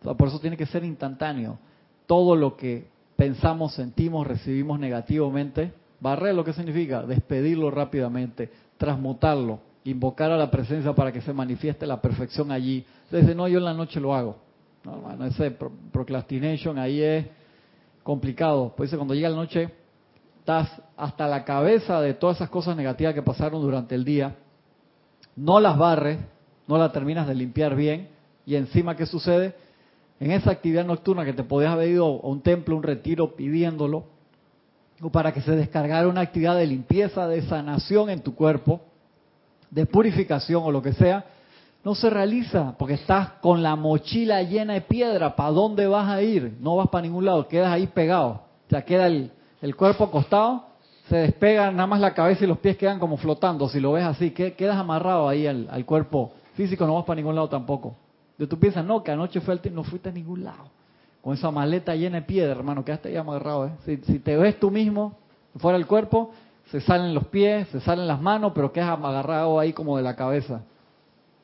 por 0.02 0.28
eso 0.28 0.40
tiene 0.40 0.56
que 0.56 0.66
ser 0.66 0.84
instantáneo. 0.84 1.58
Todo 2.06 2.36
lo 2.36 2.56
que 2.56 2.86
pensamos, 3.16 3.74
sentimos, 3.74 4.26
recibimos 4.26 4.78
negativamente, 4.78 5.72
barrer 6.00 6.34
lo 6.34 6.44
que 6.44 6.52
significa 6.52 7.02
despedirlo 7.02 7.70
rápidamente, 7.70 8.50
transmutarlo, 8.76 9.60
invocar 9.84 10.30
a 10.30 10.36
la 10.36 10.50
presencia 10.50 10.92
para 10.94 11.12
que 11.12 11.20
se 11.20 11.32
manifieste 11.32 11.86
la 11.86 12.00
perfección 12.00 12.50
allí. 12.50 12.84
Desde 13.10 13.34
no, 13.34 13.48
yo 13.48 13.58
en 13.58 13.64
la 13.64 13.74
noche 13.74 14.00
lo 14.00 14.14
hago. 14.14 14.45
No, 14.86 15.26
ese 15.26 15.50
procrastination 15.50 16.78
ahí 16.78 17.02
es 17.02 17.26
complicado. 18.04 18.72
Pues 18.76 18.94
cuando 18.94 19.14
llega 19.14 19.28
la 19.28 19.36
noche, 19.36 19.68
estás 20.38 20.70
hasta 20.96 21.26
la 21.26 21.44
cabeza 21.44 22.00
de 22.00 22.14
todas 22.14 22.36
esas 22.36 22.50
cosas 22.50 22.76
negativas 22.76 23.12
que 23.12 23.22
pasaron 23.22 23.60
durante 23.60 23.96
el 23.96 24.04
día, 24.04 24.36
no 25.34 25.58
las 25.58 25.76
barres, 25.76 26.20
no 26.68 26.78
las 26.78 26.92
terminas 26.92 27.26
de 27.26 27.34
limpiar 27.34 27.74
bien, 27.74 28.08
y 28.46 28.54
encima, 28.54 28.96
¿qué 28.96 29.06
sucede? 29.06 29.56
En 30.20 30.30
esa 30.30 30.52
actividad 30.52 30.86
nocturna 30.86 31.24
que 31.24 31.32
te 31.32 31.42
podías 31.42 31.72
haber 31.72 31.88
ido 31.90 32.04
a 32.06 32.28
un 32.28 32.40
templo, 32.42 32.76
un 32.76 32.84
retiro 32.84 33.34
pidiéndolo, 33.34 34.04
o 35.02 35.10
para 35.10 35.32
que 35.32 35.40
se 35.40 35.50
descargara 35.50 36.06
una 36.06 36.20
actividad 36.20 36.56
de 36.56 36.66
limpieza, 36.66 37.26
de 37.26 37.42
sanación 37.42 38.08
en 38.08 38.20
tu 38.20 38.36
cuerpo, 38.36 38.80
de 39.68 39.84
purificación 39.84 40.62
o 40.64 40.70
lo 40.70 40.80
que 40.80 40.92
sea, 40.92 41.24
no 41.86 41.94
se 41.94 42.10
realiza 42.10 42.74
porque 42.76 42.94
estás 42.94 43.34
con 43.40 43.62
la 43.62 43.76
mochila 43.76 44.42
llena 44.42 44.72
de 44.72 44.80
piedra. 44.80 45.36
¿Para 45.36 45.52
dónde 45.52 45.86
vas 45.86 46.08
a 46.08 46.20
ir? 46.20 46.56
No 46.58 46.74
vas 46.74 46.88
para 46.88 47.02
ningún 47.02 47.24
lado, 47.24 47.46
quedas 47.46 47.70
ahí 47.70 47.86
pegado. 47.86 48.42
Sea, 48.68 48.84
queda 48.84 49.06
el, 49.06 49.30
cuerpo 49.76 50.02
acostado, 50.02 50.64
se 51.08 51.16
despega 51.18 51.70
nada 51.70 51.86
más 51.86 52.00
la 52.00 52.12
cabeza 52.12 52.42
y 52.42 52.48
los 52.48 52.58
pies 52.58 52.76
quedan 52.76 52.98
como 52.98 53.16
flotando. 53.16 53.68
Si 53.68 53.78
lo 53.78 53.92
ves 53.92 54.02
así, 54.02 54.32
quedas 54.32 54.76
amarrado 54.76 55.28
ahí 55.28 55.46
al, 55.46 55.86
cuerpo 55.86 56.32
físico, 56.54 56.84
no 56.88 56.96
vas 56.96 57.04
para 57.04 57.18
ningún 57.18 57.36
lado 57.36 57.48
tampoco. 57.48 57.94
De 58.36 58.48
tú 58.48 58.58
piensas, 58.58 58.84
no, 58.84 59.04
que 59.04 59.12
anoche 59.12 59.40
fue 59.40 59.56
no 59.70 59.84
fuiste 59.84 60.08
a 60.08 60.12
ningún 60.12 60.42
lado. 60.42 60.64
Con 61.22 61.34
esa 61.34 61.52
maleta 61.52 61.94
llena 61.94 62.16
de 62.16 62.22
piedra, 62.22 62.50
hermano, 62.50 62.84
quedaste 62.84 63.10
ahí 63.10 63.16
amarrado. 63.16 63.66
¿eh? 63.66 63.70
Si, 63.84 63.98
si 63.98 64.18
te 64.18 64.36
ves 64.36 64.58
tú 64.58 64.72
mismo, 64.72 65.14
fuera 65.56 65.78
del 65.78 65.86
cuerpo, 65.86 66.32
se 66.68 66.80
salen 66.80 67.14
los 67.14 67.28
pies, 67.28 67.68
se 67.68 67.78
salen 67.80 68.08
las 68.08 68.20
manos, 68.20 68.50
pero 68.56 68.72
quedas 68.72 68.88
agarrado 68.88 69.60
ahí 69.60 69.72
como 69.72 69.96
de 69.96 70.02
la 70.02 70.16
cabeza. 70.16 70.62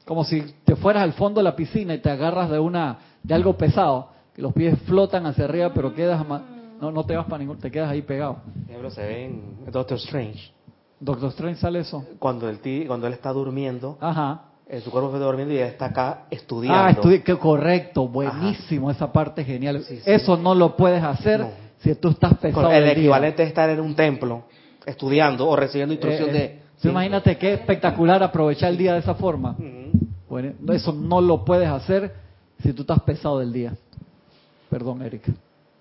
Como 0.05 0.25
si 0.25 0.43
te 0.65 0.77
fueras 0.77 1.03
al 1.03 1.13
fondo 1.13 1.41
de 1.41 1.45
la 1.45 1.57
piscina 1.57 1.95
y 1.95 1.99
te 1.99 2.11
agarras 2.11 2.51
de 2.51 2.59
una 2.59 2.99
de 3.23 3.35
algo 3.35 3.57
pesado, 3.57 4.09
que 4.35 4.43
los 4.43 4.53
pies 4.53 4.79
flotan 4.87 5.27
hacia 5.27 5.45
arriba, 5.45 5.73
pero 5.75 5.95
quedas 5.95 6.27
no 6.81 6.91
no 6.91 7.05
te 7.05 7.17
vas 7.17 7.27
para 7.27 7.39
ningún, 7.39 7.59
te 7.59 7.71
quedas 7.71 7.91
ahí 7.91 8.03
pegado. 8.03 8.39
Ejemplo, 8.69 8.91
se 8.91 9.03
ve 9.03 9.25
en 9.27 9.71
Doctor 9.71 9.99
Strange. 9.99 10.53
Doctor 10.99 11.31
Strange 11.31 11.61
sale 11.61 11.81
eso. 11.81 12.05
Cuando 12.19 12.49
él 12.49 12.59
cuando 12.87 13.07
él 13.07 13.13
está 13.13 13.33
durmiendo, 13.33 13.99
Ajá. 14.01 14.43
Eh, 14.69 14.81
su 14.81 14.91
cuerpo 14.91 15.13
está 15.13 15.25
durmiendo 15.27 15.53
y 15.53 15.59
él 15.59 15.67
está 15.67 15.87
acá 15.87 16.25
estudiando. 16.31 16.81
Ah, 16.81 16.91
estudi 16.91 17.21
que 17.21 17.37
correcto, 17.37 18.09
buenísimo, 18.09 18.91
esa 18.91 19.13
parte 19.13 19.45
genial. 19.45 19.85
Eso 20.07 20.37
no 20.37 20.55
lo 20.55 20.77
puedes 20.77 21.03
hacer 21.03 21.47
si 21.79 21.95
tú 21.97 22.09
estás 22.09 22.35
pesado. 22.39 22.71
el 22.71 22.89
equivalente 22.89 23.43
es 23.43 23.49
estar 23.49 23.69
en 23.69 23.81
un 23.81 23.95
templo 23.95 24.45
estudiando 24.87 25.49
o 25.49 25.57
recibiendo 25.57 25.93
instrucción 25.93 26.31
eh, 26.31 26.33
de... 26.33 26.63
Sí. 26.77 26.89
Imagínate 26.89 27.37
qué 27.37 27.53
espectacular 27.53 28.23
aprovechar 28.23 28.71
el 28.71 28.79
día 28.79 28.95
de 28.95 29.01
esa 29.01 29.15
forma. 29.15 29.57
Bueno, 30.33 30.55
eso 30.73 30.95
no 30.95 31.21
lo 31.21 31.45
puedes 31.45 31.69
hacer 31.69 32.15
si 32.63 32.73
tú 32.73 32.81
estás 32.81 33.03
pesado 33.03 33.41
del 33.41 33.53
día. 33.53 33.75
Perdón, 34.71 35.03
Erika. 35.03 35.31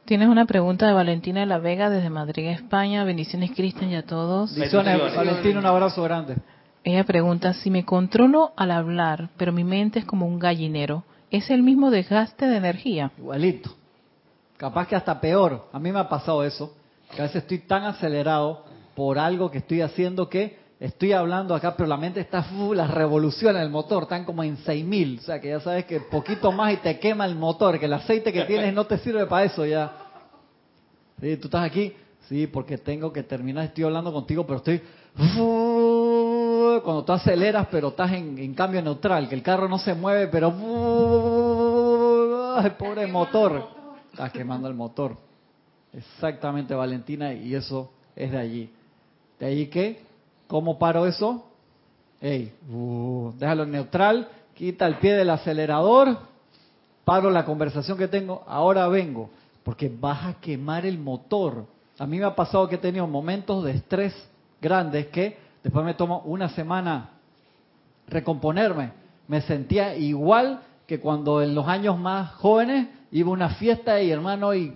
Tienes 0.04 0.28
una 0.28 0.44
pregunta 0.46 0.86
de 0.88 0.92
Valentina 0.92 1.40
de 1.40 1.46
la 1.46 1.58
Vega 1.58 1.90
desde 1.90 2.10
Madrid, 2.10 2.50
España. 2.50 3.06
Bendiciones, 3.06 3.52
Cristian, 3.56 3.92
y 3.92 3.96
a 3.96 4.06
todos. 4.06 4.54
Bendiciones, 4.54 5.16
Valentina, 5.16 5.58
un 5.58 5.66
abrazo 5.66 6.04
grande. 6.04 6.36
Ella 6.84 7.06
pregunta, 7.06 7.54
si 7.54 7.72
me 7.72 7.86
controlo 7.86 8.52
al 8.58 8.72
hablar, 8.72 9.30
pero 9.38 9.54
mi 9.54 9.64
mente 9.64 10.00
es 10.00 10.06
como 10.06 10.28
un 10.28 10.38
gallinero, 10.38 11.06
¿es 11.30 11.50
el 11.50 11.64
mismo 11.64 11.90
desgaste 11.90 12.46
de 12.46 12.58
energía? 12.58 13.14
Igualito. 13.20 13.70
Capaz 14.58 14.86
que 14.86 14.98
hasta 14.98 15.22
peor. 15.22 15.70
A 15.72 15.80
mí 15.80 15.94
me 15.94 16.00
ha 16.00 16.10
pasado 16.10 16.44
eso, 16.44 16.76
que 17.16 17.22
a 17.22 17.24
veces 17.24 17.44
estoy 17.44 17.60
tan 17.60 17.86
acelerado 17.86 18.66
por 18.96 19.18
algo 19.18 19.50
que 19.50 19.60
estoy 19.60 19.80
haciendo 19.80 20.28
que 20.28 20.60
estoy 20.82 21.14
hablando 21.14 21.54
acá, 21.54 21.76
pero 21.78 21.88
la 21.88 21.96
mente 21.96 22.20
está, 22.22 22.44
las 22.74 22.90
revoluciones 22.90 23.62
del 23.62 23.70
motor 23.70 24.04
están 24.04 24.26
como 24.26 24.44
en 24.44 24.58
6000. 24.58 25.20
O 25.20 25.22
sea 25.22 25.40
que 25.40 25.50
ya 25.50 25.60
sabes 25.60 25.86
que 25.86 26.00
poquito 26.00 26.52
más 26.52 26.74
y 26.74 26.78
te 26.78 26.98
quema 27.00 27.26
el 27.26 27.36
motor, 27.36 27.80
que 27.80 27.86
el 27.86 27.94
aceite 27.94 28.34
que 28.34 28.46
tienes 28.46 28.74
no 28.74 28.86
te 28.86 28.98
sirve 28.98 29.28
para 29.28 29.46
eso 29.46 29.64
ya. 29.64 29.92
Sí, 31.22 31.38
tú 31.38 31.46
estás 31.48 31.64
aquí, 31.64 31.94
sí, 32.28 32.48
porque 32.48 32.80
tengo 32.80 33.14
que 33.14 33.22
terminar, 33.22 33.66
estoy 33.66 33.84
hablando 33.84 34.12
contigo, 34.12 34.44
pero 34.48 34.58
estoy... 34.58 34.82
cuando 36.84 37.04
tú 37.06 37.12
aceleras, 37.12 37.68
pero 37.70 37.90
estás 37.90 38.12
en, 38.14 38.56
cambio 38.56 38.82
neutral, 38.82 39.30
que 39.30 39.36
el 39.36 39.44
carro 39.44 39.70
no 39.70 39.78
se 39.78 39.94
mueve, 39.94 40.30
pero... 40.30 40.48
el 42.64 42.72
pobre 42.72 43.06
motor! 43.06 43.68
Estás 44.12 44.32
quemando 44.32 44.68
el 44.68 44.74
motor. 44.74 45.16
Exactamente, 45.94 46.74
Valentina, 46.74 47.34
y 47.34 47.54
eso 47.54 47.92
es 48.16 48.32
de 48.32 48.38
allí. 48.40 48.74
¿De 49.40 49.46
allí 49.46 49.68
qué? 49.68 50.11
¿Cómo 50.52 50.78
paro 50.78 51.08
eso? 51.08 51.46
Ey, 52.20 52.52
uh, 52.70 53.32
déjalo 53.40 53.64
en 53.64 53.72
neutral, 53.72 54.28
quita 54.54 54.86
el 54.86 54.96
pie 54.96 55.14
del 55.14 55.30
acelerador, 55.30 56.18
paro 57.06 57.32
la 57.32 57.46
conversación 57.46 57.98
que 57.98 58.10
tengo, 58.10 58.44
ahora 58.46 58.90
vengo 58.90 59.30
porque 59.64 59.90
vas 59.90 60.26
a 60.26 60.34
quemar 60.42 60.86
el 60.86 61.00
motor. 61.00 61.68
A 61.98 62.06
mí 62.06 62.20
me 62.20 62.26
ha 62.26 62.36
pasado 62.36 62.68
que 62.68 62.76
he 62.76 62.80
tenido 62.80 63.08
momentos 63.08 63.64
de 63.64 63.72
estrés 63.72 64.14
grandes 64.62 65.08
que 65.08 65.38
después 65.64 65.86
me 65.86 65.94
tomo 65.94 66.20
una 66.26 66.50
semana 66.50 67.12
recomponerme. 68.10 68.92
Me 69.30 69.40
sentía 69.44 69.96
igual 69.96 70.64
que 70.86 71.00
cuando 71.00 71.42
en 71.42 71.56
los 71.56 71.66
años 71.66 71.98
más 71.98 72.30
jóvenes 72.34 72.90
iba 73.14 73.30
a 73.30 73.34
una 73.34 73.50
fiesta 73.52 74.02
y 74.02 74.12
hermano 74.12 74.54
y 74.54 74.74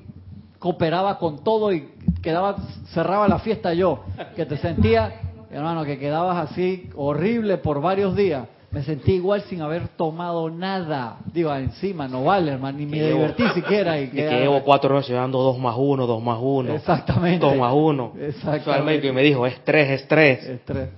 cooperaba 0.58 1.20
con 1.20 1.44
todo 1.44 1.74
y 1.74 1.90
quedaba 2.22 2.56
cerraba 2.94 3.28
la 3.28 3.40
fiesta 3.40 3.74
yo, 3.74 4.06
que 4.38 4.46
te 4.46 4.56
sentía, 4.56 5.25
hermano, 5.52 5.86
que 5.86 5.98
quedabas 5.98 6.52
así 6.52 6.90
horrible 6.96 7.58
por 7.58 7.82
varios 7.82 8.16
días 8.16 8.48
me 8.76 8.84
sentí 8.84 9.14
igual 9.14 9.42
sin 9.44 9.62
haber 9.62 9.88
tomado 9.88 10.50
nada. 10.50 11.20
Digo, 11.32 11.56
encima 11.56 12.10
no 12.10 12.26
vale, 12.26 12.52
hermano, 12.52 12.78
ni 12.78 12.86
me 12.86 13.02
divertí 13.02 13.48
siquiera. 13.54 13.98
Y, 14.02 14.08
que 14.10 14.30
llevo 14.30 14.62
cuatro 14.64 14.94
horas 14.94 15.08
llevando 15.08 15.42
dos 15.42 15.58
más 15.58 15.76
uno, 15.78 16.06
dos 16.06 16.22
más 16.22 16.38
uno. 16.42 16.76
Exactamente. 16.76 17.46
Dos 17.46 17.56
más 17.56 17.72
uno. 17.74 18.12
Exactamente. 18.20 19.08
y 19.08 19.14
me 19.14 19.24
dijo, 19.24 19.48
estrés, 19.48 20.02
estrés. 20.02 20.44
Estrés. 20.44 20.90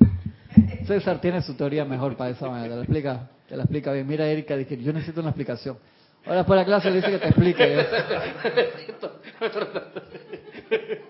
César 0.88 1.22
tiene 1.22 1.44
su 1.44 1.54
teoría 1.54 1.86
mejor 1.86 2.18
para 2.18 2.32
esa 2.32 2.50
manera. 2.50 2.70
Te 2.70 2.76
la 2.78 2.82
explica, 2.82 3.30
te 3.48 3.56
la 3.56 3.62
explica 3.62 3.92
bien. 3.92 4.08
Mira, 4.08 4.26
Erika, 4.26 4.58
dije, 4.58 4.76
yo 4.82 4.92
necesito 4.92 5.22
una 5.22 5.30
explicación. 5.30 5.78
Ahora 6.26 6.38
después 6.38 6.58
de 6.58 6.62
la 6.62 6.66
clase 6.66 6.90
le 6.90 6.96
dice 6.96 7.12
que 7.12 7.20
te 7.20 7.28
explique. 7.28 7.78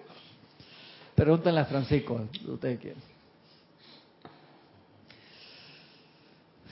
Pregúntenle 1.16 1.62
a 1.62 1.66
Francisco, 1.66 2.28
ustedes 2.46 2.78
quieren. 2.78 3.17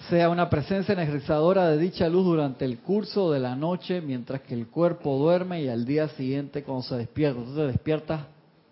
Sea 0.10 0.30
una 0.30 0.50
presencia 0.50 0.94
energizadora 0.94 1.68
de 1.68 1.78
dicha 1.78 2.08
luz 2.08 2.26
durante 2.26 2.66
el 2.66 2.80
curso 2.80 3.32
de 3.32 3.40
la 3.40 3.56
noche 3.56 4.02
mientras 4.02 4.42
que 4.42 4.54
el 4.54 4.68
cuerpo 4.68 5.18
duerme 5.18 5.64
y 5.64 5.70
al 5.70 5.86
día 5.86 6.08
siguiente 6.10 6.64
cuando 6.64 6.84
se 6.84 6.96
despierta. 6.96 7.40
Entonces 7.40 7.64
te 7.64 7.72
despiertas 7.72 8.22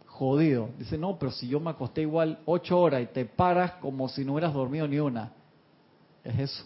jodido. 0.05 0.69
Dice, 0.77 0.97
no, 0.97 1.17
pero 1.17 1.31
si 1.31 1.47
yo 1.47 1.59
me 1.59 1.71
acosté 1.71 2.01
igual 2.01 2.39
ocho 2.45 2.79
horas 2.79 3.01
y 3.01 3.07
te 3.07 3.25
paras 3.25 3.73
como 3.73 4.07
si 4.09 4.23
no 4.23 4.33
hubieras 4.33 4.53
dormido 4.53 4.87
ni 4.87 4.99
una. 4.99 5.31
Es 6.23 6.39
eso. 6.39 6.65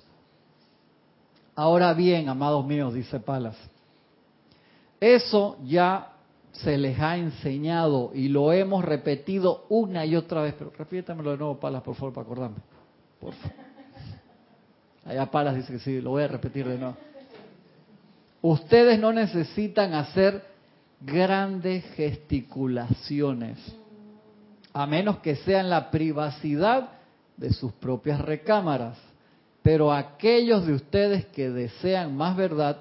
Ahora 1.55 1.93
bien, 1.93 2.30
amados 2.30 2.65
míos, 2.65 2.93
dice 2.93 3.20
Palas, 3.20 3.57
eso 4.99 5.57
ya 5.65 6.13
se 6.51 6.78
les 6.78 6.99
ha 6.99 7.18
enseñado 7.18 8.11
y 8.13 8.28
lo 8.28 8.51
hemos 8.51 8.84
repetido 8.84 9.65
una 9.70 10.05
y 10.05 10.15
otra 10.15 10.41
vez. 10.41 10.53
Pero 10.57 10.72
repítamelo 10.78 11.32
de 11.32 11.38
nuevo, 11.38 11.59
Palas, 11.59 11.82
por 11.82 11.95
favor, 11.95 12.13
para 12.13 12.26
acordarme. 12.26 12.57
Por 13.20 13.34
favor. 13.34 13.66
Allá 15.07 15.25
Palas 15.31 15.55
dice 15.55 15.71
que 15.71 15.79
sí, 15.79 16.01
lo 16.01 16.11
voy 16.11 16.23
a 16.23 16.27
repetir 16.27 16.67
de 16.67 16.77
nuevo. 16.77 16.97
Ustedes 18.41 18.99
no 18.99 19.13
necesitan 19.13 19.93
hacer 19.93 20.43
grandes 20.99 21.85
gesticulaciones, 21.95 23.57
a 24.73 24.85
menos 24.85 25.19
que 25.19 25.37
sean 25.37 25.69
la 25.69 25.89
privacidad 25.91 26.89
de 27.37 27.53
sus 27.53 27.71
propias 27.73 28.19
recámaras. 28.19 28.97
Pero 29.63 29.91
a 29.91 29.97
aquellos 29.97 30.65
de 30.67 30.73
ustedes 30.73 31.25
que 31.27 31.49
desean 31.49 32.15
más 32.15 32.35
verdad, 32.35 32.77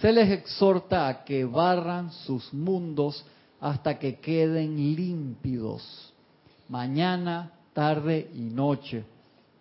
se 0.00 0.12
les 0.12 0.30
exhorta 0.30 1.08
a 1.08 1.24
que 1.24 1.44
barran 1.44 2.10
sus 2.10 2.52
mundos 2.52 3.24
hasta 3.60 3.98
que 3.98 4.16
queden 4.20 4.76
límpidos, 4.94 6.12
mañana, 6.68 7.52
tarde 7.72 8.30
y 8.34 8.40
noche 8.40 9.04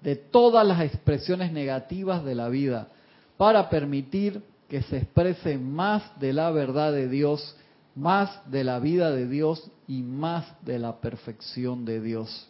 de 0.04 0.16
todas 0.16 0.68
las 0.68 0.82
expresiones 0.82 1.52
negativas 1.52 2.24
de 2.26 2.36
la 2.36 2.50
vida 2.50 2.90
para 3.38 3.70
permitir 3.70 4.42
que 4.68 4.82
se 4.84 4.98
exprese 4.98 5.58
más 5.58 6.20
de 6.20 6.34
la 6.34 6.52
verdad 6.52 6.92
de 6.92 7.08
Dios, 7.08 7.56
más 7.96 8.40
de 8.52 8.64
la 8.64 8.80
vida 8.80 9.12
de 9.12 9.28
Dios 9.28 9.72
y 9.88 10.02
más 10.02 10.46
de 10.62 10.80
la 10.80 10.98
perfección 11.00 11.86
de 11.86 12.02
Dios. 12.02 12.48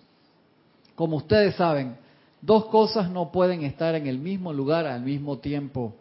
Como 0.95 1.17
ustedes 1.17 1.55
saben, 1.55 1.95
dos 2.41 2.65
cosas 2.65 3.09
no 3.09 3.31
pueden 3.31 3.63
estar 3.63 3.95
en 3.95 4.07
el 4.07 4.19
mismo 4.19 4.51
lugar 4.51 4.87
al 4.87 5.01
mismo 5.01 5.37
tiempo. 5.37 5.93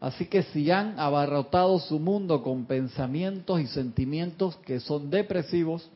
Así 0.00 0.26
que 0.26 0.42
si 0.44 0.70
han 0.70 0.98
abarrotado 1.00 1.78
su 1.78 1.98
mundo 1.98 2.42
con 2.42 2.64
pensamientos 2.64 3.60
y 3.60 3.66
sentimientos 3.66 4.56
que 4.56 4.80
son 4.80 5.10
depresivos, 5.10 5.90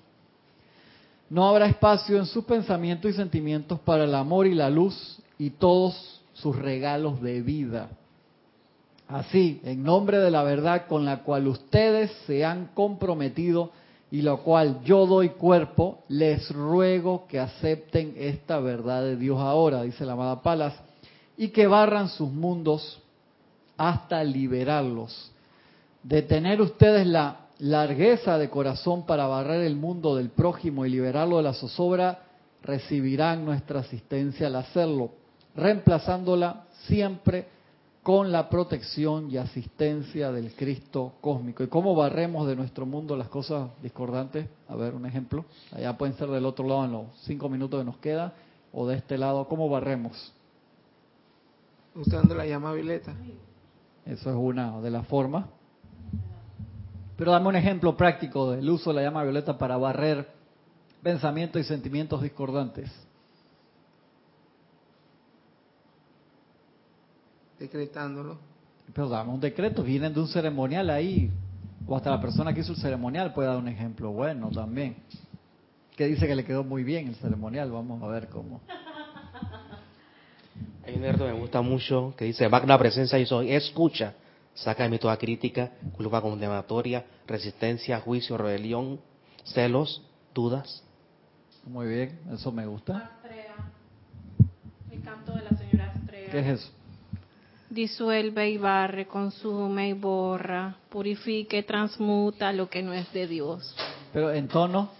no 1.31 1.49
habrá 1.49 1.66
espacio 1.66 2.18
en 2.18 2.26
sus 2.26 2.45
pensamientos 2.45 3.11
y 3.11 3.14
sentimientos 3.14 3.78
para 3.81 4.05
el 4.05 4.14
amor 4.14 4.49
y 4.49 4.55
la 4.55 4.68
luz 4.68 5.20
y 5.39 5.51
todos 5.51 6.20
sus 6.35 6.57
regalos 6.57 7.22
de 7.22 7.41
vida. 7.41 7.89
Así, 9.07 9.61
en 9.64 9.83
nombre 9.85 10.18
de 10.18 10.31
la 10.31 10.43
verdad 10.43 10.87
con 10.89 11.05
la 11.05 11.22
cual 11.22 11.47
ustedes 11.47 12.11
se 12.26 12.45
han 12.45 12.70
comprometido 12.74 13.70
y 14.11 14.22
la 14.22 14.37
cual 14.37 14.81
yo 14.85 15.07
doy 15.07 15.31
cuerpo, 15.31 16.03
les 16.09 16.51
ruego 16.51 17.26
que 17.28 17.39
acepten 17.39 18.14
esta 18.16 18.59
verdad 18.59 19.03
de 19.03 19.16
Dios 19.16 19.39
ahora, 19.39 19.83
dice 19.83 20.05
la 20.05 20.14
amada 20.14 20.43
Palas, 20.43 20.74
y 21.37 21.49
que 21.49 21.68
barran 21.68 22.09
sus 22.09 22.28
mundos 22.28 23.01
hasta 23.76 24.24
liberarlos. 24.24 25.31
De 26.03 26.22
tener 26.22 26.61
ustedes 26.61 27.07
la 27.07 27.37
largueza 27.61 28.39
de 28.39 28.51
corazón 28.51 29.05
para 29.07 29.27
barrer 29.27 29.63
el 29.63 29.77
mundo 29.77 30.17
del 30.17 30.31
prójimo 30.31 30.87
y 30.87 30.91
liberarlo 30.91 31.37
de 31.37 31.43
la 31.43 31.53
zozobra, 31.53 32.23
recibirán 32.63 33.45
nuestra 33.45 33.81
asistencia 33.81 34.47
al 34.47 34.57
hacerlo, 34.57 35.11
reemplazándola 35.55 36.65
siempre 36.87 37.47
con 38.03 38.33
la 38.33 38.49
protección 38.49 39.31
y 39.31 39.37
asistencia 39.37 40.33
del 40.33 40.55
Cristo 40.55 41.13
cósmico. 41.21 41.63
¿Y 41.63 41.69
cómo 41.69 41.95
barremos 41.95 42.47
de 42.47 42.57
nuestro 42.57 42.87
mundo 42.87 43.15
las 43.17 43.29
cosas 43.29 43.69
discordantes? 43.83 44.47
A 44.69 44.75
ver, 44.75 44.95
un 44.95 45.05
ejemplo. 45.05 45.45
Allá 45.73 45.97
pueden 45.99 46.17
ser 46.17 46.29
del 46.29 46.47
otro 46.47 46.67
lado 46.67 46.87
en 46.87 46.93
los 46.93 47.07
cinco 47.25 47.49
minutos 47.49 47.81
que 47.81 47.85
nos 47.85 47.99
queda, 47.99 48.33
o 48.73 48.87
de 48.87 48.97
este 48.97 49.19
lado. 49.19 49.47
¿Cómo 49.49 49.69
barremos? 49.69 50.33
Usando 51.95 52.35
la 52.35 52.47
llama 52.47 52.73
violeta. 52.73 53.15
Eso 54.07 54.31
es 54.31 54.37
una 54.37 54.81
de 54.81 54.91
las 54.91 55.07
formas. 55.07 55.45
Pero 57.21 57.33
dame 57.33 57.49
un 57.49 57.57
ejemplo 57.57 57.95
práctico 57.99 58.53
del 58.53 58.71
uso 58.71 58.89
de 58.89 58.97
la 58.97 59.03
llama 59.03 59.23
violeta 59.23 59.59
para 59.59 59.77
barrer 59.77 60.27
pensamientos 61.03 61.61
y 61.61 61.64
sentimientos 61.64 62.23
discordantes. 62.23 62.91
Decretándolo. 67.59 68.39
Pero 68.95 69.11
dame 69.11 69.35
un 69.35 69.41
decreto, 69.41 69.83
vienen 69.83 70.14
de 70.14 70.21
un 70.21 70.29
ceremonial 70.29 70.89
ahí. 70.89 71.31
O 71.87 71.95
hasta 71.95 72.09
la 72.09 72.23
persona 72.23 72.55
que 72.55 72.61
hizo 72.61 72.73
el 72.73 72.79
ceremonial 72.79 73.35
puede 73.35 73.49
dar 73.49 73.59
un 73.59 73.68
ejemplo 73.68 74.12
bueno 74.12 74.49
también. 74.49 74.97
Que 75.95 76.07
dice 76.07 76.27
que 76.27 76.35
le 76.35 76.47
quedó 76.47 76.64
muy 76.64 76.85
bien 76.85 77.09
el 77.09 77.16
ceremonial. 77.16 77.71
Vamos 77.71 78.03
a 78.03 78.07
ver 78.07 78.31
cómo. 78.31 78.62
Hay 80.87 80.95
un 80.95 81.03
verso 81.03 81.27
que 81.27 81.33
me 81.35 81.39
gusta 81.39 81.61
mucho 81.61 82.14
que 82.16 82.25
dice, 82.25 82.49
magna 82.49 82.79
presencia 82.79 83.18
y 83.18 83.27
soy, 83.27 83.53
escucha, 83.53 84.14
saca 84.63 84.83
de 84.85 84.89
mí 84.89 84.99
toda 84.99 85.17
crítica, 85.17 85.71
culpa 85.97 86.21
condenatoria, 86.21 87.05
resistencia, 87.27 88.01
juicio, 88.01 88.37
rebelión, 88.37 89.01
celos, 89.45 90.03
dudas. 90.35 90.83
Muy 91.65 91.87
bien, 91.89 92.19
eso 92.33 92.51
me 92.53 92.67
gusta. 92.67 93.11
Astrea. 93.17 93.55
El 94.91 95.03
canto 95.03 95.33
de 95.35 95.43
la 95.43 95.51
señora 95.57 95.93
Astrea. 95.95 96.31
¿Qué 96.31 96.39
es 96.41 96.47
eso? 96.47 96.73
Disuelve 97.69 98.51
y 98.51 98.59
barre, 98.59 99.07
consume 99.07 99.91
y 99.91 99.93
borra, 99.93 100.77
purifica 100.89 101.57
y 101.57 101.63
transmuta 101.63 102.53
lo 102.53 102.69
que 102.69 102.83
no 102.83 102.93
es 102.93 103.13
de 103.13 103.27
Dios. 103.29 103.77
Pero 104.13 104.33
en 104.33 104.49
tono 104.49 104.91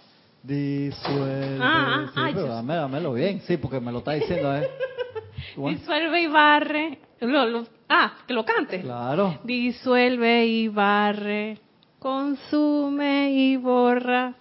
disuelve. 0.41 1.57
Ah, 1.61 2.05
ah, 2.05 2.11
sí, 2.13 2.19
ay, 2.23 2.33
pero 2.33 2.47
dame, 2.47 2.75
dámelo 2.75 3.13
bien, 3.13 3.41
sí, 3.41 3.57
porque 3.57 3.79
me 3.81 3.91
lo 3.91 3.97
está 3.99 4.13
diciendo, 4.13 4.55
¿eh? 4.55 4.67
Disuelve 5.57 6.21
y 6.21 6.27
barre. 6.27 6.99
Lo- 7.19 7.45
lo- 7.45 7.67
ah, 7.91 8.13
que 8.25 8.33
lo 8.33 8.45
cante. 8.45 8.81
Claro. 8.81 9.39
Disuelve 9.43 10.45
y 10.47 10.67
barre, 10.67 11.59
consume 11.99 13.31
y 13.31 13.57
borra, 13.57 14.33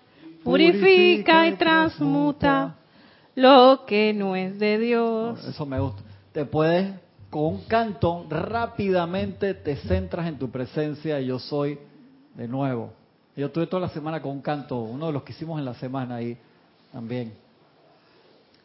purifica 0.42 1.46
y 1.46 1.56
transmuta 1.56 2.76
lo 3.34 3.84
que 3.86 4.12
no 4.14 4.36
es 4.36 4.58
de 4.58 4.78
Dios. 4.78 5.44
Eso 5.44 5.66
me 5.66 5.80
gusta. 5.80 6.02
Te 6.32 6.44
puedes, 6.44 6.94
con 7.28 7.44
un 7.44 7.64
canto, 7.64 8.26
rápidamente 8.28 9.54
te 9.54 9.76
centras 9.76 10.26
en 10.26 10.38
tu 10.38 10.50
presencia 10.50 11.20
y 11.20 11.26
yo 11.26 11.38
soy 11.38 11.78
de 12.34 12.46
nuevo. 12.46 12.92
Yo 13.36 13.50
tuve 13.50 13.66
toda 13.66 13.80
la 13.80 13.88
semana 13.88 14.20
con 14.20 14.32
un 14.32 14.42
canto, 14.42 14.78
uno 14.80 15.06
de 15.06 15.12
los 15.12 15.22
que 15.22 15.32
hicimos 15.32 15.58
en 15.58 15.64
la 15.64 15.74
semana 15.74 16.16
ahí 16.16 16.36
también. 16.92 17.32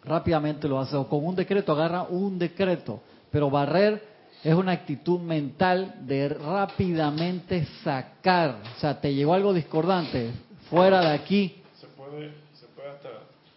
Rápidamente 0.03 0.67
lo 0.67 0.79
hace, 0.79 0.95
o 0.95 1.07
con 1.07 1.25
un 1.25 1.35
decreto, 1.35 1.71
agarra 1.71 2.03
un 2.03 2.37
decreto. 2.37 2.99
Pero 3.31 3.49
barrer 3.49 4.14
es 4.43 4.53
una 4.53 4.73
actitud 4.73 5.19
mental 5.19 5.95
de 6.01 6.29
rápidamente 6.29 7.65
sacar. 7.83 8.59
O 8.75 8.79
sea, 8.79 8.99
te 8.99 9.13
llegó 9.13 9.33
algo 9.33 9.53
discordante, 9.53 10.31
fuera 10.69 11.01
de 11.01 11.09
aquí, 11.15 11.61
Se 11.79 11.87
puede, 11.87 12.31
se 12.53 12.65
puede, 12.67 12.89
hasta, 12.89 13.09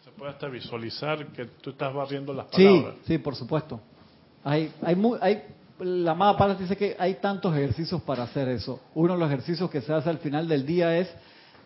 se 0.04 0.10
puede 0.12 0.30
hasta 0.32 0.48
visualizar 0.48 1.26
que 1.28 1.44
tú 1.60 1.70
estás 1.70 1.92
barriendo 1.92 2.32
las 2.32 2.46
Sí, 2.52 2.64
palabras. 2.64 2.94
sí, 3.06 3.18
por 3.18 3.34
supuesto. 3.36 3.80
Hay, 4.44 4.72
hay, 4.82 4.96
hay, 5.20 5.42
la 5.80 6.12
amada 6.12 6.36
Pala 6.36 6.54
dice 6.54 6.76
que 6.76 6.96
hay 6.98 7.14
tantos 7.14 7.54
ejercicios 7.54 8.00
para 8.02 8.22
hacer 8.24 8.48
eso. 8.48 8.80
Uno 8.94 9.12
de 9.14 9.18
los 9.20 9.28
ejercicios 9.28 9.70
que 9.70 9.80
se 9.80 9.92
hace 9.92 10.08
al 10.08 10.18
final 10.18 10.48
del 10.48 10.64
día 10.64 10.96
es 10.96 11.08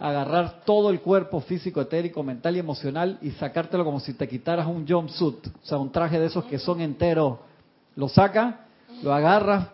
agarrar 0.00 0.62
todo 0.64 0.90
el 0.90 1.00
cuerpo 1.00 1.40
físico, 1.40 1.80
etérico, 1.80 2.22
mental 2.24 2.56
y 2.56 2.58
emocional 2.58 3.18
y 3.22 3.30
sacártelo 3.32 3.84
como 3.84 4.00
si 4.00 4.14
te 4.14 4.26
quitaras 4.28 4.66
un 4.66 4.86
jumpsuit, 4.86 5.46
o 5.46 5.64
sea, 5.66 5.78
un 5.78 5.92
traje 5.92 6.18
de 6.18 6.26
esos 6.26 6.44
que 6.46 6.58
son 6.58 6.80
enteros. 6.80 7.38
Lo 7.94 8.08
sacas, 8.08 8.56
lo 9.02 9.12
agarras 9.12 9.68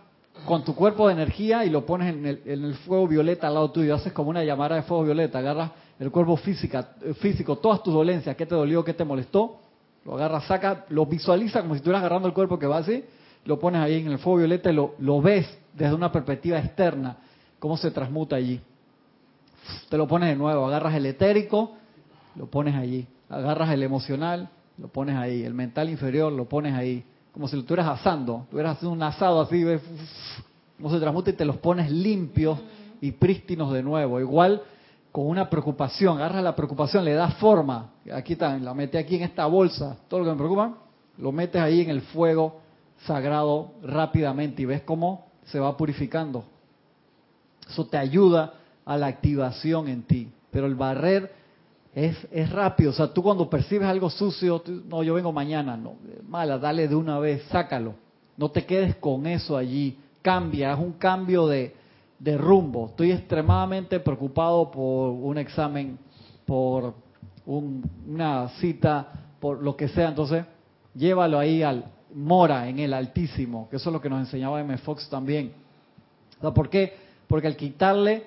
con 0.45 0.65
tu 0.65 0.75
cuerpo 0.75 1.09
de 1.09 1.15
energía 1.15 1.65
y 1.65 1.71
lo 1.71 1.85
pones 1.85 2.15
en 2.15 2.27
el, 2.27 2.43
en 2.45 2.65
el 2.65 2.75
fuego 2.75 3.07
violeta 3.07 3.49
al 3.49 3.55
lado 3.55 3.71
tuyo. 3.71 3.95
Haces 3.95 4.13
como 4.13 4.31
una 4.31 4.45
llamada 4.45 4.77
de 4.77 4.83
fuego 4.83 5.05
violeta. 5.05 5.39
Agarras 5.39 5.71
el 5.99 6.11
cuerpo 6.11 6.37
física, 6.37 6.91
eh, 7.03 7.15
físico, 7.15 7.57
todas 7.57 7.83
tus 7.83 7.93
dolencias, 7.93 8.37
qué 8.37 8.47
te 8.47 8.55
dolió, 8.55 8.85
qué 8.85 8.95
te 8.95 9.05
molestó, 9.05 9.59
lo 10.05 10.15
agarras, 10.15 10.45
saca, 10.45 10.87
lo 10.91 11.07
visualiza 11.07 11.61
como 11.61 11.75
si 11.75 11.79
estuvieras 11.79 12.01
agarrando 12.01 12.29
el 12.29 12.35
cuerpo 12.35 12.59
que 12.59 12.67
va 12.67 12.79
así, 12.79 13.05
lo 13.45 13.59
pones 13.59 13.81
ahí 13.81 14.01
en 14.01 14.13
el 14.13 14.19
fuego 14.19 14.39
violeta 14.39 14.71
y 14.71 14.75
lo, 14.75 14.95
lo 15.01 15.21
ves 15.21 15.59
desde 15.75 15.95
una 15.95 16.13
perspectiva 16.13 16.59
externa, 16.59 17.17
cómo 17.59 17.77
se 17.77 17.91
transmuta 17.91 18.37
allí. 18.37 18.61
Te 19.89 19.99
lo 19.99 20.07
pones 20.07 20.29
de 20.29 20.37
nuevo, 20.37 20.67
agarras 20.67 20.95
el 20.95 21.05
etérico, 21.07 21.73
lo 22.37 22.47
pones 22.47 22.75
allí, 22.75 23.07
agarras 23.29 23.71
el 23.71 23.83
emocional, 23.83 24.49
lo 24.79 24.89
pones 24.89 25.17
ahí, 25.17 25.43
el 25.43 25.55
mental 25.55 25.91
inferior, 25.91 26.33
lo 26.33 26.49
pones 26.49 26.75
ahí, 26.75 27.05
como 27.39 27.47
si 27.47 27.55
lo 27.55 27.61
estuvieras 27.61 28.01
asando, 28.01 28.41
estuvieras 28.43 28.77
haciendo 28.77 28.95
un 28.95 29.03
asado 29.05 29.41
así, 29.41 29.63
ves 29.63 29.81
cómo 30.77 30.91
se 30.91 30.99
transmuta 30.99 31.31
y 31.31 31.35
te 31.35 31.45
los 31.45 31.59
pones 31.59 31.89
limpios 31.89 32.59
y 33.01 33.13
prístinos 33.13 33.73
de 33.73 33.81
nuevo. 33.81 34.19
Igual 34.19 34.61
con 35.13 35.25
una 35.25 35.49
preocupación, 35.49 36.17
agarras 36.17 36.43
la 36.43 36.57
preocupación, 36.57 37.05
le 37.05 37.13
das 37.13 37.35
forma, 37.35 37.93
aquí 38.13 38.33
está, 38.33 38.59
la 38.59 38.75
mete 38.75 38.99
aquí 38.99 39.15
en 39.15 39.23
esta 39.23 39.47
bolsa, 39.47 39.99
todo 40.09 40.19
lo 40.19 40.27
que 40.27 40.33
me 40.33 40.37
preocupa, 40.37 40.79
lo 41.17 41.31
metes 41.31 41.63
ahí 41.63 41.81
en 41.81 41.91
el 41.91 42.01
fuego 42.01 42.57
sagrado 43.07 43.71
rápidamente 43.85 44.63
y 44.63 44.65
ves 44.65 44.83
cómo 44.83 45.29
se 45.45 45.61
va 45.61 45.77
purificando. 45.77 46.43
Eso 47.69 47.87
te 47.87 47.99
ayuda 47.99 48.55
a 48.85 48.97
la 48.97 49.07
activación 49.07 49.87
en 49.87 50.03
ti. 50.03 50.29
Pero 50.51 50.67
el 50.67 50.75
barrer 50.75 51.33
es, 51.95 52.17
es 52.31 52.51
rápido. 52.51 52.91
O 52.91 52.95
sea, 52.95 53.13
tú 53.13 53.23
cuando 53.23 53.49
percibes 53.49 53.89
algo 53.89 54.11
sucio, 54.11 54.63
no, 54.89 55.03
yo 55.03 55.15
vengo 55.15 55.33
mañana, 55.33 55.77
no, 55.77 55.95
mala, 56.29 56.59
dale 56.59 56.87
de 56.89 56.95
una 56.95 57.19
vez, 57.19 57.43
sácalo. 57.51 57.95
No 58.37 58.51
te 58.51 58.65
quedes 58.65 58.97
con 58.97 59.27
eso 59.27 59.57
allí. 59.57 59.99
Cambia, 60.23 60.73
haz 60.73 60.79
un 60.79 60.93
cambio 60.93 61.47
de, 61.47 61.75
de 62.19 62.37
rumbo. 62.39 62.87
Estoy 62.89 63.13
extremadamente 63.13 63.99
preocupado 64.01 64.71
por 64.71 65.11
un 65.11 65.39
examen, 65.39 65.99
por 66.47 66.95
un- 67.47 67.83
una 68.09 68.49
cita, 68.61 69.09
por 69.41 69.63
lo 69.63 69.77
que 69.77 69.89
sea. 69.89 70.09
Entonces, 70.09 70.45
llévalo 70.95 71.39
ahí 71.39 71.63
al 71.63 71.85
mora 72.15 72.69
en 72.69 72.79
el 72.79 72.95
Altísimo, 72.95 73.69
que 73.69 73.77
eso 73.77 73.91
es 73.91 73.93
lo 73.93 74.01
que 74.01 74.09
nos 74.09 74.21
enseñaba 74.21 74.61
M. 74.61 74.77
Fox 74.79 75.09
también. 75.09 75.53
O 76.39 76.41
sea, 76.43 76.51
¿Por 76.53 76.69
qué? 76.71 76.95
Porque 77.27 77.47
al 77.47 77.57
quitarle 77.57 78.25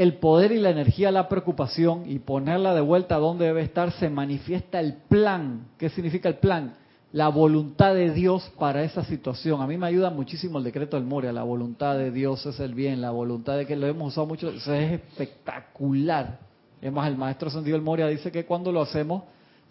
el 0.00 0.14
poder 0.14 0.50
y 0.52 0.56
la 0.56 0.70
energía 0.70 1.10
a 1.10 1.12
la 1.12 1.28
preocupación 1.28 2.04
y 2.06 2.20
ponerla 2.20 2.74
de 2.74 2.80
vuelta 2.80 3.16
donde 3.16 3.44
debe 3.44 3.60
estar, 3.60 3.92
se 3.92 4.08
manifiesta 4.08 4.80
el 4.80 4.94
plan. 4.94 5.66
¿Qué 5.76 5.90
significa 5.90 6.26
el 6.30 6.36
plan? 6.36 6.72
La 7.12 7.28
voluntad 7.28 7.92
de 7.92 8.10
Dios 8.10 8.50
para 8.58 8.82
esa 8.82 9.04
situación. 9.04 9.60
A 9.60 9.66
mí 9.66 9.76
me 9.76 9.86
ayuda 9.86 10.08
muchísimo 10.08 10.56
el 10.56 10.64
decreto 10.64 10.96
del 10.96 11.04
Moria. 11.04 11.34
La 11.34 11.42
voluntad 11.42 11.98
de 11.98 12.10
Dios 12.10 12.46
es 12.46 12.58
el 12.60 12.72
bien, 12.72 13.02
la 13.02 13.10
voluntad 13.10 13.58
de 13.58 13.66
que 13.66 13.76
lo 13.76 13.86
hemos 13.86 14.12
usado 14.12 14.26
mucho. 14.26 14.48
Eso 14.48 14.72
es 14.72 14.92
espectacular. 14.92 16.38
Es 16.80 16.90
más, 16.90 17.06
el 17.06 17.18
maestro 17.18 17.50
Sentido 17.50 17.76
del 17.76 17.84
Moria 17.84 18.06
dice 18.06 18.32
que 18.32 18.46
cuando 18.46 18.72
lo 18.72 18.80
hacemos, 18.80 19.24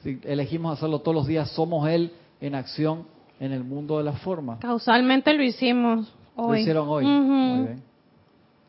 si 0.04 0.20
elegimos 0.26 0.78
hacerlo 0.78 1.00
todos 1.00 1.16
los 1.16 1.26
días, 1.26 1.50
somos 1.50 1.90
Él 1.90 2.12
en 2.40 2.54
acción 2.54 3.08
en 3.40 3.52
el 3.52 3.64
mundo 3.64 3.98
de 3.98 4.04
la 4.04 4.14
forma. 4.14 4.60
Causalmente 4.60 5.34
lo 5.34 5.42
hicimos 5.42 6.14
hoy. 6.36 6.50
Lo 6.50 6.58
hicieron 6.58 6.88
hoy. 6.88 7.04
Muy 7.04 7.66
bien. 7.66 7.82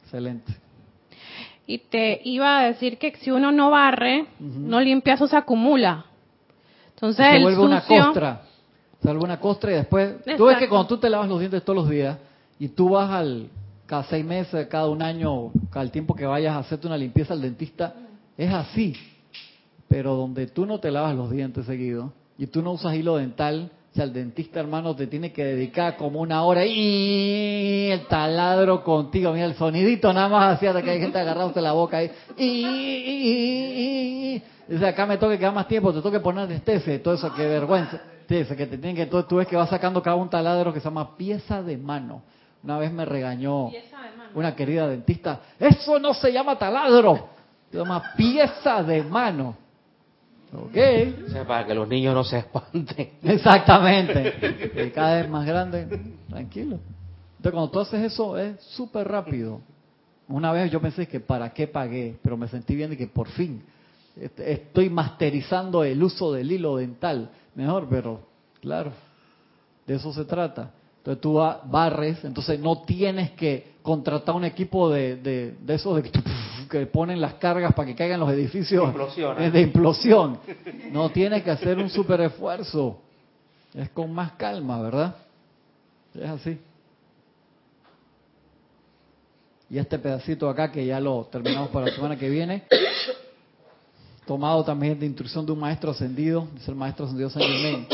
Excelente. 0.05 0.70
Y 1.71 1.79
te 1.79 2.21
iba 2.25 2.59
a 2.59 2.65
decir 2.65 2.99
que 2.99 3.15
si 3.21 3.31
uno 3.31 3.53
no 3.53 3.71
barre, 3.71 4.27
no 4.41 4.81
limpia, 4.81 5.15
eso 5.15 5.29
se 5.29 5.37
acumula. 5.37 6.05
Entonces 6.97 7.25
se 7.25 7.37
el 7.37 7.43
vuelve 7.43 7.61
una 7.63 7.83
costra. 7.83 8.43
Se 9.01 9.07
vuelve 9.07 9.23
una 9.23 9.39
costra 9.39 9.71
y 9.71 9.75
después... 9.75 10.17
Tú 10.17 10.25
ves 10.25 10.35
Exacto. 10.35 10.59
que 10.59 10.69
cuando 10.69 10.89
tú 10.89 10.99
te 10.99 11.09
lavas 11.09 11.29
los 11.29 11.39
dientes 11.39 11.63
todos 11.65 11.77
los 11.77 11.89
días 11.89 12.19
y 12.59 12.67
tú 12.71 12.89
vas 12.89 13.09
al 13.11 13.51
cada 13.87 14.03
seis 14.03 14.25
meses, 14.25 14.67
cada 14.67 14.89
un 14.89 15.01
año, 15.01 15.53
cada 15.71 15.85
el 15.85 15.93
tiempo 15.93 16.17
que 16.17 16.27
vayas 16.27 16.57
a 16.57 16.59
hacerte 16.59 16.89
una 16.89 16.97
limpieza 16.97 17.35
al 17.35 17.41
dentista, 17.41 17.95
es 18.37 18.53
así. 18.53 18.97
Pero 19.87 20.17
donde 20.17 20.49
tú 20.49 20.67
no 20.67 20.81
te 20.81 20.91
lavas 20.91 21.15
los 21.15 21.31
dientes 21.31 21.67
seguido 21.67 22.13
y 22.37 22.49
tú 22.49 22.63
no 22.63 22.73
usas 22.73 22.97
hilo 22.97 23.17
dental, 23.17 23.71
o 23.91 23.95
sea, 23.95 24.05
el 24.05 24.13
dentista, 24.13 24.61
hermano, 24.61 24.95
te 24.95 25.09
tiene 25.09 25.33
que 25.33 25.45
dedicar 25.45 25.97
como 25.97 26.21
una 26.21 26.45
hora 26.45 26.65
y 26.65 27.91
el 27.91 28.07
taladro 28.07 28.85
contigo. 28.85 29.33
Mira, 29.33 29.47
el 29.47 29.55
sonidito 29.55 30.13
nada 30.13 30.29
más 30.29 30.55
hacía 30.55 30.73
de 30.73 30.81
que 30.83 30.91
hay 30.91 31.01
gente 31.01 31.19
agarrándote 31.19 31.61
la 31.61 31.73
boca 31.73 31.97
ahí. 31.97 32.09
Y, 32.37 33.81
Dice, 34.69 34.87
acá 34.87 35.05
me 35.05 35.19
toca 35.19 35.37
quedar 35.37 35.53
más 35.53 35.67
tiempo, 35.67 35.93
te 35.93 36.01
toca 36.01 36.23
poner 36.23 36.45
anestesia 36.45 36.95
y 36.95 37.01
todo 37.01 37.15
eso, 37.15 37.35
qué 37.35 37.45
vergüenza. 37.49 38.01
Dice 38.29 38.55
que 38.55 38.67
te 38.67 38.79
tienen 38.79 38.95
que, 38.95 39.07
tú, 39.07 39.21
tú 39.25 39.37
ves 39.37 39.49
que 39.49 39.57
va 39.57 39.67
sacando 39.67 40.01
cada 40.01 40.15
un 40.15 40.31
taladro 40.31 40.73
que 40.73 40.79
se 40.79 40.85
llama 40.85 41.17
pieza 41.17 41.61
de 41.61 41.77
mano. 41.77 42.23
Una 42.63 42.79
vez 42.79 42.93
me 42.93 43.05
regañó 43.05 43.73
una 44.35 44.55
querida 44.55 44.87
dentista, 44.87 45.41
eso 45.59 45.99
no 45.99 46.15
se 46.15 46.33
llama 46.33 46.57
taladro, 46.57 47.31
se 47.73 47.79
llama 47.79 48.13
pieza 48.17 48.85
de 48.85 49.03
mano. 49.03 49.57
Ok. 50.53 50.77
O 51.27 51.31
sea, 51.31 51.47
para 51.47 51.67
que 51.67 51.75
los 51.75 51.89
niños 51.89 52.15
no 52.15 52.25
se 52.25 52.39
espanten. 52.39 53.11
Exactamente. 53.23 54.71
Y 54.87 54.91
cada 54.91 55.17
vez 55.21 55.29
más 55.29 55.47
grande, 55.47 55.87
tranquilo. 56.29 56.79
Entonces, 57.37 57.53
cuando 57.53 57.71
tú 57.71 57.81
haces 57.81 58.13
eso, 58.13 58.37
es 58.37 58.61
súper 58.61 59.07
rápido. 59.09 59.61
Una 60.29 60.53
vez 60.53 60.71
yo 60.71 60.81
pensé 60.81 61.07
que 61.09 61.21
para 61.21 61.51
qué 61.51 61.67
pagué, 61.67 62.17
pero 62.23 62.37
me 62.37 62.49
sentí 62.49 62.75
bien 62.77 62.93
y 62.93 62.97
que 62.97 63.07
por 63.07 63.29
fin 63.29 63.63
est- 64.21 64.39
estoy 64.41 64.89
masterizando 64.91 65.83
el 65.85 66.03
uso 66.03 66.33
del 66.33 66.51
hilo 66.53 66.77
dental. 66.77 67.31
Mejor, 67.55 67.87
pero 67.89 68.21
claro, 68.61 68.93
de 69.87 69.95
eso 69.95 70.13
se 70.13 70.25
trata. 70.25 70.71
Entonces 70.99 71.21
tú 71.21 71.35
barres, 71.71 72.25
entonces 72.25 72.61
no 72.61 72.83
tienes 72.83 73.31
que 73.33 73.73
contratar 73.83 74.35
un 74.35 74.45
equipo 74.45 74.91
de, 74.91 75.17
de, 75.17 75.55
de 75.61 75.75
esos 75.75 75.97
de 75.97 76.03
que, 76.03 76.21
que 76.71 76.87
ponen 76.87 77.21
las 77.21 77.35
cargas 77.35 77.75
para 77.75 77.87
que 77.87 77.95
caigan 77.95 78.21
los 78.21 78.31
edificios 78.31 78.95
eh, 79.39 79.51
de 79.51 79.61
implosión. 79.61 80.39
No 80.91 81.11
tienes 81.11 81.43
que 81.43 81.51
hacer 81.51 81.77
un 81.77 81.91
super 81.91 82.21
esfuerzo. 82.23 82.99
Es 83.75 83.91
con 83.91 84.13
más 84.13 84.33
calma, 84.33 84.81
¿verdad? 84.81 85.17
Es 86.15 86.31
así. 86.31 86.59
Y 89.69 89.79
este 89.79 89.99
pedacito 89.99 90.49
acá, 90.49 90.73
que 90.73 90.87
ya 90.87 90.99
lo 90.99 91.29
terminamos 91.31 91.71
para 91.71 91.87
la 91.87 91.93
semana 91.93 92.17
que 92.17 92.29
viene, 92.29 92.65
tomado 94.27 94.65
también 94.65 94.99
de 94.99 95.07
instrucción 95.07 95.45
de 95.45 95.53
un 95.53 95.61
maestro 95.61 95.91
ascendido, 95.91 96.49
dice 96.55 96.71
el 96.71 96.77
maestro 96.77 97.05
ascendido 97.05 97.31
San 97.31 97.43
Germain, 97.43 97.87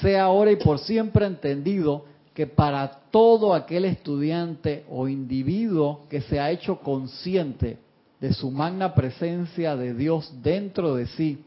sea 0.00 0.24
ahora 0.24 0.52
y 0.52 0.56
por 0.56 0.78
siempre 0.78 1.26
entendido 1.26 2.04
que 2.32 2.46
para 2.46 2.88
todo 3.10 3.52
aquel 3.52 3.84
estudiante 3.84 4.84
o 4.88 5.08
individuo 5.08 6.06
que 6.08 6.20
se 6.22 6.38
ha 6.38 6.50
hecho 6.50 6.78
consciente 6.78 7.87
de 8.20 8.32
su 8.32 8.50
magna 8.50 8.94
presencia 8.94 9.76
de 9.76 9.94
Dios 9.94 10.32
dentro 10.42 10.94
de 10.94 11.06
sí 11.06 11.44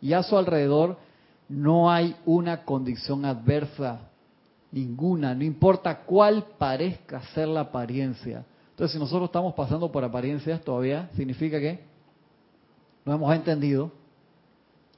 y 0.00 0.12
a 0.12 0.22
su 0.22 0.36
alrededor, 0.36 0.98
no 1.48 1.90
hay 1.90 2.16
una 2.24 2.64
condición 2.64 3.24
adversa, 3.24 4.00
ninguna, 4.72 5.34
no 5.34 5.44
importa 5.44 6.00
cuál 6.00 6.44
parezca 6.58 7.22
ser 7.34 7.48
la 7.48 7.60
apariencia. 7.60 8.44
Entonces, 8.70 8.92
si 8.92 8.98
nosotros 8.98 9.28
estamos 9.28 9.54
pasando 9.54 9.90
por 9.92 10.02
apariencias 10.02 10.60
todavía, 10.62 11.10
significa 11.14 11.60
que 11.60 11.80
no 13.04 13.14
hemos 13.14 13.34
entendido 13.34 13.92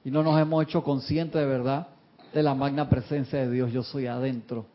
y 0.04 0.10
no 0.10 0.22
nos 0.22 0.40
hemos 0.40 0.62
hecho 0.64 0.82
conscientes 0.82 1.40
de 1.40 1.46
verdad 1.46 1.88
de 2.32 2.42
la 2.42 2.54
magna 2.54 2.88
presencia 2.88 3.40
de 3.40 3.50
Dios, 3.50 3.72
yo 3.72 3.82
soy 3.82 4.06
adentro. 4.06 4.66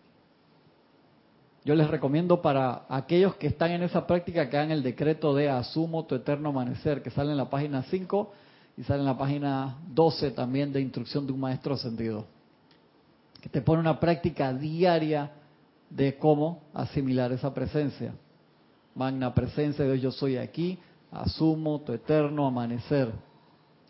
Yo 1.64 1.76
les 1.76 1.88
recomiendo 1.90 2.42
para 2.42 2.86
aquellos 2.90 3.36
que 3.36 3.48
están 3.48 3.72
en 3.72 3.84
esa 3.84 4.08
práctica 4.08 4.50
que 4.50 4.58
hagan 4.58 4.72
el 4.72 4.82
decreto 4.82 5.36
de 5.36 5.48
asumo 5.50 6.06
tu 6.06 6.16
eterno 6.16 6.50
amanecer, 6.50 7.04
que 7.04 7.12
sale 7.12 7.32
en 7.32 7.38
la 7.38 7.50
página 7.50 7.84
5 7.84 8.32
y 8.78 8.84
sale 8.84 9.00
en 9.02 9.06
la 9.06 9.18
página 9.18 9.78
12 9.94 10.32
también 10.32 10.74
de 10.74 10.82
instrucción 10.82 11.28
de 11.28 11.34
un 11.34 11.40
maestro 11.40 11.76
ascendido, 11.76 12.26
que 13.42 13.50
te 13.50 13.62
pone 13.62 13.80
una 13.80 14.00
práctica 14.00 14.52
diaria 14.54 15.32
de 15.90 16.18
cómo 16.18 16.64
asimilar 16.74 17.32
esa 17.32 17.54
presencia. 17.54 18.14
Magna 18.96 19.34
presencia 19.34 19.86
de 19.86 20.00
yo 20.00 20.12
soy 20.12 20.38
aquí, 20.38 20.80
asumo 21.12 21.82
tu 21.82 21.94
eterno 21.94 22.48
amanecer. 22.48 23.12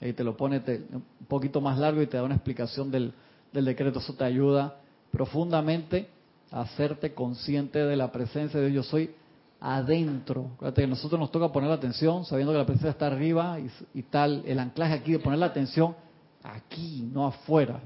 Ahí 0.01 0.11
te 0.13 0.23
lo 0.23 0.35
pone 0.35 0.59
te- 0.59 0.81
un 0.91 1.03
poquito 1.27 1.61
más 1.61 1.77
largo 1.77 2.01
y 2.01 2.07
te 2.07 2.17
da 2.17 2.23
una 2.23 2.35
explicación 2.35 2.91
del, 2.91 3.13
del 3.53 3.65
decreto. 3.65 3.99
Eso 3.99 4.13
te 4.13 4.23
ayuda 4.25 4.77
profundamente 5.11 6.09
hacerte 6.51 7.13
consciente 7.13 7.79
de 7.79 7.95
la 7.95 8.11
presencia 8.11 8.59
de 8.59 8.69
Dios. 8.69 8.85
Yo 8.85 8.91
soy 8.91 9.15
adentro. 9.61 10.51
Acuérdate 10.55 10.81
que 10.81 10.87
nosotros 10.87 11.19
nos 11.19 11.31
toca 11.31 11.51
poner 11.51 11.69
la 11.69 11.75
atención, 11.75 12.25
sabiendo 12.25 12.51
que 12.51 12.59
la 12.59 12.65
presencia 12.65 12.91
está 12.91 13.07
arriba 13.07 13.57
y, 13.93 14.03
tal, 14.03 14.43
el 14.45 14.59
anclaje 14.59 14.93
aquí 14.93 15.13
de 15.13 15.19
poner 15.19 15.39
la 15.39 15.45
atención 15.47 15.95
aquí, 16.43 17.07
no 17.13 17.27
afuera. 17.27 17.79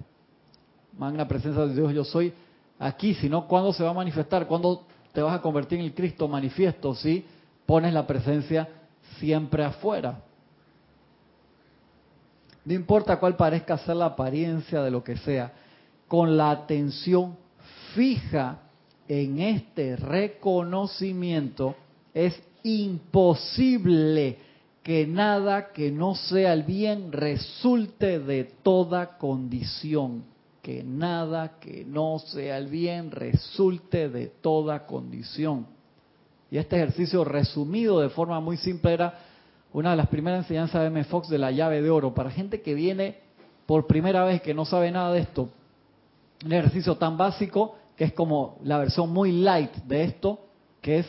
Magna 0.97 1.28
presencia 1.28 1.66
de 1.66 1.76
Dios, 1.76 1.93
yo 1.93 2.03
soy 2.03 2.34
aquí, 2.80 3.13
sino 3.16 3.47
cuándo 3.47 3.74
se 3.74 3.84
va 3.84 3.91
a 3.91 3.93
manifestar, 3.93 4.47
cuándo 4.47 4.86
te 5.13 5.22
vas 5.22 5.36
a 5.38 5.41
convertir 5.41 5.80
en 5.80 5.86
el 5.86 5.93
Cristo 5.93 6.28
manifiesto, 6.28 6.95
si 6.95 7.26
pones 7.66 7.93
la 7.93 8.07
presencia 8.07 8.68
siempre 9.20 9.63
afuera. 9.63 10.22
No 12.63 12.74
importa 12.74 13.20
cuál 13.20 13.36
parezca 13.36 13.78
ser 13.78 13.97
la 13.97 14.05
apariencia 14.05 14.82
de 14.82 14.91
lo 14.91 15.03
que 15.03 15.18
sea, 15.18 15.53
con 16.07 16.38
la 16.38 16.51
atención 16.51 17.38
fija 17.96 18.60
en 19.08 19.39
este 19.39 19.96
reconocimiento 19.96 21.76
es 22.14 22.39
imposible 22.64 24.38
que 24.84 25.08
nada 25.08 25.72
que 25.72 25.91
no 25.91 26.14
sea 26.14 26.54
el 26.54 26.64
bien 26.64 27.12
resulte 27.12 28.20
de 28.20 28.43
toda 28.62 29.18
condición. 29.18 30.24
Que 30.62 30.84
nada 30.84 31.60
que 31.60 31.86
no 31.86 32.20
sea 32.20 32.58
el 32.58 32.68
bien 32.68 33.12
resulte 33.12 34.10
de 34.10 34.28
toda 34.28 34.86
condición. 34.86 35.68
Y 36.50 36.58
este 36.58 36.76
ejercicio 36.76 37.24
resumido 37.24 38.00
de 38.00 38.10
forma 38.10 38.39
muy 38.39 38.58
simple 38.58 38.93
era 38.93 39.20
una 39.74 39.91
de 39.91 39.98
las 39.98 40.08
primeras 40.08 40.43
enseñanzas 40.43 40.82
de 40.82 40.88
M. 40.88 41.04
Fox 41.06 41.30
de 41.30 41.38
la 41.38 41.52
llave 41.52 41.82
de 41.82 41.89
oro. 41.89 42.14
Para 42.14 42.32
gente 42.32 42.62
que 42.62 42.74
viene 42.74 43.18
por 43.66 43.88
primera 43.88 44.24
vez, 44.24 44.41
que 44.41 44.54
no 44.54 44.66
sabe 44.66 44.91
nada 44.91 45.12
de 45.14 45.22
esto, 45.22 45.50
un 46.43 46.54
ejercicio 46.54 46.96
tan 46.96 47.18
básico 47.18 47.76
que 47.96 48.06
es 48.06 48.14
como 48.14 48.58
la 48.64 48.78
versión 48.78 49.12
muy 49.12 49.32
light 49.32 49.72
de 49.86 50.04
esto, 50.04 50.39
que 50.82 51.00
es, 51.00 51.08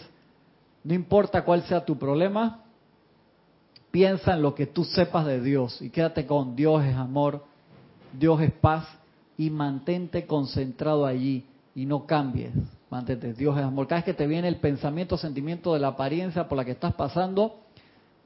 no 0.85 0.95
importa 0.95 1.45
cuál 1.45 1.63
sea 1.63 1.85
tu 1.85 1.99
problema, 1.99 2.63
piensa 3.91 4.35
en 4.35 4.43
lo 4.43 4.55
que 4.55 4.67
tú 4.67 4.85
sepas 4.85 5.27
de 5.27 5.41
Dios 5.41 5.81
y 5.83 5.91
quédate 5.91 6.27
con 6.27 6.55
Dios 6.55 6.85
es 6.85 6.97
amor, 6.97 7.45
Dios 8.13 8.41
es 8.41 8.53
paz 8.53 8.87
y 9.37 9.51
mantente 9.51 10.27
concentrado 10.27 11.07
allí 11.07 11.45
y 11.75 11.87
no 11.87 12.07
cambies. 12.07 12.53
Mantente, 12.89 13.35
Dios 13.35 13.57
es 13.59 13.65
amor. 13.65 13.89
Cada 13.89 14.01
vez 14.01 14.05
que 14.05 14.15
te 14.15 14.27
viene 14.27 14.49
el 14.49 14.57
pensamiento, 14.57 15.19
sentimiento 15.19 15.75
de 15.75 15.81
la 15.81 15.89
apariencia 15.89 16.49
por 16.49 16.57
la 16.57 16.65
que 16.65 16.71
estás 16.71 16.95
pasando, 16.95 17.57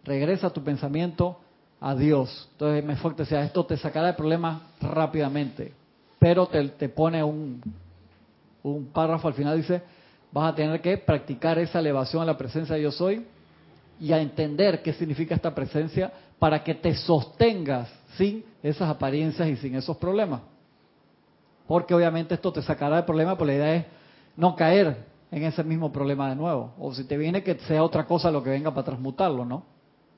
regresa 0.05 0.51
tu 0.51 0.63
pensamiento 0.63 1.39
a 1.81 1.95
Dios. 1.95 2.49
Entonces 2.53 2.85
me 2.85 2.97
fuerte 2.97 3.23
decía, 3.23 3.43
esto 3.43 3.65
te 3.65 3.77
sacará 3.79 4.09
de 4.09 4.13
problemas 4.13 4.63
rápidamente, 4.81 5.73
pero 6.19 6.47
te, 6.47 6.69
te 6.69 6.89
pone 6.91 7.25
un, 7.25 7.63
un 8.63 8.87
párrafo 8.87 9.29
al 9.29 9.35
final, 9.35 9.57
dice, 9.57 9.83
vas 10.33 10.53
a 10.53 10.55
tener 10.55 10.81
que 10.81 10.97
practicar 10.99 11.59
esa 11.59 11.79
elevación 11.79 12.23
a 12.23 12.27
la 12.27 12.37
presencia 12.39 12.75
de 12.77 12.83
yo 12.83 12.93
soy 12.93 13.27
y 13.99 14.13
a 14.13 14.21
entender 14.21 14.83
qué 14.83 14.93
significa 14.93 15.35
esta 15.35 15.55
presencia 15.55 16.13
para 16.39 16.63
que 16.65 16.75
te 16.75 16.95
sostengas 16.95 17.89
sin 18.17 18.45
esas 18.63 18.89
apariencias 18.89 19.49
y 19.49 19.57
sin 19.57 19.75
esos 19.75 19.97
problemas. 19.97 20.41
Porque 21.67 21.95
obviamente 21.95 22.35
esto 22.35 22.53
te 22.53 22.63
sacará 22.63 22.97
de 22.97 23.03
problema, 23.03 23.35
pero 23.35 23.47
la 23.47 23.55
idea 23.55 23.75
es 23.77 23.87
no 24.37 24.57
caer 24.57 25.05
en 25.31 25.45
ese 25.45 25.63
mismo 25.63 25.93
problema 25.93 26.29
de 26.29 26.35
nuevo. 26.35 26.73
O 26.79 26.93
si 26.93 27.05
te 27.05 27.17
viene 27.17 27.43
que 27.43 27.55
sea 27.61 27.85
otra 27.85 28.07
cosa 28.07 28.31
lo 28.31 28.43
que 28.43 28.51
venga 28.51 28.73
para 28.73 28.87
transmutarlo, 28.87 29.45
¿no? 29.45 29.65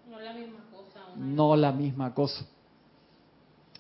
No 0.09 0.19
la 0.21 0.33
misma 0.33 0.61
cosa. 0.71 1.01
No 1.17 1.57
la 1.57 1.73
misma 1.73 2.15
cosa. 2.15 2.47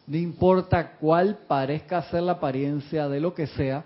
No 0.07 0.17
importa 0.17 0.97
cuál 0.99 1.39
parezca 1.47 2.03
ser 2.03 2.25
la 2.25 2.33
apariencia 2.33 3.09
de 3.09 3.21
lo 3.21 3.35
que 3.35 3.47
sea, 3.47 3.85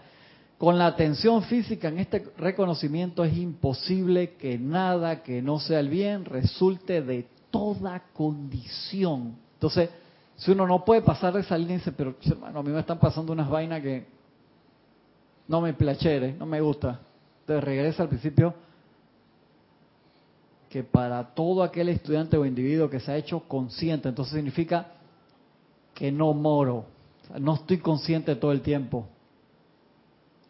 con 0.58 0.78
la 0.78 0.86
atención 0.86 1.42
física 1.42 1.88
en 1.88 1.98
este 1.98 2.30
reconocimiento 2.38 3.24
es 3.24 3.36
imposible 3.36 4.34
que 4.36 4.58
nada 4.58 5.22
que 5.22 5.42
no 5.42 5.60
sea 5.60 5.80
el 5.80 5.90
bien 5.90 6.24
resulte 6.24 7.02
de 7.02 7.26
toda 7.50 8.02
condición. 8.14 9.36
Entonces, 9.54 9.90
si 10.36 10.50
uno 10.50 10.66
no 10.66 10.84
puede 10.84 11.02
pasar 11.02 11.34
de 11.34 11.40
esa 11.40 11.58
línea, 11.58 11.76
dice, 11.76 11.92
pero 11.92 12.14
hermano, 12.24 12.60
a 12.60 12.62
mí 12.62 12.70
me 12.70 12.80
están 12.80 12.98
pasando 12.98 13.32
unas 13.32 13.48
vainas 13.48 13.82
que 13.82 14.06
no 15.48 15.60
me 15.60 15.74
plachere, 15.74 16.32
no 16.32 16.46
me 16.46 16.60
gusta. 16.60 17.00
Entonces 17.40 17.64
regresa 17.64 18.02
al 18.02 18.08
principio 18.08 18.54
que 20.70 20.82
para 20.82 21.34
todo 21.34 21.62
aquel 21.62 21.90
estudiante 21.90 22.36
o 22.36 22.44
individuo 22.44 22.90
que 22.90 23.00
se 23.00 23.12
ha 23.12 23.16
hecho 23.16 23.40
consciente, 23.40 24.08
entonces 24.08 24.34
significa 24.34 24.88
que 25.94 26.10
no 26.10 26.32
moro, 26.34 26.86
no 27.38 27.54
estoy 27.54 27.78
consciente 27.78 28.36
todo 28.36 28.52
el 28.52 28.62
tiempo. 28.62 29.06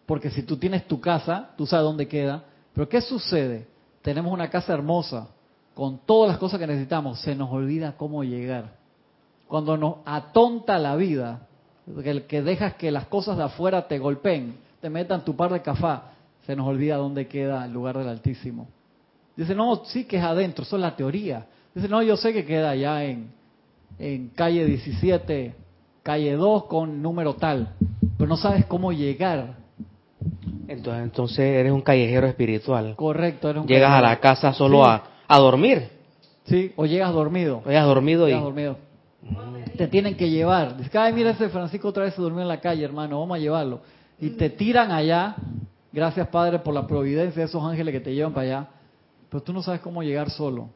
Porque 0.06 0.30
si 0.30 0.42
tú 0.44 0.56
tienes 0.56 0.86
tu 0.86 1.00
casa, 1.00 1.50
tú 1.56 1.66
sabes 1.66 1.84
dónde 1.84 2.06
queda, 2.06 2.44
pero 2.72 2.88
¿qué 2.88 3.00
sucede? 3.00 3.66
Tenemos 4.02 4.32
una 4.32 4.48
casa 4.48 4.72
hermosa, 4.72 5.28
con 5.74 5.98
todas 6.06 6.30
las 6.30 6.38
cosas 6.38 6.58
que 6.60 6.66
necesitamos, 6.66 7.20
se 7.20 7.34
nos 7.34 7.50
olvida 7.50 7.96
cómo 7.96 8.24
llegar. 8.24 8.76
Cuando 9.48 9.76
nos 9.76 9.96
atonta 10.04 10.78
la 10.78 10.96
vida, 10.96 11.46
que, 12.02 12.24
que 12.24 12.42
dejas 12.42 12.74
que 12.74 12.90
las 12.90 13.06
cosas 13.06 13.36
de 13.36 13.44
afuera 13.44 13.86
te 13.88 13.98
golpeen, 13.98 14.56
te 14.80 14.88
metan 14.88 15.24
tu 15.24 15.36
par 15.36 15.52
de 15.52 15.60
cafá, 15.60 16.12
se 16.46 16.54
nos 16.54 16.66
olvida 16.66 16.96
dónde 16.96 17.26
queda 17.26 17.64
el 17.64 17.72
lugar 17.72 17.98
del 17.98 18.08
Altísimo. 18.08 18.68
Dice, 19.36 19.54
no, 19.54 19.84
sí 19.84 20.04
que 20.04 20.16
es 20.16 20.22
adentro, 20.22 20.62
eso 20.64 20.76
es 20.76 20.82
la 20.82 20.96
teoría. 20.96 21.46
Dice, 21.74 21.88
no, 21.88 22.02
yo 22.02 22.16
sé 22.16 22.32
que 22.32 22.46
queda 22.46 22.70
allá 22.70 23.04
en, 23.04 23.32
en 23.98 24.28
calle 24.28 24.64
17, 24.64 25.54
calle 26.02 26.32
2 26.36 26.64
con 26.64 27.02
número 27.02 27.34
tal, 27.34 27.74
pero 28.16 28.28
no 28.28 28.36
sabes 28.36 28.64
cómo 28.66 28.92
llegar. 28.92 29.65
Entonces, 30.68 31.02
entonces 31.04 31.38
eres 31.40 31.72
un 31.72 31.80
callejero 31.82 32.26
espiritual. 32.26 32.94
Correcto. 32.96 33.48
Eres 33.50 33.62
un 33.62 33.68
Llegas 33.68 33.92
a 33.92 34.00
la 34.00 34.18
casa 34.18 34.52
solo 34.52 34.84
Sí. 34.84 34.90
a, 34.90 35.02
a 35.28 35.38
dormir. 35.38 35.88
Sí, 36.44 36.72
o 36.76 36.86
llegas 36.86 37.12
dormido. 37.12 37.62
Llegas 37.66 37.86
dormido 37.86 38.28
y... 38.28 38.34
Te 39.76 39.88
tienen 39.88 40.16
que 40.16 40.30
llevar. 40.30 40.76
Dices, 40.76 40.94
ay, 40.94 41.12
mira 41.12 41.30
ese 41.30 41.48
Francisco 41.48 41.88
otra 41.88 42.04
vez 42.04 42.14
se 42.14 42.22
durmió 42.22 42.42
en 42.42 42.48
la 42.48 42.60
calle, 42.60 42.84
hermano, 42.84 43.18
vamos 43.20 43.36
a 43.36 43.40
llevarlo. 43.40 43.80
Y 44.20 44.30
te 44.30 44.48
tiran 44.50 44.90
allá. 44.92 45.34
Gracias, 45.92 46.28
Padre, 46.28 46.58
por 46.60 46.72
la 46.74 46.86
providencia 46.86 47.40
de 47.42 47.46
esos 47.48 47.62
ángeles 47.62 47.92
que 47.92 48.00
te 48.00 48.14
llevan 48.14 48.32
para 48.32 48.46
allá. 48.46 48.68
Pero 49.28 49.42
tú 49.42 49.52
no 49.52 49.62
sabes 49.62 49.80
cómo 49.80 50.02
llegar 50.02 50.30
solo. 50.30 50.68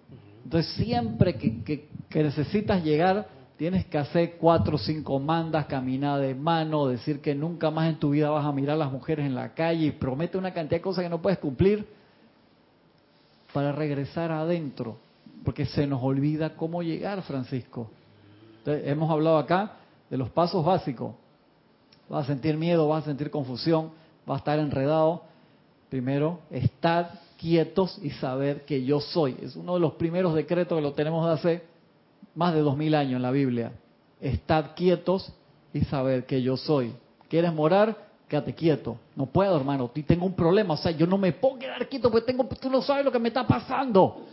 Entonces, 0.44 0.72
siempre 0.74 1.34
que, 1.36 1.62
que- 1.62 1.88
que 2.08 2.22
necesitas 2.24 2.82
llegar, 2.82 3.28
Tienes 3.60 3.84
que 3.84 3.98
hacer 3.98 4.38
cuatro 4.38 4.76
o 4.76 4.78
cinco 4.78 5.18
mandas, 5.18 5.66
caminar 5.66 6.18
de 6.18 6.34
mano, 6.34 6.86
decir 6.86 7.20
que 7.20 7.34
nunca 7.34 7.70
más 7.70 7.90
en 7.90 7.98
tu 7.98 8.08
vida 8.08 8.30
vas 8.30 8.46
a 8.46 8.52
mirar 8.52 8.76
a 8.76 8.78
las 8.78 8.90
mujeres 8.90 9.26
en 9.26 9.34
la 9.34 9.52
calle 9.52 9.84
y 9.84 9.90
promete 9.90 10.38
una 10.38 10.54
cantidad 10.54 10.78
de 10.78 10.80
cosas 10.80 11.04
que 11.04 11.10
no 11.10 11.20
puedes 11.20 11.38
cumplir 11.38 11.86
para 13.52 13.70
regresar 13.72 14.32
adentro, 14.32 14.96
porque 15.44 15.66
se 15.66 15.86
nos 15.86 16.02
olvida 16.02 16.56
cómo 16.56 16.82
llegar, 16.82 17.20
Francisco. 17.20 17.90
hemos 18.64 19.10
hablado 19.10 19.36
acá 19.36 19.72
de 20.08 20.16
los 20.16 20.30
pasos 20.30 20.64
básicos. 20.64 21.14
Vas 22.08 22.24
a 22.24 22.28
sentir 22.28 22.56
miedo, 22.56 22.88
vas 22.88 23.02
a 23.02 23.08
sentir 23.08 23.30
confusión, 23.30 23.90
vas 24.24 24.36
a 24.36 24.38
estar 24.38 24.58
enredado. 24.58 25.24
Primero, 25.90 26.40
estar 26.50 27.12
quietos 27.36 27.98
y 28.02 28.08
saber 28.08 28.64
que 28.64 28.82
yo 28.86 29.00
soy. 29.00 29.36
Es 29.42 29.54
uno 29.54 29.74
de 29.74 29.80
los 29.80 29.92
primeros 29.96 30.34
decretos 30.34 30.78
que 30.78 30.82
lo 30.82 30.94
tenemos 30.94 31.26
de 31.26 31.32
hace 31.34 31.69
más 32.34 32.54
de 32.54 32.60
dos 32.60 32.76
mil 32.76 32.94
años 32.94 33.16
en 33.16 33.22
la 33.22 33.30
Biblia. 33.30 33.72
Estad 34.20 34.74
quietos 34.74 35.32
y 35.72 35.82
saber 35.82 36.26
que 36.26 36.42
yo 36.42 36.56
soy. 36.56 36.94
¿Quieres 37.28 37.52
morar? 37.52 37.96
Quédate 38.28 38.54
quieto. 38.54 38.96
No 39.16 39.26
puedo, 39.26 39.56
hermano. 39.56 39.90
Tengo 40.06 40.26
un 40.26 40.34
problema. 40.34 40.74
O 40.74 40.76
sea, 40.76 40.92
yo 40.92 41.06
no 41.06 41.18
me 41.18 41.32
puedo 41.32 41.58
quedar 41.58 41.88
quieto 41.88 42.10
porque 42.10 42.26
tengo, 42.26 42.44
tú 42.44 42.70
no 42.70 42.82
sabes 42.82 43.04
lo 43.04 43.12
que 43.12 43.18
me 43.18 43.28
está 43.28 43.46
pasando. 43.46 44.26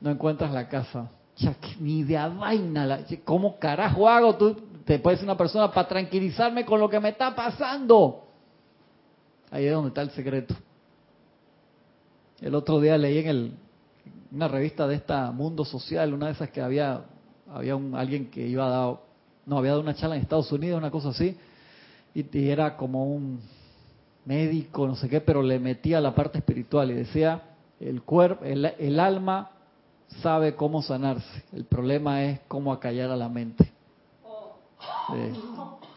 No 0.00 0.10
encuentras 0.10 0.52
la 0.52 0.68
casa. 0.68 1.10
Ya, 1.36 1.54
ni 1.80 2.02
de 2.02 2.16
vaina. 2.16 3.00
¿Cómo 3.24 3.58
carajo 3.58 4.08
hago? 4.08 4.34
Tú 4.36 4.56
te 4.84 4.98
puedes 4.98 5.22
una 5.22 5.36
persona 5.36 5.70
para 5.72 5.88
tranquilizarme 5.88 6.64
con 6.64 6.80
lo 6.80 6.88
que 6.88 6.98
me 6.98 7.10
está 7.10 7.34
pasando. 7.34 8.24
Ahí 9.50 9.66
es 9.66 9.72
donde 9.72 9.88
está 9.88 10.02
el 10.02 10.10
secreto. 10.10 10.54
El 12.40 12.54
otro 12.54 12.80
día 12.80 12.96
leí 12.96 13.18
en 13.18 13.26
el, 13.28 13.52
una 14.32 14.48
revista 14.48 14.86
de 14.86 14.96
esta 14.96 15.30
Mundo 15.32 15.64
Social, 15.64 16.12
una 16.12 16.26
de 16.26 16.32
esas 16.32 16.50
que 16.50 16.60
había, 16.60 17.02
había 17.50 17.76
un, 17.76 17.94
alguien 17.94 18.30
que 18.30 18.46
iba 18.46 18.66
a 18.66 18.70
dar, 18.70 18.96
no, 19.46 19.58
había 19.58 19.70
dado 19.70 19.82
una 19.82 19.94
charla 19.94 20.16
en 20.16 20.22
Estados 20.22 20.50
Unidos, 20.52 20.78
una 20.78 20.90
cosa 20.90 21.10
así, 21.10 21.36
y, 22.14 22.48
era 22.48 22.76
como 22.76 23.04
un 23.04 23.40
médico, 24.24 24.86
no 24.86 24.96
sé 24.96 25.08
qué, 25.08 25.20
pero 25.20 25.42
le 25.42 25.58
metía 25.58 26.00
la 26.00 26.14
parte 26.14 26.38
espiritual 26.38 26.90
y 26.90 26.94
decía, 26.94 27.42
el 27.80 28.02
cuerpo, 28.02 28.44
el, 28.44 29.00
alma 29.00 29.50
sabe 30.22 30.54
cómo 30.54 30.82
sanarse, 30.82 31.44
el 31.52 31.64
problema 31.64 32.24
es 32.24 32.40
cómo 32.48 32.72
acallar 32.72 33.10
a 33.10 33.16
la 33.16 33.28
mente. 33.28 33.72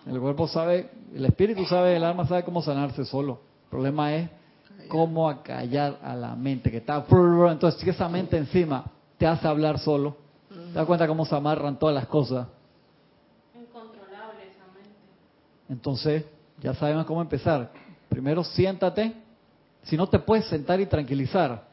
el 0.05 0.19
cuerpo 0.19 0.47
sabe, 0.47 0.89
el 1.13 1.25
espíritu 1.25 1.65
sabe, 1.65 1.97
el 1.97 2.03
alma 2.03 2.27
sabe 2.27 2.43
cómo 2.43 2.61
sanarse 2.61 3.03
solo. 3.05 3.41
El 3.65 3.69
problema 3.69 4.15
es 4.15 4.29
cómo 4.87 5.29
acallar 5.29 5.99
a 6.03 6.15
la 6.15 6.35
mente 6.35 6.71
que 6.71 6.77
está 6.77 7.05
entonces 7.51 7.81
si 7.81 7.89
esa 7.89 8.07
mente 8.09 8.37
encima 8.37 8.85
te 9.17 9.25
hace 9.25 9.47
hablar 9.47 9.79
solo 9.79 10.15
te 10.71 10.77
das 10.77 10.85
cuenta 10.85 11.07
cómo 11.07 11.25
se 11.25 11.35
amarran 11.35 11.77
todas 11.77 11.95
las 11.95 12.07
cosas. 12.07 12.47
Incontrolable 13.53 14.49
esa 14.49 14.65
mente. 14.73 14.89
Entonces 15.69 16.25
ya 16.61 16.73
sabemos 16.73 17.05
cómo 17.05 17.21
empezar. 17.21 17.71
Primero 18.09 18.43
siéntate. 18.43 19.13
Si 19.83 19.97
no 19.97 20.07
te 20.07 20.19
puedes 20.19 20.45
sentar 20.45 20.79
y 20.79 20.85
tranquilizar. 20.85 21.63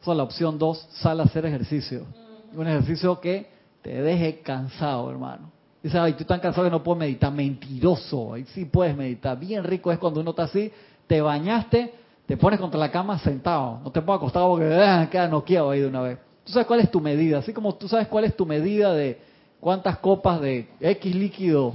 Esa 0.00 0.10
es 0.10 0.16
la 0.16 0.22
opción 0.22 0.58
dos 0.58 0.86
sal 0.92 1.20
a 1.20 1.24
hacer 1.24 1.46
ejercicio. 1.46 2.06
Un 2.54 2.66
ejercicio 2.66 3.20
que 3.20 3.50
te 3.82 4.00
deje 4.02 4.40
cansado 4.40 5.10
hermano. 5.10 5.50
Dice 5.82 5.98
ay 5.98 6.14
tú 6.14 6.24
tan 6.24 6.40
cansado 6.40 6.66
que 6.66 6.70
no 6.70 6.82
puedo 6.82 6.98
meditar 6.98 7.32
mentiroso. 7.32 8.34
Ahí 8.34 8.44
sí 8.54 8.64
puedes 8.64 8.96
meditar. 8.96 9.38
Bien 9.38 9.62
rico 9.62 9.92
es 9.92 9.98
cuando 9.98 10.20
uno 10.20 10.30
está 10.30 10.44
así. 10.44 10.72
Te 11.06 11.20
bañaste 11.20 11.94
te 12.26 12.36
pones 12.36 12.58
contra 12.58 12.78
la 12.78 12.90
cama 12.90 13.18
sentado, 13.18 13.80
no 13.84 13.90
te 13.90 14.02
pongas 14.02 14.18
acostado 14.18 14.50
porque 14.50 14.74
ah, 14.74 15.08
queda 15.10 15.28
noqueado 15.28 15.70
ahí 15.70 15.80
de 15.80 15.86
una 15.86 16.02
vez. 16.02 16.18
Tú 16.44 16.52
sabes 16.52 16.66
cuál 16.66 16.80
es 16.80 16.90
tu 16.90 17.00
medida, 17.00 17.38
así 17.38 17.52
como 17.52 17.74
tú 17.74 17.88
sabes 17.88 18.08
cuál 18.08 18.24
es 18.24 18.36
tu 18.36 18.46
medida 18.46 18.92
de 18.92 19.20
cuántas 19.60 19.98
copas 19.98 20.40
de 20.40 20.68
X 20.80 21.14
líquido 21.14 21.74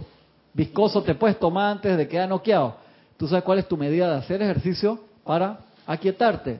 viscoso 0.54 1.02
te 1.04 1.16
puedes 1.16 1.40
tomar 1.40 1.72
antes 1.72 1.98
de 1.98 2.08
quedar 2.08 2.28
noqueado. 2.28 2.76
Tú 3.18 3.28
sabes 3.28 3.44
cuál 3.44 3.60
es 3.60 3.68
tu 3.68 3.78
medida 3.78 4.10
de 4.10 4.18
hacer 4.18 4.42
ejercicio 4.42 5.00
para 5.24 5.60
aquietarte. 5.86 6.60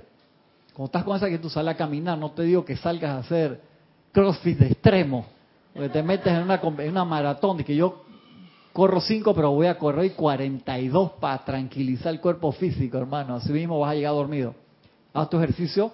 Cuando 0.74 0.86
estás 0.86 1.04
con 1.04 1.18
esa 1.18 1.30
que 1.30 1.40
tú 1.40 1.50
sales 1.50 1.74
a 1.74 1.78
caminar, 1.78 2.18
no 2.18 2.32
te 2.32 2.44
digo 2.44 2.64
que 2.64 2.78
salgas 2.78 3.12
a 3.12 3.18
hacer 3.20 3.60
crossfit 4.14 4.58
de 4.58 4.68
extremo, 4.68 5.26
porque 5.74 5.90
te 5.90 6.04
metes 6.04 6.32
en 6.32 6.44
una, 6.44 6.56
en 6.56 6.90
una 6.90 7.06
maratón, 7.06 7.58
de 7.58 7.66
que 7.66 7.76
yo 7.76 8.04
corro 8.74 9.02
5, 9.02 9.34
pero 9.34 9.52
voy 9.52 9.68
a 9.68 9.78
correr 9.78 10.14
42 10.14 11.12
para 11.20 11.44
tranquilizar 11.44 12.14
el 12.14 12.22
cuerpo 12.22 12.52
físico, 12.52 12.98
hermano. 12.98 13.36
Así 13.36 13.52
mismo 13.52 13.80
vas 13.80 13.92
a 13.92 13.96
llegar 13.96 14.14
dormido. 14.14 14.56
Haz 15.14 15.30
tu 15.30 15.38
ejercicio, 15.38 15.92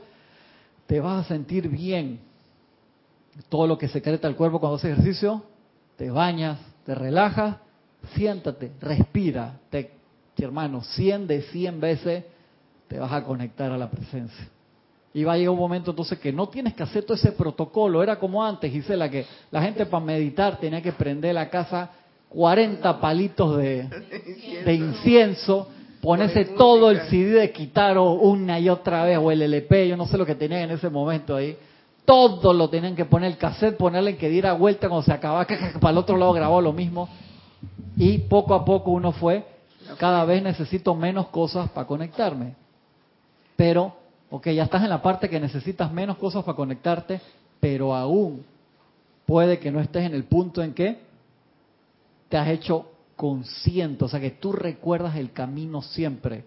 te 0.85 0.99
vas 0.99 1.25
a 1.25 1.27
sentir 1.27 1.67
bien. 1.67 2.19
Todo 3.49 3.67
lo 3.67 3.77
que 3.77 3.87
secreta 3.87 4.27
el 4.27 4.35
cuerpo 4.35 4.59
cuando 4.59 4.77
haces 4.77 4.91
ejercicio, 4.91 5.43
te 5.95 6.09
bañas, 6.09 6.59
te 6.85 6.95
relajas, 6.95 7.57
siéntate, 8.13 8.71
respira. 8.79 9.59
Te, 9.69 9.91
hermano, 10.37 10.81
100 10.81 11.27
de 11.27 11.41
100 11.43 11.79
veces 11.79 12.23
te 12.87 12.99
vas 12.99 13.11
a 13.11 13.23
conectar 13.23 13.71
a 13.71 13.77
la 13.77 13.89
presencia. 13.89 14.47
Y 15.13 15.23
va 15.23 15.33
a 15.33 15.37
llegar 15.37 15.51
un 15.51 15.59
momento 15.59 15.91
entonces 15.91 16.19
que 16.19 16.31
no 16.31 16.47
tienes 16.47 16.75
que 16.75 16.83
hacer 16.83 17.03
todo 17.03 17.15
ese 17.15 17.31
protocolo. 17.31 18.03
Era 18.03 18.19
como 18.19 18.43
antes, 18.43 18.71
Gisela, 18.71 19.09
que 19.09 19.25
la 19.49 19.63
gente 19.63 19.85
para 19.87 20.05
meditar 20.05 20.59
tenía 20.59 20.81
que 20.81 20.91
prender 20.91 21.33
la 21.33 21.49
casa 21.49 21.89
40 22.29 22.99
palitos 22.99 23.57
de, 23.57 23.87
incienso, 24.73 25.69
ponerse 26.01 26.45
todo 26.45 26.91
el 26.91 27.01
CD 27.09 27.39
de 27.39 27.51
Kitaro 27.51 28.11
una 28.11 28.59
y 28.59 28.69
otra 28.69 29.03
vez, 29.05 29.17
o 29.17 29.31
el 29.31 29.41
LP, 29.41 29.87
yo 29.87 29.97
no 29.97 30.05
sé 30.07 30.17
lo 30.17 30.25
que 30.25 30.35
tenían 30.35 30.61
en 30.61 30.71
ese 30.71 30.89
momento 30.89 31.35
ahí. 31.35 31.57
Todo 32.05 32.53
lo 32.53 32.69
tenían 32.69 32.95
que 32.95 33.05
poner, 33.05 33.31
el 33.31 33.37
cassette, 33.37 33.75
ponerle 33.75 34.15
que 34.15 34.29
diera 34.29 34.53
vuelta 34.53 34.87
cuando 34.87 35.03
se 35.03 35.11
acababa, 35.11 35.45
para 35.79 35.91
el 35.91 35.97
otro 35.97 36.15
lado 36.17 36.33
grabó 36.33 36.61
lo 36.61 36.71
mismo. 36.71 37.09
Y 37.97 38.19
poco 38.19 38.53
a 38.53 38.63
poco 38.63 38.91
uno 38.91 39.11
fue, 39.11 39.43
cada 39.97 40.23
vez 40.23 40.41
necesito 40.41 40.95
menos 40.95 41.27
cosas 41.27 41.69
para 41.71 41.87
conectarme. 41.87 42.55
Pero, 43.57 43.93
ok, 44.29 44.49
ya 44.49 44.63
estás 44.63 44.83
en 44.83 44.89
la 44.89 45.01
parte 45.01 45.29
que 45.29 45.39
necesitas 45.39 45.91
menos 45.91 46.17
cosas 46.17 46.43
para 46.43 46.55
conectarte, 46.55 47.19
pero 47.59 47.93
aún 47.95 48.45
puede 49.25 49.59
que 49.59 49.71
no 49.71 49.81
estés 49.81 50.05
en 50.05 50.13
el 50.13 50.23
punto 50.23 50.63
en 50.63 50.73
que 50.73 51.06
te 52.29 52.37
has 52.37 52.47
hecho 52.49 52.91
consciente, 53.15 54.05
o 54.05 54.07
sea 54.07 54.19
que 54.19 54.31
tú 54.31 54.51
recuerdas 54.51 55.15
el 55.15 55.31
camino 55.31 55.81
siempre 55.81 56.45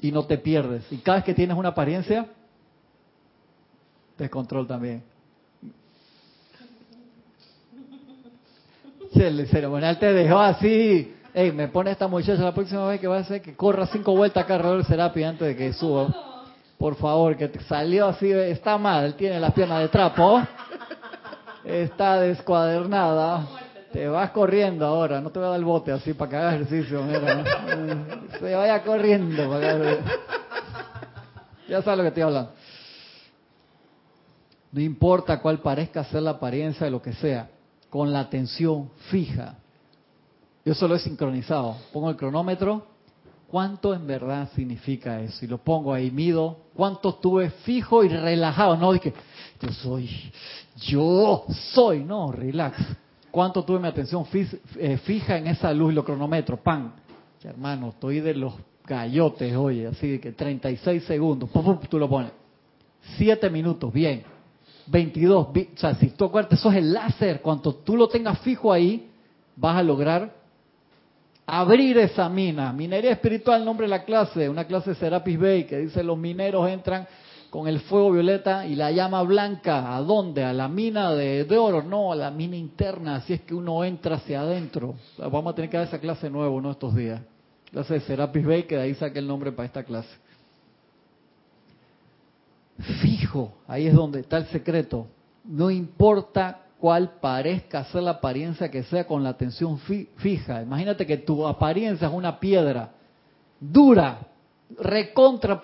y 0.00 0.12
no 0.12 0.24
te 0.24 0.38
pierdes. 0.38 0.84
Y 0.92 0.98
cada 0.98 1.18
vez 1.18 1.24
que 1.24 1.34
tienes 1.34 1.56
una 1.56 1.70
apariencia, 1.70 2.26
descontrol 4.18 4.66
también. 4.66 5.02
El 9.14 9.46
ceremonial 9.48 9.98
te 9.98 10.12
dejó 10.12 10.38
así. 10.38 11.14
Ey, 11.32 11.52
me 11.52 11.68
pone 11.68 11.90
esta 11.90 12.06
muchacha 12.06 12.42
la 12.42 12.54
próxima 12.54 12.86
vez 12.86 13.00
que 13.00 13.06
va 13.06 13.16
a 13.16 13.20
hacer 13.20 13.42
que 13.42 13.56
corra 13.56 13.86
cinco 13.86 14.14
vueltas 14.14 14.44
acá 14.44 14.54
alrededor 14.54 14.78
del 14.78 14.86
Serapi 14.86 15.22
antes 15.22 15.48
de 15.48 15.56
que 15.56 15.72
suba. 15.72 16.14
Por 16.78 16.96
favor, 16.96 17.36
que 17.36 17.48
te 17.48 17.60
salió 17.60 18.06
así, 18.06 18.30
está 18.30 18.76
mal, 18.76 19.14
tiene 19.14 19.40
las 19.40 19.52
piernas 19.52 19.80
de 19.80 19.88
trapo. 19.88 20.42
Está 21.64 22.20
descuadernada. 22.20 23.63
Te 23.94 24.08
vas 24.08 24.32
corriendo 24.32 24.84
ahora, 24.84 25.20
no 25.20 25.30
te 25.30 25.38
voy 25.38 25.46
a 25.46 25.50
dar 25.50 25.58
el 25.60 25.64
bote 25.64 25.92
así 25.92 26.14
para 26.14 26.28
que 26.28 26.36
hagas 26.36 26.54
ejercicio, 26.54 27.00
mira. 27.04 27.44
Se 28.40 28.52
vaya 28.52 28.82
corriendo 28.82 29.48
para 29.48 29.78
Ya 31.68 31.80
sabes 31.80 31.98
lo 31.98 32.02
que 32.02 32.08
estoy 32.08 32.24
hablando. 32.24 32.50
No 34.72 34.80
importa 34.80 35.40
cuál 35.40 35.60
parezca 35.60 36.02
ser 36.02 36.22
la 36.22 36.32
apariencia 36.32 36.86
de 36.86 36.90
lo 36.90 37.00
que 37.00 37.12
sea, 37.12 37.48
con 37.88 38.12
la 38.12 38.18
atención 38.18 38.90
fija. 39.10 39.58
Yo 40.64 40.74
solo 40.74 40.96
he 40.96 40.98
sincronizado. 40.98 41.76
Pongo 41.92 42.10
el 42.10 42.16
cronómetro. 42.16 42.84
¿Cuánto 43.46 43.94
en 43.94 44.08
verdad 44.08 44.48
significa 44.56 45.20
eso? 45.20 45.44
Y 45.44 45.46
lo 45.46 45.58
pongo 45.58 45.94
ahí, 45.94 46.10
mido. 46.10 46.56
¿Cuánto 46.74 47.10
estuve 47.10 47.50
fijo 47.50 48.02
y 48.02 48.08
relajado? 48.08 48.76
No, 48.76 48.92
dije, 48.92 49.14
yo 49.60 49.70
soy, 49.70 50.32
yo 50.78 51.44
soy. 51.72 52.02
No, 52.02 52.32
relax 52.32 52.76
cuánto 53.34 53.64
tuve 53.64 53.80
mi 53.80 53.88
atención 53.88 54.24
eh, 54.78 54.96
fija 54.98 55.36
en 55.36 55.48
esa 55.48 55.72
luz 55.74 55.90
y 55.90 55.96
lo 55.96 56.04
cronómetro, 56.04 56.56
pan. 56.56 56.92
hermano, 57.42 57.88
estoy 57.88 58.20
de 58.20 58.32
los 58.32 58.54
gallotes, 58.86 59.56
oye, 59.56 59.88
así 59.88 60.20
que 60.20 60.30
36 60.30 61.02
segundos, 61.02 61.50
tú 61.90 61.98
lo 61.98 62.08
pones. 62.08 62.30
7 63.16 63.50
minutos, 63.50 63.92
bien. 63.92 64.22
22, 64.86 65.48
o 65.48 65.52
sea, 65.74 65.96
si 65.96 66.10
tú 66.10 66.26
acuerdas, 66.26 66.60
eso 66.60 66.70
es 66.70 66.76
el 66.76 66.92
láser. 66.92 67.40
Cuando 67.40 67.74
tú 67.74 67.96
lo 67.96 68.06
tengas 68.06 68.38
fijo 68.38 68.72
ahí, 68.72 69.10
vas 69.56 69.78
a 69.78 69.82
lograr 69.82 70.32
abrir 71.44 71.98
esa 71.98 72.28
mina. 72.28 72.72
Minería 72.72 73.10
espiritual, 73.10 73.64
nombre 73.64 73.86
de 73.86 73.90
la 73.90 74.04
clase, 74.04 74.48
una 74.48 74.64
clase 74.64 74.90
de 74.90 74.96
Serapis 74.96 75.40
Bay 75.40 75.64
que 75.64 75.78
dice 75.78 76.04
los 76.04 76.16
mineros 76.16 76.70
entran 76.70 77.08
con 77.54 77.68
el 77.68 77.78
fuego 77.82 78.10
violeta 78.10 78.66
y 78.66 78.74
la 78.74 78.90
llama 78.90 79.22
blanca. 79.22 79.94
¿A 79.94 80.00
dónde? 80.00 80.42
A 80.42 80.52
la 80.52 80.66
mina 80.66 81.12
de, 81.12 81.46
oro, 81.56 81.84
no, 81.84 82.10
a 82.10 82.16
la 82.16 82.32
mina 82.32 82.56
interna, 82.56 83.14
así 83.14 83.34
es 83.34 83.42
que 83.42 83.54
uno 83.54 83.84
entra 83.84 84.16
hacia 84.16 84.40
adentro. 84.40 84.96
Vamos 85.18 85.52
a 85.52 85.54
tener 85.54 85.70
que 85.70 85.76
dar 85.76 85.86
esa 85.86 86.00
clase 86.00 86.28
nuevo, 86.28 86.60
¿no? 86.60 86.72
Estos 86.72 86.96
días. 86.96 87.20
Clase 87.70 87.94
de 87.94 88.00
Serapis 88.00 88.44
Bay, 88.44 88.64
que 88.64 88.74
de 88.74 88.82
ahí 88.82 88.94
saqué 88.96 89.20
el 89.20 89.28
nombre 89.28 89.52
para 89.52 89.66
esta 89.66 89.84
clase. 89.84 90.08
Fijo, 93.00 93.52
ahí 93.68 93.86
es 93.86 93.94
donde 93.94 94.18
está 94.18 94.38
el 94.38 94.46
secreto. 94.46 95.06
No 95.44 95.70
importa 95.70 96.58
cual 96.80 97.18
parezca 97.20 97.84
ser 97.84 98.02
la 98.02 98.10
apariencia 98.10 98.68
que 98.68 98.82
sea 98.82 99.06
con 99.06 99.22
la 99.22 99.28
atención 99.28 99.78
fi- 99.78 100.08
fija. 100.16 100.60
Imagínate 100.60 101.06
que 101.06 101.18
tu 101.18 101.46
apariencia 101.46 102.08
es 102.08 102.12
una 102.12 102.40
piedra 102.40 102.94
dura, 103.60 104.26
recontra 104.76 105.62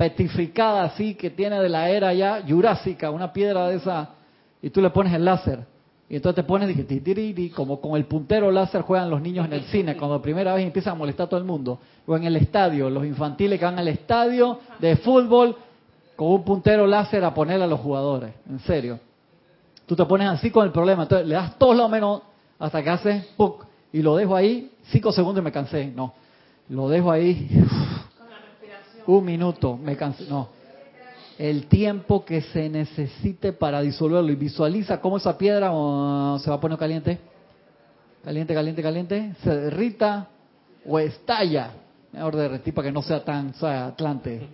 petrificada 0.00 0.84
así, 0.84 1.14
que 1.14 1.28
tiene 1.28 1.60
de 1.60 1.68
la 1.68 1.90
era 1.90 2.14
ya 2.14 2.42
jurásica, 2.48 3.10
una 3.10 3.34
piedra 3.34 3.68
de 3.68 3.76
esa, 3.76 4.08
y 4.62 4.70
tú 4.70 4.80
le 4.80 4.88
pones 4.88 5.12
el 5.12 5.26
láser. 5.26 5.66
Y 6.08 6.16
entonces 6.16 6.36
te 6.36 6.48
pones 6.48 6.74
como 7.54 7.82
con 7.82 7.98
el 7.98 8.06
puntero 8.06 8.50
láser 8.50 8.80
juegan 8.80 9.10
los 9.10 9.20
niños 9.20 9.44
en 9.44 9.52
el 9.52 9.64
cine, 9.64 9.98
cuando 9.98 10.22
primera 10.22 10.54
vez 10.54 10.64
empiezan 10.64 10.94
a 10.94 10.96
molestar 10.96 11.26
a 11.26 11.28
todo 11.28 11.38
el 11.38 11.44
mundo. 11.44 11.80
O 12.06 12.16
en 12.16 12.24
el 12.24 12.34
estadio, 12.36 12.88
los 12.88 13.04
infantiles 13.04 13.58
que 13.58 13.64
van 13.66 13.78
al 13.78 13.88
estadio 13.88 14.60
de 14.78 14.96
fútbol 14.96 15.54
con 16.16 16.28
un 16.28 16.44
puntero 16.44 16.86
láser 16.86 17.22
a 17.22 17.34
poner 17.34 17.60
a 17.60 17.66
los 17.66 17.80
jugadores. 17.80 18.32
En 18.48 18.58
serio. 18.60 18.98
Tú 19.84 19.94
te 19.96 20.06
pones 20.06 20.28
así 20.28 20.50
con 20.50 20.64
el 20.64 20.72
problema. 20.72 21.02
Entonces 21.02 21.28
le 21.28 21.34
das 21.34 21.58
todo 21.58 21.74
lo 21.74 21.86
menos 21.90 22.22
hasta 22.58 22.82
que 22.82 22.88
hace 22.88 23.24
¡puc! 23.36 23.66
y 23.92 24.00
lo 24.00 24.16
dejo 24.16 24.34
ahí 24.34 24.70
cinco 24.84 25.12
segundos 25.12 25.42
y 25.42 25.44
me 25.44 25.52
cansé. 25.52 25.92
No. 25.94 26.14
Lo 26.70 26.88
dejo 26.88 27.10
ahí. 27.10 27.50
Un 29.10 29.24
minuto, 29.24 29.76
me 29.76 29.96
cansé. 29.96 30.24
No. 30.28 30.48
El 31.36 31.66
tiempo 31.66 32.24
que 32.24 32.42
se 32.42 32.68
necesite 32.68 33.52
para 33.52 33.80
disolverlo. 33.80 34.30
Y 34.30 34.36
visualiza 34.36 35.00
cómo 35.00 35.16
esa 35.16 35.36
piedra 35.36 35.72
oh, 35.72 36.38
se 36.38 36.48
va 36.48 36.56
a 36.56 36.60
poner 36.60 36.78
caliente. 36.78 37.18
Caliente, 38.22 38.54
caliente, 38.54 38.82
caliente. 38.82 39.32
Se 39.42 39.50
derrita 39.50 40.28
o 40.86 40.96
estalla. 41.00 41.72
Mejor 42.12 42.36
derretir 42.36 42.72
para 42.72 42.86
que 42.86 42.92
no 42.92 43.02
sea 43.02 43.24
tan 43.24 43.52
atlante. 43.62 44.48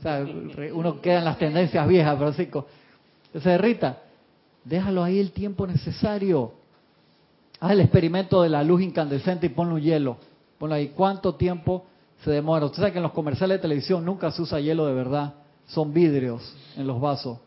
Uno 0.72 1.02
queda 1.02 1.18
en 1.18 1.24
las 1.26 1.38
tendencias 1.38 1.86
viejas, 1.86 2.16
Francisco. 2.16 2.66
Se 3.34 3.50
derrita. 3.50 3.98
Déjalo 4.64 5.04
ahí 5.04 5.18
el 5.18 5.32
tiempo 5.32 5.66
necesario. 5.66 6.52
Haz 7.61 7.72
el 7.72 7.80
experimento 7.80 8.40
de 8.42 8.48
la 8.48 8.62
luz 8.62 8.80
incandescente 8.80 9.46
y 9.46 9.50
ponle 9.50 9.74
un 9.74 9.80
hielo. 9.82 10.16
Ponlo 10.59 10.74
ahí. 10.74 10.92
¿Cuánto 10.96 11.34
tiempo 11.34 11.84
se 12.25 12.31
demora? 12.31 12.67
Usted 12.67 12.79
sabe 12.79 12.93
que 12.93 12.99
en 12.99 13.03
los 13.03 13.12
comerciales 13.12 13.59
de 13.59 13.62
televisión 13.62 14.05
nunca 14.05 14.31
se 14.31 14.43
usa 14.43 14.61
hielo 14.61 14.87
de 14.87 14.95
verdad. 14.95 15.35
Son 15.67 15.93
vidrios 15.93 16.43
en 16.77 16.87
los 16.87 17.01
vasos. 17.01 17.39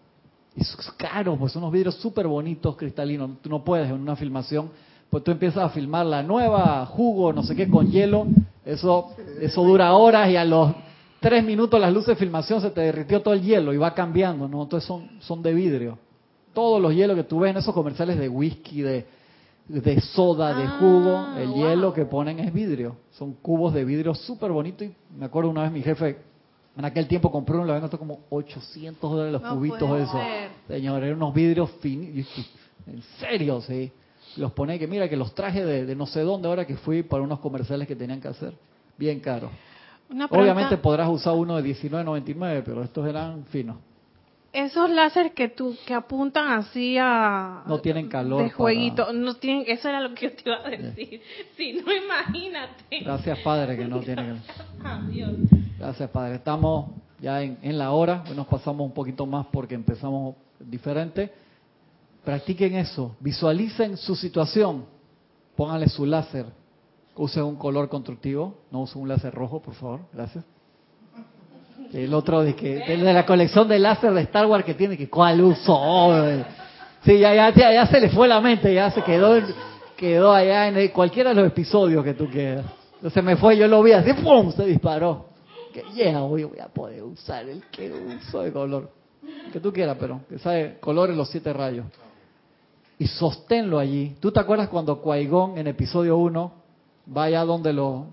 Y 0.56 0.62
es 0.62 0.76
caro, 0.98 1.36
pues 1.38 1.54
son 1.54 1.64
unos 1.64 1.74
vidrios 1.74 1.96
súper 1.96 2.28
bonitos, 2.28 2.76
cristalinos. 2.76 3.42
Tú 3.42 3.50
no 3.50 3.64
puedes 3.64 3.90
en 3.90 3.96
una 3.96 4.16
filmación, 4.16 4.70
pues 5.10 5.24
tú 5.24 5.32
empiezas 5.32 5.64
a 5.64 5.70
filmar 5.70 6.06
la 6.06 6.24
nueva 6.24 6.86
jugo, 6.86 7.32
no 7.34 7.44
sé 7.44 7.56
qué, 7.56 7.70
con 7.70 7.90
hielo. 7.90 8.28
Eso, 8.66 9.12
eso 9.42 9.64
dura 9.64 9.94
horas 9.94 10.30
y 10.30 10.36
a 10.36 10.46
los 10.46 10.74
tres 11.20 11.44
minutos 11.44 11.80
las 11.80 11.94
luces 11.94 12.10
de 12.10 12.16
filmación 12.16 12.62
se 12.62 12.72
te 12.72 12.82
derritió 12.82 13.22
todo 13.22 13.34
el 13.34 13.42
hielo 13.42 13.74
y 13.74 13.78
va 13.78 13.94
cambiando, 13.94 14.48
¿no? 14.48 14.64
Entonces 14.64 14.88
son, 14.88 15.10
son 15.20 15.42
de 15.42 15.54
vidrio. 15.54 15.98
Todos 16.54 16.82
los 16.82 16.94
hielos 16.94 17.16
que 17.16 17.24
tú 17.24 17.40
ves 17.40 17.52
en 17.52 17.58
esos 17.58 17.74
comerciales 17.74 18.18
de 18.18 18.28
whisky, 18.28 18.82
de, 18.82 19.06
de 19.70 20.02
soda, 20.02 20.54
de 20.56 20.68
jugo, 20.68 21.16
Ah, 21.18 21.36
el 21.42 21.50
wow. 21.50 21.58
hielo 21.58 21.94
que 21.94 22.06
ponen 22.06 22.40
es 22.40 22.52
vidrio. 22.54 22.98
Son 23.12 23.34
cubos 23.34 23.74
de 23.74 23.86
vidrio 23.86 24.14
súper 24.16 24.52
bonitos. 24.52 24.88
Y 24.88 24.94
me 25.18 25.26
acuerdo 25.26 25.50
una 25.52 25.62
vez 25.64 25.72
mi 25.72 25.82
jefe, 25.82 26.18
en 26.76 26.86
aquel 26.86 27.08
tiempo 27.08 27.32
compró 27.32 27.56
uno, 27.58 27.66
le 27.66 27.72
habían 27.74 27.82
costado 27.82 28.00
como 28.00 28.20
800 28.30 29.12
dólares 29.12 29.34
los 29.34 29.42
No 29.42 29.56
cubitos 29.56 30.00
esos. 30.00 30.12
ser. 30.12 30.50
Señor, 30.68 31.04
eran 31.04 31.18
unos 31.18 31.34
vidrios 31.34 31.70
finos. 31.82 32.28
En 32.88 33.02
serio, 33.20 33.62
sí. 33.62 33.92
Los 34.38 34.52
pone 34.54 34.78
que 34.80 34.88
mira 34.88 35.08
que 35.10 35.16
los 35.18 35.34
traje 35.36 35.64
de, 35.64 35.86
de 35.86 35.96
no 35.96 36.06
sé 36.06 36.22
dónde 36.22 36.48
ahora 36.48 36.66
que 36.66 36.76
fui 36.78 37.04
para 37.04 37.22
unos 37.24 37.40
comerciales 37.40 37.88
que 37.88 37.96
tenían 37.96 38.20
que 38.22 38.28
hacer. 38.28 38.54
Bien. 38.98 39.22
Una 40.10 40.28
pregunta, 40.28 40.38
Obviamente 40.40 40.78
podrás 40.78 41.10
usar 41.10 41.34
uno 41.36 41.62
de 41.62 41.70
19.99, 41.76 42.64
pero 42.66 42.84
estos 42.84 43.08
eran 43.08 43.46
finos. 43.46 43.78
Esos 44.54 44.90
láser 44.90 45.34
que 45.34 45.48
tú 45.50 45.76
que 45.86 45.94
apuntan 45.94 46.52
así 46.52 46.98
a 47.00 47.64
No 47.68 47.80
tienen 47.80 48.08
calor 48.10 48.40
de 48.44 48.46
para- 48.50 48.58
jueguito, 48.58 49.14
no 49.14 49.36
tienen, 49.36 49.66
eso 49.68 49.88
era 49.90 50.02
lo 50.02 50.14
que 50.16 50.30
yo 50.30 50.36
te 50.36 50.44
iba 50.50 50.58
a 50.66 50.70
decir. 50.70 51.22
Si 51.56 51.74
no 51.74 51.92
imagínate. 51.92 53.00
Gracias, 53.02 53.40
Padre, 53.40 53.78
que 53.78 53.86
no 53.86 54.00
tiene. 54.00 54.42
Adiós. 54.84 55.32
Gracias, 55.78 56.10
Padre. 56.10 56.36
Estamos 56.36 56.92
ya 57.20 57.42
en, 57.44 57.58
en 57.62 57.78
la 57.78 57.92
hora, 57.92 58.24
nos 58.36 58.48
pasamos 58.48 58.86
un 58.86 58.94
poquito 58.94 59.26
más 59.26 59.46
porque 59.52 59.76
empezamos 59.76 60.36
diferente. 60.60 61.32
Practiquen 62.24 62.76
eso, 62.76 63.16
visualicen 63.20 63.98
su 63.98 64.16
situación, 64.16 64.86
pónganle 65.56 65.88
su 65.88 66.06
láser, 66.06 66.46
usen 67.16 67.44
un 67.44 67.56
color 67.56 67.88
constructivo, 67.90 68.58
no 68.72 68.82
usen 68.82 69.02
un 69.02 69.08
láser 69.08 69.34
rojo, 69.34 69.62
por 69.62 69.74
favor, 69.76 70.02
gracias. 70.14 70.44
El 71.94 72.14
otro 72.14 72.42
de 72.42 72.56
que 72.56 72.80
de 72.80 73.14
la 73.14 73.26
colección 73.26 73.68
de 73.68 73.80
láser 73.80 74.14
de 74.14 74.22
Star 74.22 74.46
Wars 74.46 74.64
que 74.64 74.76
tiene 74.76 74.96
que 74.98 75.10
cuál 75.10 75.42
uso. 75.42 75.80
Sí, 77.04 77.18
ya, 77.18 77.52
ya, 77.52 77.88
se 77.88 78.00
le 78.00 78.10
fue 78.10 78.28
la 78.28 78.42
mente, 78.42 78.74
ya 78.74 78.92
se 78.92 79.02
quedó 79.02 79.42
quedó 79.96 80.34
allá 80.34 80.68
en 80.68 80.88
cualquiera 80.90 81.30
de 81.30 81.36
los 81.36 81.48
episodios 81.48 82.04
que 82.04 82.14
tú 82.14 82.30
quieras. 82.30 82.66
Se 83.12 83.22
me 83.22 83.36
fue, 83.36 83.58
yo 83.58 83.68
lo 83.68 83.82
vi 83.84 83.92
así, 83.92 84.14
¡pum! 84.14 84.52
se 84.52 84.66
disparó. 84.66 85.26
Que 85.74 85.84
yeah, 85.94 86.24
hoy 86.24 86.44
voy 86.46 86.60
a 86.60 86.68
poder 86.68 87.04
usar 87.04 87.48
el 87.48 87.64
que 87.72 87.92
uso 87.92 88.42
de 88.42 88.52
color. 88.52 88.90
Que 89.52 89.60
tú 89.60 89.74
quieras, 89.74 89.98
pero 90.00 90.22
que 90.30 90.40
sabe 90.40 90.78
colores 90.80 91.16
los 91.16 91.30
siete 91.30 91.52
rayos. 91.54 91.86
Y 92.98 93.08
sosténlo 93.08 93.80
allí. 93.80 94.16
¿Tú 94.20 94.32
te 94.32 94.40
acuerdas 94.40 94.70
cuando 94.70 95.02
Qui-Gon 95.02 95.58
en 95.58 95.68
episodio 95.68 96.18
1 96.18 96.54
va 97.16 97.24
allá 97.24 97.44
donde 97.46 97.74
los 97.74 98.04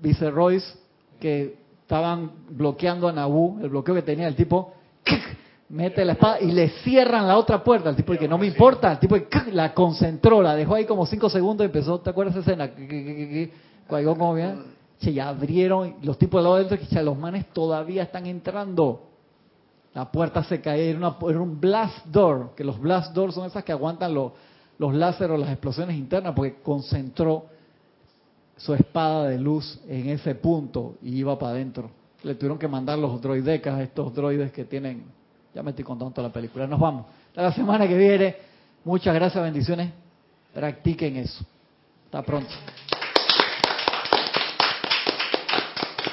viceroys 0.00 0.78
que 1.20 1.65
estaban 1.86 2.32
bloqueando 2.50 3.06
a 3.06 3.12
Naboo, 3.12 3.60
el 3.62 3.68
bloqueo 3.68 3.94
que 3.94 4.02
tenía 4.02 4.26
el 4.26 4.34
tipo, 4.34 4.72
mete 5.68 6.04
la 6.04 6.12
espada 6.14 6.40
y 6.40 6.50
le 6.50 6.68
cierran 6.82 7.28
la 7.28 7.38
otra 7.38 7.62
puerta. 7.62 7.90
El 7.90 7.94
tipo 7.94 8.12
que 8.14 8.26
no 8.26 8.38
me 8.38 8.48
importa, 8.48 8.90
el 8.90 8.98
tipo 8.98 9.16
la 9.52 9.72
concentró, 9.72 10.42
la 10.42 10.56
dejó 10.56 10.74
ahí 10.74 10.84
como 10.84 11.06
cinco 11.06 11.30
segundos 11.30 11.64
y 11.64 11.66
empezó, 11.66 12.00
¿te 12.00 12.10
acuerdas 12.10 12.34
esa 12.34 12.50
escena? 12.50 12.74
Qui-Gon 12.74 14.18
como 14.18 14.34
bien, 14.34 14.64
che, 14.98 15.12
ya 15.12 15.28
abrieron, 15.28 15.94
los 16.02 16.18
tipos 16.18 16.40
de 16.40 16.42
lado 16.42 16.56
adentro, 16.56 16.76
que 16.76 17.02
los 17.02 17.16
manes 17.16 17.46
todavía 17.52 18.02
están 18.02 18.26
entrando. 18.26 19.02
La 19.94 20.10
puerta 20.10 20.42
se 20.42 20.60
cae, 20.60 20.90
era, 20.90 20.98
una- 20.98 21.16
era 21.30 21.40
un 21.40 21.60
blast 21.60 22.04
door, 22.06 22.50
que 22.56 22.64
los 22.64 22.80
blast 22.80 23.14
doors 23.14 23.32
son 23.34 23.46
esas 23.46 23.62
que 23.62 23.70
aguantan 23.70 24.12
los, 24.12 24.32
los 24.76 24.92
láseres 24.92 25.34
o 25.34 25.38
las 25.38 25.50
explosiones 25.50 25.96
internas, 25.96 26.34
porque 26.34 26.56
concentró 26.64 27.46
su 28.56 28.74
espada 28.74 29.28
de 29.28 29.38
luz 29.38 29.78
en 29.88 30.08
ese 30.08 30.34
punto 30.34 30.96
y 31.02 31.16
iba 31.16 31.38
para 31.38 31.52
adentro. 31.52 31.90
Le 32.22 32.34
tuvieron 32.34 32.58
que 32.58 32.68
mandar 32.68 32.98
los 32.98 33.20
droidecas, 33.20 33.80
estos 33.80 34.14
droides 34.14 34.50
que 34.52 34.64
tienen, 34.64 35.04
ya 35.54 35.62
me 35.62 35.70
estoy 35.70 35.84
contando 35.84 36.12
toda 36.12 36.28
la 36.28 36.32
película, 36.32 36.66
nos 36.66 36.80
vamos. 36.80 37.06
Hasta 37.28 37.42
la 37.42 37.52
semana 37.52 37.86
que 37.86 37.96
viene, 37.96 38.36
muchas 38.84 39.14
gracias, 39.14 39.42
bendiciones, 39.42 39.90
practiquen 40.54 41.16
eso. 41.16 41.44
Hasta 42.06 42.22
pronto. 42.22 42.50